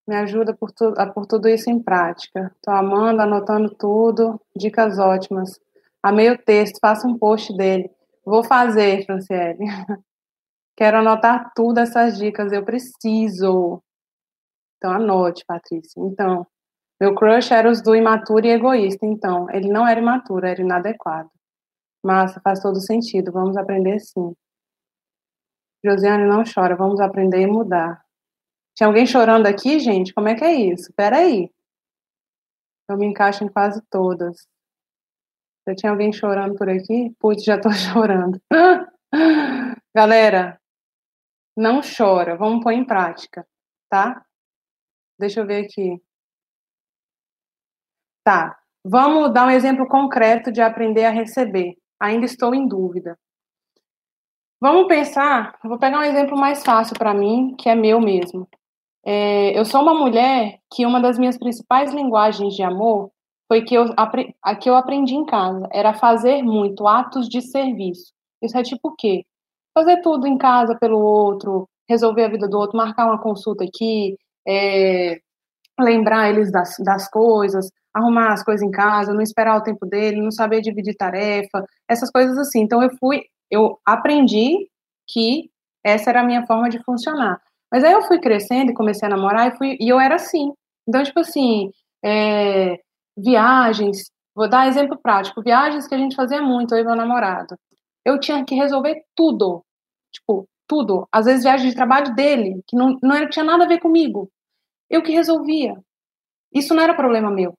Me 0.06 0.16
ajuda 0.16 0.54
por 0.54 0.70
tu, 0.72 0.94
a 0.96 1.06
pôr 1.06 1.26
tudo 1.26 1.48
isso 1.48 1.68
em 1.68 1.82
prática. 1.82 2.52
Estou 2.56 2.74
amando, 2.74 3.22
anotando 3.22 3.74
tudo. 3.74 4.40
Dicas 4.56 4.98
ótimas. 4.98 5.60
Amei 6.02 6.30
o 6.30 6.38
texto, 6.38 6.78
faça 6.80 7.06
um 7.06 7.18
post 7.18 7.56
dele. 7.56 7.90
Vou 8.24 8.42
fazer, 8.42 9.04
Franciele. 9.04 9.58
Quero 10.82 10.98
anotar 10.98 11.52
tudo 11.54 11.78
essas 11.78 12.18
dicas, 12.18 12.50
eu 12.50 12.64
preciso. 12.64 13.80
Então 14.76 14.90
anote, 14.90 15.44
Patrícia. 15.46 16.02
Então, 16.02 16.44
meu 17.00 17.14
crush 17.14 17.52
era 17.52 17.70
os 17.70 17.80
do 17.80 17.94
imaturo 17.94 18.44
e 18.44 18.50
egoísta. 18.50 19.06
Então, 19.06 19.48
ele 19.50 19.68
não 19.68 19.86
era 19.86 20.00
imaturo, 20.00 20.44
era 20.44 20.60
inadequado. 20.60 21.30
Massa, 22.04 22.40
faz 22.40 22.58
todo 22.60 22.80
sentido. 22.80 23.30
Vamos 23.30 23.56
aprender 23.56 24.00
sim. 24.00 24.34
Josiane, 25.84 26.24
não 26.24 26.42
chora. 26.52 26.74
Vamos 26.74 26.98
aprender 26.98 27.42
e 27.42 27.46
mudar. 27.46 28.04
Tinha 28.74 28.88
alguém 28.88 29.06
chorando 29.06 29.46
aqui, 29.46 29.78
gente? 29.78 30.12
Como 30.12 30.26
é 30.26 30.34
que 30.34 30.42
é 30.44 30.52
isso? 30.52 30.92
Peraí. 30.96 31.48
Eu 32.90 32.98
me 32.98 33.06
encaixo 33.06 33.44
em 33.44 33.48
quase 33.48 33.80
todas. 33.88 34.48
Já 35.64 35.76
tinha 35.76 35.92
alguém 35.92 36.12
chorando 36.12 36.56
por 36.56 36.68
aqui? 36.68 37.14
Putz, 37.20 37.44
já 37.44 37.56
tô 37.56 37.70
chorando. 37.70 38.42
Galera, 39.94 40.60
não 41.56 41.80
chora. 41.82 42.36
Vamos 42.36 42.62
pôr 42.62 42.72
em 42.72 42.84
prática, 42.84 43.46
tá? 43.88 44.24
Deixa 45.18 45.40
eu 45.40 45.46
ver 45.46 45.64
aqui. 45.64 46.00
Tá. 48.24 48.58
Vamos 48.84 49.32
dar 49.32 49.46
um 49.46 49.50
exemplo 49.50 49.86
concreto 49.86 50.50
de 50.50 50.60
aprender 50.60 51.04
a 51.04 51.10
receber 51.10 51.76
ainda 52.02 52.26
estou 52.26 52.52
em 52.52 52.66
dúvida. 52.66 53.16
Vamos 54.60 54.86
pensar, 54.86 55.56
vou 55.62 55.78
pegar 55.78 56.00
um 56.00 56.04
exemplo 56.04 56.36
mais 56.36 56.64
fácil 56.64 56.96
para 56.96 57.14
mim, 57.14 57.54
que 57.56 57.68
é 57.68 57.74
meu 57.74 58.00
mesmo. 58.00 58.48
É, 59.04 59.58
eu 59.58 59.64
sou 59.64 59.82
uma 59.82 59.94
mulher 59.94 60.60
que 60.72 60.86
uma 60.86 61.00
das 61.00 61.18
minhas 61.18 61.38
principais 61.38 61.92
linguagens 61.92 62.54
de 62.54 62.62
amor 62.62 63.10
foi 63.48 63.62
que 63.62 63.74
eu, 63.74 63.86
a 64.42 64.56
que 64.56 64.68
eu 64.68 64.76
aprendi 64.76 65.14
em 65.14 65.26
casa, 65.26 65.68
era 65.72 65.94
fazer 65.94 66.42
muito 66.42 66.86
atos 66.86 67.28
de 67.28 67.40
serviço. 67.40 68.12
Isso 68.40 68.56
é 68.56 68.62
tipo 68.62 68.88
o 68.88 68.96
quê? 68.96 69.24
Fazer 69.74 70.00
tudo 70.02 70.26
em 70.26 70.36
casa 70.36 70.76
pelo 70.78 70.98
outro, 70.98 71.68
resolver 71.88 72.24
a 72.24 72.28
vida 72.28 72.48
do 72.48 72.58
outro, 72.58 72.76
marcar 72.76 73.06
uma 73.06 73.20
consulta 73.20 73.64
aqui, 73.64 74.16
é, 74.46 75.18
lembrar 75.80 76.30
eles 76.30 76.50
das, 76.52 76.76
das 76.84 77.08
coisas, 77.08 77.70
arrumar 77.94 78.32
as 78.32 78.42
coisas 78.42 78.66
em 78.66 78.70
casa, 78.70 79.12
não 79.12 79.20
esperar 79.20 79.56
o 79.56 79.62
tempo 79.62 79.86
dele, 79.86 80.20
não 80.20 80.30
saber 80.30 80.60
dividir 80.60 80.96
tarefa, 80.96 81.64
essas 81.88 82.10
coisas 82.10 82.38
assim. 82.38 82.60
Então 82.60 82.82
eu 82.82 82.90
fui, 82.98 83.22
eu 83.50 83.78
aprendi 83.86 84.68
que 85.08 85.50
essa 85.84 86.10
era 86.10 86.20
a 86.20 86.24
minha 86.24 86.46
forma 86.46 86.68
de 86.68 86.82
funcionar. 86.82 87.40
Mas 87.70 87.84
aí 87.84 87.92
eu 87.92 88.02
fui 88.02 88.20
crescendo 88.20 88.70
e 88.70 88.74
comecei 88.74 89.06
a 89.06 89.10
namorar 89.10 89.48
e, 89.48 89.56
fui, 89.56 89.76
e 89.80 89.88
eu 89.88 89.98
era 89.98 90.16
assim. 90.16 90.52
Então, 90.86 91.02
tipo 91.02 91.20
assim, 91.20 91.70
é, 92.04 92.78
viagens, 93.16 94.10
vou 94.34 94.48
dar 94.48 94.68
exemplo 94.68 94.98
prático, 95.02 95.42
viagens 95.42 95.86
que 95.86 95.94
a 95.94 95.98
gente 95.98 96.16
fazia 96.16 96.42
muito, 96.42 96.74
eu 96.74 96.80
e 96.80 96.84
meu 96.84 96.96
namorado. 96.96 97.56
Eu 98.04 98.18
tinha 98.18 98.44
que 98.44 98.54
resolver 98.54 99.04
tudo. 99.14 99.64
Tipo, 100.12 100.48
tudo. 100.66 101.06
Às 101.12 101.26
vezes 101.26 101.44
viagem 101.44 101.68
de 101.68 101.76
trabalho 101.76 102.14
dele, 102.14 102.62
que 102.66 102.76
não, 102.76 102.98
não 103.02 103.28
tinha 103.28 103.44
nada 103.44 103.64
a 103.64 103.68
ver 103.68 103.78
comigo. 103.78 104.30
Eu 104.88 105.02
que 105.02 105.12
resolvia. 105.12 105.76
Isso 106.52 106.74
não 106.74 106.82
era 106.82 106.94
problema 106.94 107.30
meu. 107.30 107.54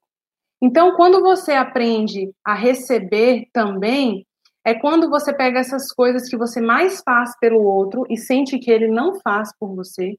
Então, 0.61 0.95
quando 0.95 1.21
você 1.21 1.53
aprende 1.53 2.31
a 2.45 2.53
receber 2.53 3.47
também, 3.51 4.25
é 4.65 4.73
quando 4.73 5.09
você 5.09 5.33
pega 5.33 5.59
essas 5.59 5.91
coisas 5.91 6.29
que 6.29 6.37
você 6.37 6.61
mais 6.61 7.01
faz 7.01 7.37
pelo 7.37 7.61
outro 7.61 8.05
e 8.09 8.17
sente 8.17 8.57
que 8.59 8.71
ele 8.71 8.87
não 8.87 9.19
faz 9.19 9.51
por 9.59 9.75
você, 9.75 10.15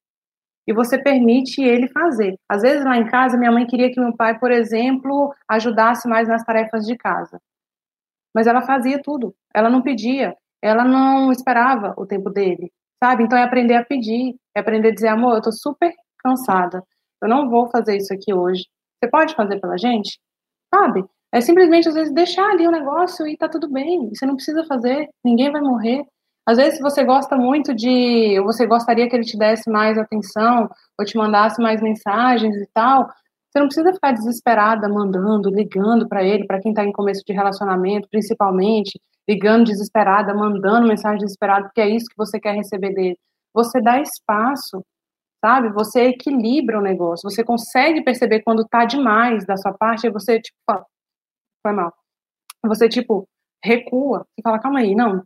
e 0.67 0.73
você 0.73 0.99
permite 0.99 1.63
ele 1.63 1.89
fazer. 1.89 2.39
Às 2.49 2.63
vezes 2.63 2.85
lá 2.85 2.97
em 2.97 3.07
casa, 3.07 3.37
minha 3.37 3.53
mãe 3.53 3.67
queria 3.67 3.91
que 3.93 4.01
meu 4.01 4.15
pai, 4.17 4.39
por 4.39 4.51
exemplo, 4.51 5.35
ajudasse 5.49 6.09
mais 6.09 6.29
nas 6.29 6.45
tarefas 6.45 6.87
de 6.87 6.97
casa. 6.97 7.41
Mas 8.35 8.47
ela 8.47 8.63
fazia 8.63 9.01
tudo. 9.03 9.35
Ela 9.55 9.71
não 9.71 9.83
pedia, 9.83 10.35
ela 10.63 10.85
não 10.85 11.31
esperava 11.31 11.95
o 11.97 12.07
tempo 12.07 12.31
dele, 12.31 12.73
sabe? 13.03 13.25
Então 13.25 13.39
é 13.39 13.43
aprender 13.43 13.75
a 13.75 13.85
pedir, 13.85 14.35
é 14.57 14.61
aprender 14.61 14.89
a 14.89 14.95
dizer, 14.95 15.09
amor, 15.09 15.37
eu 15.37 15.43
tô 15.43 15.53
super 15.53 15.93
cansada. 16.19 16.83
Eu 17.23 17.29
não 17.29 17.49
vou 17.49 17.69
fazer 17.71 17.97
isso 17.97 18.13
aqui 18.13 18.35
hoje. 18.35 18.65
Você 19.03 19.11
pode 19.11 19.35
fazer 19.35 19.61
pela 19.61 19.79
gente? 19.79 20.19
sabe? 20.75 21.05
É 21.33 21.41
simplesmente, 21.41 21.89
às 21.89 21.95
vezes, 21.95 22.13
deixar 22.15 22.49
ali 22.51 22.67
o 22.67 22.71
negócio 22.71 23.27
e 23.27 23.37
tá 23.37 23.49
tudo 23.49 23.69
bem. 23.71 24.11
Você 24.11 24.27
não 24.27 24.37
precisa 24.37 24.65
fazer, 24.65 25.09
ninguém 25.25 25.51
vai 25.51 25.61
morrer. 25.61 26.05
Às 26.47 26.59
vezes, 26.59 26.81
você 26.81 27.03
gosta 27.05 27.37
muito 27.37 27.75
de. 27.75 28.39
Ou 28.39 28.47
você 28.47 28.67
gostaria 28.67 29.09
que 29.09 29.17
ele 29.17 29.25
te 29.25 29.37
desse 29.37 29.71
mais 29.71 29.99
atenção, 29.99 30.69
ou 30.99 31.05
te 31.05 31.17
mandasse 31.17 31.61
mais 31.61 31.81
mensagens 31.83 32.55
e 32.57 32.69
tal. 32.75 33.09
Você 33.55 33.61
não 33.61 33.69
precisa 33.69 33.93
ficar 33.93 34.13
desesperada 34.13 34.89
mandando, 34.89 35.49
ligando 35.49 36.09
para 36.09 36.25
ele, 36.25 36.45
para 36.47 36.61
quem 36.61 36.73
está 36.73 36.85
em 36.85 36.91
começo 36.91 37.23
de 37.25 37.33
relacionamento, 37.33 38.09
principalmente, 38.11 39.01
ligando 39.29 39.67
desesperada, 39.67 40.35
mandando 40.35 40.89
mensagem 40.89 41.19
desesperada, 41.19 41.67
porque 41.67 41.81
é 41.81 41.89
isso 41.89 42.07
que 42.07 42.17
você 42.17 42.41
quer 42.41 42.55
receber 42.55 42.93
dele. 42.93 43.19
Você 43.55 43.81
dá 43.81 44.01
espaço 44.01 44.83
sabe? 45.45 45.69
Você 45.75 46.05
equilibra 46.05 46.79
o 46.79 46.83
negócio, 46.83 47.31
você 47.31 47.45
consegue 47.45 48.03
perceber 48.03 48.41
quando 48.43 48.67
tá 48.67 48.87
demais 48.87 49.45
da 49.45 49.59
sua 49.59 49.75
parte, 49.75 50.07
e 50.07 50.11
você, 50.11 50.41
tipo, 50.41 50.57
fala, 50.67 50.87
foi 51.63 51.73
mal. 51.73 51.93
Você, 52.65 52.89
tipo, 52.89 53.29
recua 53.63 54.27
e 54.39 54.43
fala, 54.43 54.59
calma 54.59 54.81
aí, 54.81 54.95
não, 54.95 55.23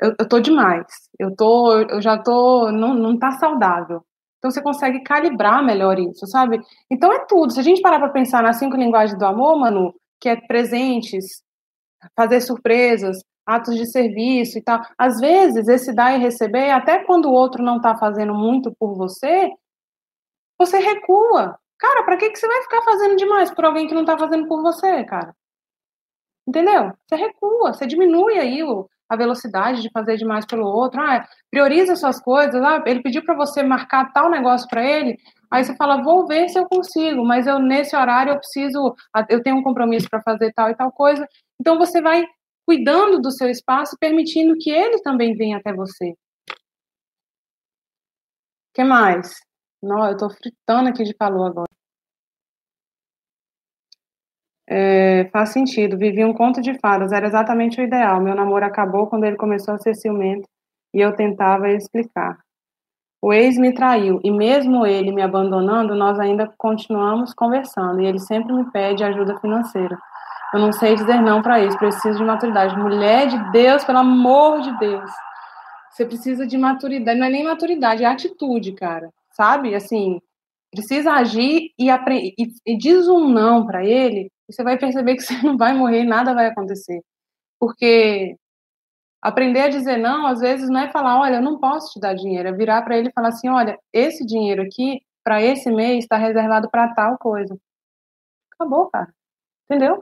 eu, 0.00 0.14
eu 0.20 0.28
tô 0.28 0.40
demais, 0.40 0.86
eu 1.18 1.34
tô, 1.34 1.80
eu 1.80 2.00
já 2.00 2.16
tô, 2.18 2.70
não, 2.72 2.94
não 2.94 3.18
tá 3.18 3.32
saudável. 3.32 4.04
Então 4.40 4.50
você 4.50 4.62
consegue 4.62 5.00
calibrar 5.02 5.62
melhor 5.62 5.98
isso, 5.98 6.26
sabe? 6.26 6.58
Então 6.90 7.12
é 7.12 7.26
tudo. 7.26 7.52
Se 7.52 7.60
a 7.60 7.62
gente 7.62 7.82
parar 7.82 7.98
para 7.98 8.08
pensar 8.08 8.42
nas 8.42 8.56
cinco 8.56 8.74
linguagens 8.74 9.18
do 9.18 9.26
amor, 9.26 9.58
Manu, 9.58 9.94
que 10.18 10.30
é 10.30 10.36
presentes, 10.36 11.42
fazer 12.16 12.40
surpresas, 12.40 13.18
atos 13.44 13.76
de 13.76 13.86
serviço 13.86 14.58
e 14.58 14.62
tal. 14.62 14.80
Às 14.96 15.20
vezes, 15.20 15.68
esse 15.68 15.94
dar 15.94 16.14
e 16.16 16.18
receber, 16.22 16.70
até 16.70 17.04
quando 17.04 17.26
o 17.26 17.32
outro 17.32 17.62
não 17.62 17.76
está 17.76 17.96
fazendo 17.96 18.34
muito 18.34 18.74
por 18.78 18.94
você, 18.94 19.50
você 20.58 20.78
recua. 20.78 21.58
Cara, 21.78 22.02
para 22.04 22.16
que, 22.16 22.30
que 22.30 22.38
você 22.38 22.46
vai 22.46 22.62
ficar 22.62 22.82
fazendo 22.82 23.16
demais 23.16 23.50
por 23.50 23.64
alguém 23.64 23.86
que 23.86 23.94
não 23.94 24.02
está 24.02 24.16
fazendo 24.16 24.46
por 24.48 24.62
você, 24.62 25.04
cara? 25.04 25.34
Entendeu? 26.46 26.92
Você 27.06 27.16
recua, 27.16 27.74
você 27.74 27.86
diminui 27.86 28.38
aí 28.38 28.62
o, 28.62 28.88
a 29.10 29.16
velocidade 29.16 29.82
de 29.82 29.90
fazer 29.90 30.16
demais 30.16 30.46
pelo 30.46 30.64
outro. 30.64 31.00
Ah, 31.00 31.26
prioriza 31.50 31.96
suas 31.96 32.20
coisas. 32.20 32.62
Ah, 32.62 32.82
ele 32.86 33.02
pediu 33.02 33.24
para 33.24 33.34
você 33.34 33.60
marcar 33.62 34.12
tal 34.12 34.30
negócio 34.30 34.68
para 34.68 34.84
ele. 34.84 35.18
Aí 35.50 35.64
você 35.64 35.74
fala, 35.74 36.02
vou 36.02 36.28
ver 36.28 36.48
se 36.48 36.56
eu 36.56 36.66
consigo, 36.66 37.24
mas 37.24 37.48
eu 37.48 37.58
nesse 37.58 37.96
horário 37.96 38.32
eu 38.32 38.38
preciso, 38.38 38.94
eu 39.28 39.42
tenho 39.42 39.56
um 39.56 39.62
compromisso 39.64 40.08
para 40.08 40.22
fazer 40.22 40.52
tal 40.52 40.70
e 40.70 40.76
tal 40.76 40.92
coisa. 40.92 41.26
Então 41.60 41.76
você 41.76 42.00
vai 42.00 42.24
cuidando 42.64 43.20
do 43.20 43.32
seu 43.32 43.50
espaço, 43.50 43.96
permitindo 43.98 44.56
que 44.56 44.70
ele 44.70 45.02
também 45.02 45.34
venha 45.34 45.56
até 45.58 45.72
você. 45.72 46.10
O 46.10 46.16
que 48.72 48.84
mais? 48.84 49.34
Não, 49.82 50.06
eu 50.06 50.12
estou 50.12 50.30
fritando 50.30 50.88
aqui 50.88 51.02
de 51.02 51.14
calor 51.14 51.46
agora. 51.46 51.69
É, 54.72 55.28
faz 55.32 55.48
sentido. 55.48 55.98
Vivi 55.98 56.24
um 56.24 56.32
conto 56.32 56.60
de 56.60 56.78
fadas, 56.78 57.10
era 57.10 57.26
exatamente 57.26 57.80
o 57.80 57.84
ideal. 57.84 58.20
Meu 58.20 58.36
namoro 58.36 58.64
acabou 58.64 59.08
quando 59.08 59.24
ele 59.24 59.36
começou 59.36 59.74
a 59.74 59.78
ser 59.78 59.94
ciumento 59.96 60.48
e 60.94 61.00
eu 61.00 61.14
tentava 61.16 61.68
explicar. 61.70 62.38
O 63.20 63.32
ex 63.32 63.58
me 63.58 63.74
traiu 63.74 64.20
e 64.22 64.30
mesmo 64.30 64.86
ele 64.86 65.12
me 65.12 65.22
abandonando, 65.22 65.94
nós 65.94 66.18
ainda 66.20 66.50
continuamos 66.56 67.34
conversando 67.34 68.00
e 68.00 68.06
ele 68.06 68.20
sempre 68.20 68.52
me 68.52 68.70
pede 68.70 69.02
ajuda 69.02 69.38
financeira. 69.40 69.98
Eu 70.54 70.60
não 70.60 70.72
sei 70.72 70.94
dizer 70.94 71.20
não 71.20 71.42
para 71.42 71.60
isso, 71.60 71.76
preciso 71.76 72.18
de 72.18 72.24
maturidade. 72.24 72.78
Mulher 72.78 73.26
de 73.26 73.52
Deus, 73.52 73.84
pelo 73.84 73.98
amor 73.98 74.60
de 74.62 74.78
Deus. 74.78 75.10
Você 75.90 76.06
precisa 76.06 76.46
de 76.46 76.56
maturidade, 76.56 77.18
não 77.18 77.26
é 77.26 77.30
nem 77.30 77.44
maturidade, 77.44 78.04
é 78.04 78.06
atitude, 78.06 78.72
cara. 78.72 79.10
Sabe? 79.32 79.74
Assim, 79.74 80.20
precisa 80.70 81.12
agir 81.12 81.72
e, 81.78 81.90
e, 81.90 82.46
e 82.66 82.78
diz 82.78 83.08
um 83.08 83.28
não 83.28 83.66
para 83.66 83.84
ele, 83.84 84.30
você 84.52 84.62
vai 84.62 84.78
perceber 84.78 85.16
que 85.16 85.22
você 85.22 85.34
não 85.42 85.56
vai 85.56 85.74
morrer, 85.74 86.04
nada 86.04 86.34
vai 86.34 86.46
acontecer. 86.46 87.02
Porque 87.58 88.36
aprender 89.22 89.60
a 89.60 89.68
dizer 89.68 89.96
não, 89.98 90.26
às 90.26 90.40
vezes 90.40 90.68
não 90.68 90.80
é 90.80 90.90
falar, 90.90 91.20
olha, 91.20 91.36
eu 91.36 91.42
não 91.42 91.58
posso 91.58 91.92
te 91.92 92.00
dar 92.00 92.14
dinheiro, 92.14 92.48
é 92.48 92.52
virar 92.52 92.82
para 92.82 92.96
ele 92.96 93.08
e 93.08 93.12
falar 93.12 93.28
assim, 93.28 93.48
olha, 93.48 93.78
esse 93.92 94.24
dinheiro 94.24 94.62
aqui 94.62 95.00
para 95.22 95.42
esse 95.42 95.70
mês 95.70 96.04
está 96.04 96.16
reservado 96.16 96.70
para 96.70 96.94
tal 96.94 97.18
coisa. 97.18 97.56
Acabou, 98.54 98.90
cara. 98.90 99.12
Entendeu? 99.64 99.96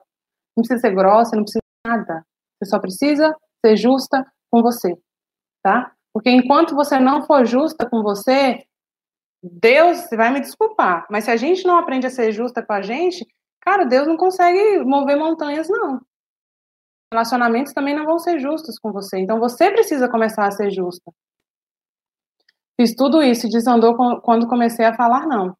Não 0.56 0.62
precisa 0.62 0.80
ser 0.80 0.94
grossa, 0.94 1.36
não 1.36 1.42
precisa 1.42 1.62
nada. 1.86 2.24
Você 2.58 2.70
só 2.70 2.78
precisa 2.78 3.36
ser 3.64 3.76
justa 3.76 4.24
com 4.50 4.62
você, 4.62 4.96
tá? 5.62 5.92
Porque 6.12 6.30
enquanto 6.30 6.74
você 6.74 6.98
não 6.98 7.22
for 7.22 7.44
justa 7.44 7.88
com 7.88 8.02
você, 8.02 8.64
Deus 9.42 10.08
vai 10.10 10.32
me 10.32 10.40
desculpar, 10.40 11.06
mas 11.10 11.24
se 11.24 11.30
a 11.30 11.36
gente 11.36 11.64
não 11.64 11.78
aprende 11.78 12.06
a 12.06 12.10
ser 12.10 12.32
justa 12.32 12.62
com 12.62 12.72
a 12.72 12.82
gente, 12.82 13.26
cara, 13.60 13.84
Deus 13.84 14.06
não 14.06 14.16
consegue 14.16 14.78
mover 14.84 15.16
montanhas, 15.16 15.68
não. 15.68 16.00
Relacionamentos 17.12 17.72
também 17.72 17.94
não 17.94 18.04
vão 18.04 18.18
ser 18.18 18.38
justos 18.38 18.78
com 18.78 18.92
você. 18.92 19.18
Então 19.18 19.38
você 19.38 19.70
precisa 19.70 20.08
começar 20.08 20.46
a 20.46 20.50
ser 20.50 20.70
justa. 20.70 21.12
Fiz 22.80 22.94
tudo 22.94 23.22
isso 23.22 23.46
e 23.46 23.50
desandou 23.50 23.96
quando 24.20 24.46
comecei 24.46 24.84
a 24.84 24.94
falar 24.94 25.26
não. 25.26 25.56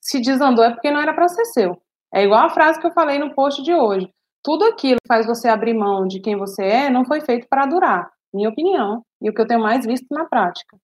Se 0.00 0.20
desandou 0.20 0.64
é 0.64 0.70
porque 0.70 0.90
não 0.90 1.00
era 1.00 1.12
para 1.12 1.28
ser 1.28 1.44
seu. 1.46 1.80
É 2.14 2.22
igual 2.22 2.46
a 2.46 2.50
frase 2.50 2.78
que 2.80 2.86
eu 2.86 2.92
falei 2.92 3.18
no 3.18 3.34
post 3.34 3.62
de 3.62 3.74
hoje. 3.74 4.08
Tudo 4.44 4.64
aquilo 4.64 5.00
que 5.02 5.08
faz 5.08 5.26
você 5.26 5.48
abrir 5.48 5.74
mão 5.74 6.06
de 6.06 6.20
quem 6.20 6.36
você 6.36 6.62
é 6.62 6.90
não 6.90 7.04
foi 7.04 7.20
feito 7.20 7.48
para 7.48 7.66
durar, 7.66 8.08
minha 8.32 8.48
opinião, 8.48 9.02
e 9.20 9.28
o 9.28 9.34
que 9.34 9.40
eu 9.40 9.46
tenho 9.46 9.60
mais 9.60 9.84
visto 9.84 10.06
na 10.10 10.24
prática. 10.24 10.76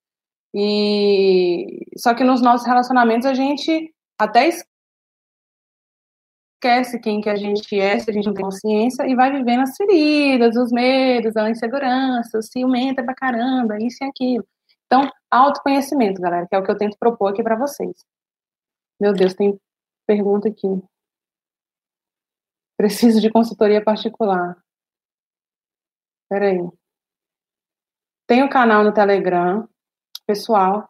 E 0.53 1.87
só 1.97 2.13
que 2.13 2.25
nos 2.25 2.43
nossos 2.43 2.67
relacionamentos 2.67 3.27
a 3.27 3.35
gente 3.35 3.95
até 4.19 4.49
esquece 6.63 7.01
quem 7.01 7.21
que 7.21 7.29
a 7.29 7.35
gente 7.35 7.79
é, 7.79 7.99
se 7.99 8.09
a 8.09 8.13
gente 8.13 8.27
não 8.27 8.35
tem 8.35 8.45
consciência, 8.45 9.05
e 9.07 9.17
vai 9.17 9.33
vivendo 9.33 9.63
as 9.63 9.77
feridas, 9.77 10.57
os 10.57 10.71
medos, 10.71 11.37
a 11.37 11.51
insegurança, 11.51 12.39
o 12.39 12.43
ciumento 12.43 13.05
pra 13.05 13.15
caramba, 13.15 13.77
isso 13.79 14.03
e 14.03 14.07
aquilo. 14.07 14.47
Então, 14.87 15.11
autoconhecimento, 15.31 16.21
galera, 16.21 16.47
que 16.47 16.55
é 16.55 16.59
o 16.59 16.63
que 16.63 16.71
eu 16.71 16.79
tento 16.79 16.97
propor 16.99 17.33
aqui 17.33 17.43
para 17.43 17.57
vocês. 17.57 18.05
Meu 19.01 19.13
Deus, 19.13 19.35
tem 19.35 19.59
pergunta 20.07 20.49
aqui. 20.49 20.69
Preciso 22.77 23.21
de 23.21 23.31
consultoria 23.31 23.83
particular. 23.83 24.57
Peraí. 26.29 26.61
Tem 28.27 28.43
o 28.43 28.47
um 28.47 28.49
canal 28.49 28.85
no 28.85 28.95
Telegram, 28.95 29.69
pessoal. 30.27 30.89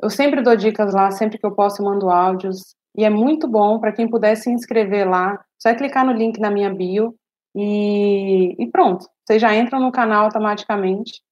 Eu 0.00 0.10
sempre 0.10 0.42
dou 0.42 0.56
dicas 0.56 0.92
lá, 0.92 1.10
sempre 1.10 1.38
que 1.38 1.46
eu 1.46 1.54
posso, 1.54 1.80
eu 1.80 1.86
mando 1.86 2.10
áudios. 2.10 2.74
E 2.96 3.04
é 3.04 3.10
muito 3.10 3.46
bom 3.48 3.78
para 3.78 3.92
quem 3.92 4.08
puder 4.08 4.36
se 4.36 4.50
inscrever 4.50 5.08
lá. 5.08 5.42
Só 5.58 5.68
é 5.68 5.74
clicar 5.74 6.04
no 6.04 6.12
link 6.12 6.38
na 6.38 6.50
minha 6.50 6.72
bio 6.72 7.14
e, 7.54 8.54
e 8.62 8.70
pronto. 8.70 9.06
Vocês 9.24 9.40
já 9.40 9.54
entram 9.54 9.80
no 9.80 9.92
canal 9.92 10.24
automaticamente. 10.24 11.22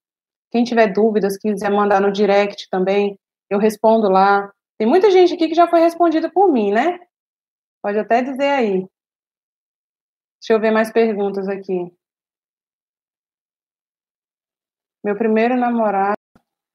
Quem 0.51 0.65
tiver 0.65 0.93
dúvidas, 0.93 1.37
quiser 1.37 1.71
mandar 1.71 2.01
no 2.01 2.13
direct 2.13 2.69
também, 2.71 3.19
eu 3.51 3.59
respondo 3.59 4.09
lá. 4.09 4.51
Tem 4.79 4.87
muita 4.87 5.11
gente 5.11 5.35
aqui 5.35 5.49
que 5.49 5.55
já 5.55 5.69
foi 5.69 5.81
respondida 5.81 6.31
por 6.31 6.51
mim, 6.51 6.73
né? 6.73 6.99
Pode 7.83 7.99
até 7.99 8.23
dizer 8.23 8.49
aí. 8.49 8.87
Deixa 10.41 10.53
eu 10.53 10.61
ver 10.61 10.71
mais 10.71 10.91
perguntas 10.93 11.49
aqui. 11.49 11.93
Meu 15.05 15.17
primeiro 15.17 15.57
namorado, 15.57 16.19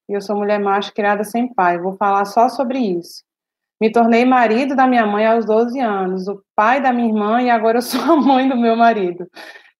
e 0.10 0.14
eu 0.14 0.22
sou 0.22 0.36
mulher 0.36 0.60
macho 0.60 0.94
criada 0.94 1.24
sem 1.24 1.52
pai. 1.54 1.78
Vou 1.78 1.96
falar 1.96 2.26
só 2.26 2.50
sobre 2.50 2.80
isso. 2.80 3.24
Me 3.82 3.92
tornei 3.92 4.26
marido 4.26 4.76
da 4.76 4.88
minha 4.88 5.06
mãe 5.06 5.26
aos 5.26 5.46
12 5.46 5.80
anos, 5.80 6.28
o 6.28 6.42
pai 6.56 6.82
da 6.82 6.94
minha 6.94 7.10
irmã 7.10 7.42
e 7.42 7.50
agora 7.50 7.80
eu 7.80 7.82
sou 7.84 8.02
a 8.02 8.16
mãe 8.16 8.48
do 8.48 8.58
meu 8.58 8.76
marido. 8.76 9.28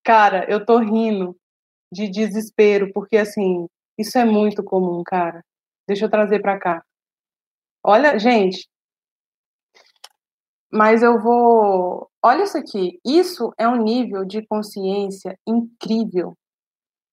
Cara, 0.04 0.46
eu 0.50 0.66
tô 0.66 0.80
rindo 0.80 1.36
de 1.92 2.10
desespero, 2.10 2.92
porque 2.94 3.18
assim, 3.18 3.68
isso 3.98 4.18
é 4.18 4.26
muito 4.26 4.64
comum, 4.64 5.04
cara. 5.06 5.44
Deixa 5.88 6.06
eu 6.06 6.10
trazer 6.10 6.42
para 6.42 6.60
cá. 6.60 6.84
Olha, 7.84 8.18
gente, 8.18 8.68
mas 10.72 11.04
eu 11.04 11.20
vou. 11.20 12.10
Olha 12.24 12.44
isso 12.44 12.58
aqui. 12.58 13.00
Isso 13.06 13.54
é 13.60 13.68
um 13.68 13.76
nível 13.76 14.26
de 14.26 14.46
consciência 14.48 15.38
incrível. 15.48 16.36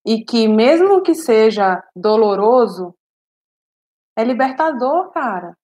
E 0.03 0.23
que, 0.25 0.47
mesmo 0.47 1.03
que 1.03 1.13
seja 1.13 1.83
doloroso, 1.95 2.95
é 4.17 4.23
libertador, 4.23 5.11
cara. 5.11 5.55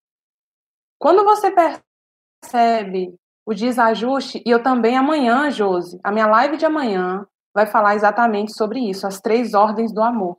Quando 1.00 1.24
você 1.24 1.52
percebe 1.52 3.16
o 3.46 3.54
desajuste, 3.54 4.42
e 4.46 4.50
eu 4.50 4.62
também 4.62 4.98
amanhã, 4.98 5.50
Josi, 5.50 6.00
a 6.04 6.12
minha 6.12 6.28
live 6.28 6.58
de 6.58 6.66
amanhã 6.66 7.26
vai 7.54 7.66
falar 7.66 7.96
exatamente 7.96 8.54
sobre 8.54 8.80
isso, 8.80 9.08
as 9.08 9.22
três 9.22 9.54
ordens 9.54 9.94
do 9.94 10.02
amor. 10.02 10.38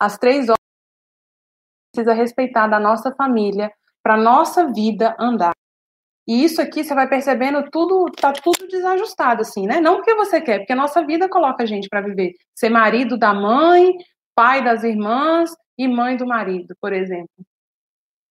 As 0.00 0.18
três 0.18 0.48
ordens 0.48 0.58
precisa 1.94 2.12
respeitar 2.12 2.66
da 2.66 2.80
nossa 2.80 3.14
família 3.14 3.72
para 4.02 4.16
nossa 4.16 4.70
vida 4.72 5.14
andar. 5.18 5.54
E 6.26 6.42
isso 6.42 6.60
aqui 6.60 6.82
você 6.82 6.94
vai 6.94 7.08
percebendo 7.08 7.70
tudo, 7.70 8.06
tá 8.10 8.32
tudo 8.32 8.66
desajustado 8.66 9.42
assim, 9.42 9.66
né? 9.66 9.80
Não 9.80 9.96
porque 9.96 10.14
você 10.14 10.40
quer, 10.40 10.58
porque 10.58 10.72
a 10.72 10.76
nossa 10.76 11.04
vida 11.04 11.28
coloca 11.28 11.62
a 11.62 11.66
gente 11.66 11.88
para 11.88 12.00
viver, 12.00 12.32
ser 12.54 12.70
marido 12.70 13.18
da 13.18 13.32
mãe, 13.32 13.94
pai 14.34 14.64
das 14.64 14.82
irmãs 14.82 15.50
e 15.78 15.86
mãe 15.86 16.16
do 16.16 16.26
marido, 16.26 16.74
por 16.80 16.92
exemplo. 16.92 17.28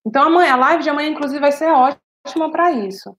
Então, 0.06 0.24
amanhã, 0.24 0.54
a 0.54 0.58
live 0.58 0.84
de 0.84 0.90
amanhã, 0.90 1.10
inclusive, 1.10 1.40
vai 1.40 1.52
ser 1.52 1.72
ótima 1.72 2.52
para 2.52 2.72
isso. 2.72 3.18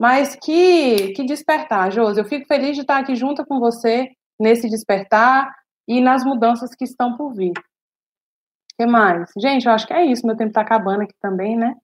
Mas 0.00 0.34
que, 0.34 1.12
que 1.12 1.24
despertar, 1.24 1.92
Josi. 1.92 2.20
Eu 2.20 2.24
fico 2.24 2.46
feliz 2.46 2.74
de 2.74 2.82
estar 2.82 2.98
aqui 2.98 3.14
junto 3.14 3.46
com 3.46 3.60
você 3.60 4.10
nesse 4.40 4.68
despertar 4.68 5.54
e 5.86 6.00
nas 6.00 6.24
mudanças 6.24 6.74
que 6.74 6.84
estão 6.84 7.16
por 7.16 7.32
vir. 7.34 7.52
O 7.52 8.76
que 8.76 8.86
mais? 8.86 9.30
Gente, 9.38 9.66
eu 9.66 9.72
acho 9.72 9.86
que 9.86 9.92
é 9.92 10.04
isso. 10.04 10.26
Meu 10.26 10.36
tempo 10.36 10.48
está 10.50 10.62
acabando 10.62 11.02
aqui 11.02 11.14
também, 11.20 11.56
né? 11.56 11.74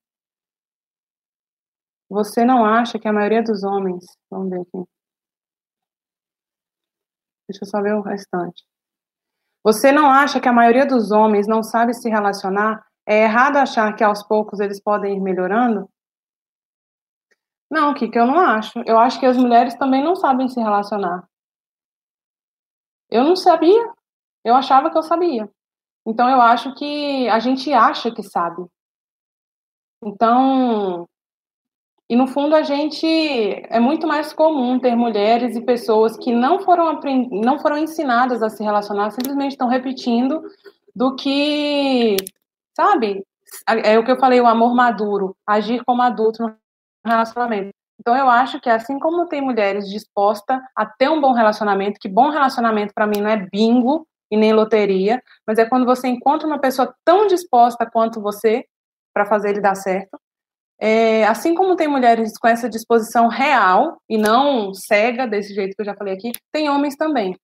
Você 2.11 2.45
não 2.45 2.65
acha 2.65 2.99
que 2.99 3.07
a 3.07 3.13
maioria 3.13 3.43
dos 3.43 3.63
homens. 3.63 4.05
Vamos 4.31 4.51
ver 4.51 4.63
aqui. 4.63 4.89
Deixa 7.49 7.65
eu 7.65 7.69
só 7.69 7.83
ver 7.83 7.95
o 7.95 8.03
restante. 8.03 8.65
Você 9.63 9.93
não 9.93 10.11
acha 10.11 10.41
que 10.41 10.49
a 10.49 10.53
maioria 10.53 10.87
dos 10.87 11.11
homens 11.11 11.47
não 11.47 11.63
sabe 11.63 11.95
se 11.95 12.09
relacionar 12.09 12.85
é 13.09 13.23
errado 13.23 13.57
achar 13.57 13.97
que 13.97 14.05
aos 14.05 14.23
poucos 14.23 14.61
eles 14.61 14.79
podem 14.79 15.17
ir 15.17 15.21
melhorando? 15.21 15.89
Não, 17.71 17.95
Kika, 17.95 18.19
eu 18.19 18.27
não 18.27 18.39
acho. 18.39 18.79
Eu 18.85 18.99
acho 18.99 19.19
que 19.19 19.25
as 19.25 19.39
mulheres 19.39 19.75
também 19.77 20.05
não 20.05 20.15
sabem 20.15 20.47
se 20.47 20.61
relacionar. 20.61 21.27
Eu 23.11 23.25
não 23.25 23.35
sabia. 23.35 23.91
Eu 24.45 24.55
achava 24.55 24.91
que 24.91 24.99
eu 24.99 25.03
sabia. 25.03 25.51
Então 26.07 26.29
eu 26.29 26.39
acho 26.39 26.75
que 26.75 27.27
a 27.31 27.39
gente 27.39 27.73
acha 27.73 28.11
que 28.15 28.23
sabe. 28.23 28.67
Então, 30.05 31.09
e 32.11 32.15
no 32.15 32.27
fundo 32.27 32.55
a 32.55 32.63
gente 32.63 33.07
é 33.07 33.81
muito 33.81 34.07
mais 34.07 34.35
comum 34.35 34.79
ter 34.79 34.95
mulheres 34.95 35.57
e 35.57 35.65
pessoas 35.65 36.15
que 36.19 36.31
não 36.31 36.61
foram 36.61 37.01
não 37.31 37.59
foram 37.59 37.79
ensinadas 37.79 38.43
a 38.43 38.51
se 38.51 38.63
relacionar, 38.63 39.11
simplesmente 39.13 39.53
estão 39.53 39.69
repetindo 39.69 40.43
do 40.95 41.17
que 41.17 42.17
sabe? 42.79 43.25
É 43.67 43.99
o 43.99 44.05
que 44.05 44.13
eu 44.13 44.19
falei, 44.19 44.41
o 44.41 44.47
amor 44.47 44.75
maduro, 44.75 45.35
agir 45.47 45.83
como 45.85 46.03
adulto 46.03 46.43
no 46.43 46.55
relacionamento. 47.05 47.71
Então 48.01 48.17
eu 48.17 48.31
acho 48.31 48.61
que 48.61 48.71
assim 48.71 48.99
como 48.99 49.27
tem 49.27 49.41
mulheres 49.41 49.89
dispostas 49.89 50.61
a 50.77 50.87
ter 50.87 51.09
um 51.09 51.21
bom 51.21 51.33
relacionamento, 51.33 51.99
que 52.01 52.09
bom 52.09 52.31
relacionamento 52.31 52.95
para 52.95 53.07
mim 53.07 53.21
não 53.21 53.31
é 53.31 53.37
bingo 53.37 54.07
e 54.31 54.37
nem 54.37 54.53
loteria, 54.53 55.21
mas 55.47 55.59
é 55.59 55.65
quando 55.65 55.85
você 55.85 56.07
encontra 56.07 56.47
uma 56.47 56.61
pessoa 56.61 56.95
tão 57.05 57.27
disposta 57.27 57.89
quanto 57.91 58.21
você 58.21 58.65
para 59.13 59.27
fazer 59.27 59.51
ele 59.51 59.61
dar 59.61 59.75
certo. 59.75 60.19
É, 60.81 61.27
assim 61.27 61.55
como 61.57 61.75
tem 61.75 61.89
mulheres 61.89 62.39
com 62.39 62.47
essa 62.47 62.69
disposição 62.69 63.27
real 63.27 64.01
e 64.09 64.17
não 64.17 64.73
cega 64.73 65.27
desse 65.27 65.53
jeito 65.53 65.75
que 65.75 65.83
eu 65.83 65.87
já 65.87 65.95
falei 65.97 66.15
aqui, 66.15 66.31
tem 66.53 66.71
homens 66.71 66.95
também. 66.95 67.37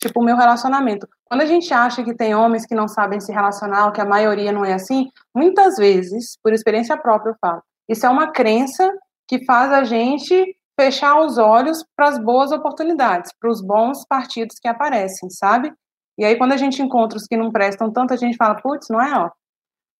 Tipo, 0.00 0.20
o 0.20 0.24
meu 0.24 0.36
relacionamento. 0.36 1.08
Quando 1.24 1.40
a 1.40 1.46
gente 1.46 1.72
acha 1.72 2.02
que 2.02 2.14
tem 2.14 2.34
homens 2.34 2.66
que 2.66 2.74
não 2.74 2.86
sabem 2.86 3.20
se 3.20 3.32
relacionar, 3.32 3.86
ou 3.86 3.92
que 3.92 4.00
a 4.00 4.04
maioria 4.04 4.52
não 4.52 4.64
é 4.64 4.74
assim, 4.74 5.10
muitas 5.34 5.76
vezes, 5.76 6.38
por 6.42 6.52
experiência 6.52 6.96
própria, 6.96 7.30
eu 7.30 7.36
falo, 7.40 7.62
isso 7.88 8.04
é 8.04 8.08
uma 8.08 8.30
crença 8.30 8.92
que 9.26 9.44
faz 9.44 9.72
a 9.72 9.84
gente 9.84 10.56
fechar 10.78 11.20
os 11.20 11.38
olhos 11.38 11.84
para 11.96 12.08
as 12.08 12.18
boas 12.18 12.52
oportunidades, 12.52 13.32
para 13.40 13.50
os 13.50 13.62
bons 13.62 14.04
partidos 14.06 14.58
que 14.58 14.68
aparecem, 14.68 15.30
sabe? 15.30 15.72
E 16.18 16.24
aí, 16.24 16.36
quando 16.36 16.52
a 16.52 16.56
gente 16.56 16.82
encontra 16.82 17.16
os 17.18 17.26
que 17.26 17.36
não 17.36 17.50
prestam 17.50 17.92
tanto, 17.92 18.12
a 18.12 18.16
gente 18.16 18.36
fala, 18.36 18.54
putz, 18.56 18.88
não 18.88 19.00
é, 19.00 19.16
ó. 19.16 19.30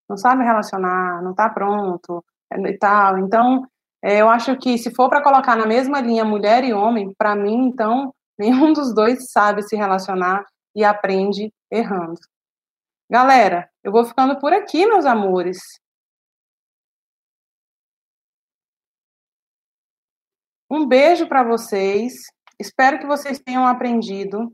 não 0.09 0.16
sabe 0.16 0.45
relacionar, 0.45 1.22
não 1.22 1.30
está 1.32 1.49
pronto 1.49 2.24
e 2.53 2.78
tal. 2.78 3.18
Então, 3.18 3.66
é, 4.03 4.20
eu 4.20 4.28
acho 4.28 4.57
que 4.57 4.78
se 4.78 4.95
for 4.95 5.09
para 5.09 5.22
colocar 5.22 5.57
na 5.57 5.66
mesma 5.66 6.01
linha 6.01 6.24
mulher 6.24 6.62
e 6.64 6.72
homem, 6.72 7.12
para 7.16 7.34
mim, 7.34 7.66
então, 7.66 8.14
nenhum 8.39 8.72
dos 8.72 8.95
dois 8.95 9.30
sabe 9.30 9.62
se 9.62 9.76
relacionar 9.76 10.45
e 10.74 10.85
aprende 10.85 11.53
errando. 11.70 12.20
Galera, 13.09 13.70
eu 13.82 13.93
vou 13.93 14.05
ficando 14.05 14.39
por 14.39 14.53
aqui, 14.53 14.87
meus 14.87 15.05
amores. 15.05 15.59
Um 20.70 20.87
beijo 20.87 21.28
para 21.28 21.45
vocês. 21.45 22.14
Espero 22.59 22.99
que 22.99 23.07
vocês 23.07 23.39
tenham 23.39 23.66
aprendido, 23.66 24.53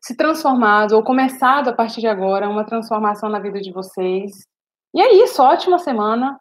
se 0.00 0.16
transformado 0.16 0.92
ou 0.92 1.04
começado 1.04 1.68
a 1.68 1.72
partir 1.72 2.00
de 2.00 2.08
agora 2.08 2.48
uma 2.48 2.66
transformação 2.66 3.28
na 3.28 3.38
vida 3.38 3.60
de 3.60 3.72
vocês. 3.72 4.32
E 4.94 5.00
é 5.00 5.14
isso, 5.24 5.42
ótima 5.42 5.78
semana. 5.78 6.38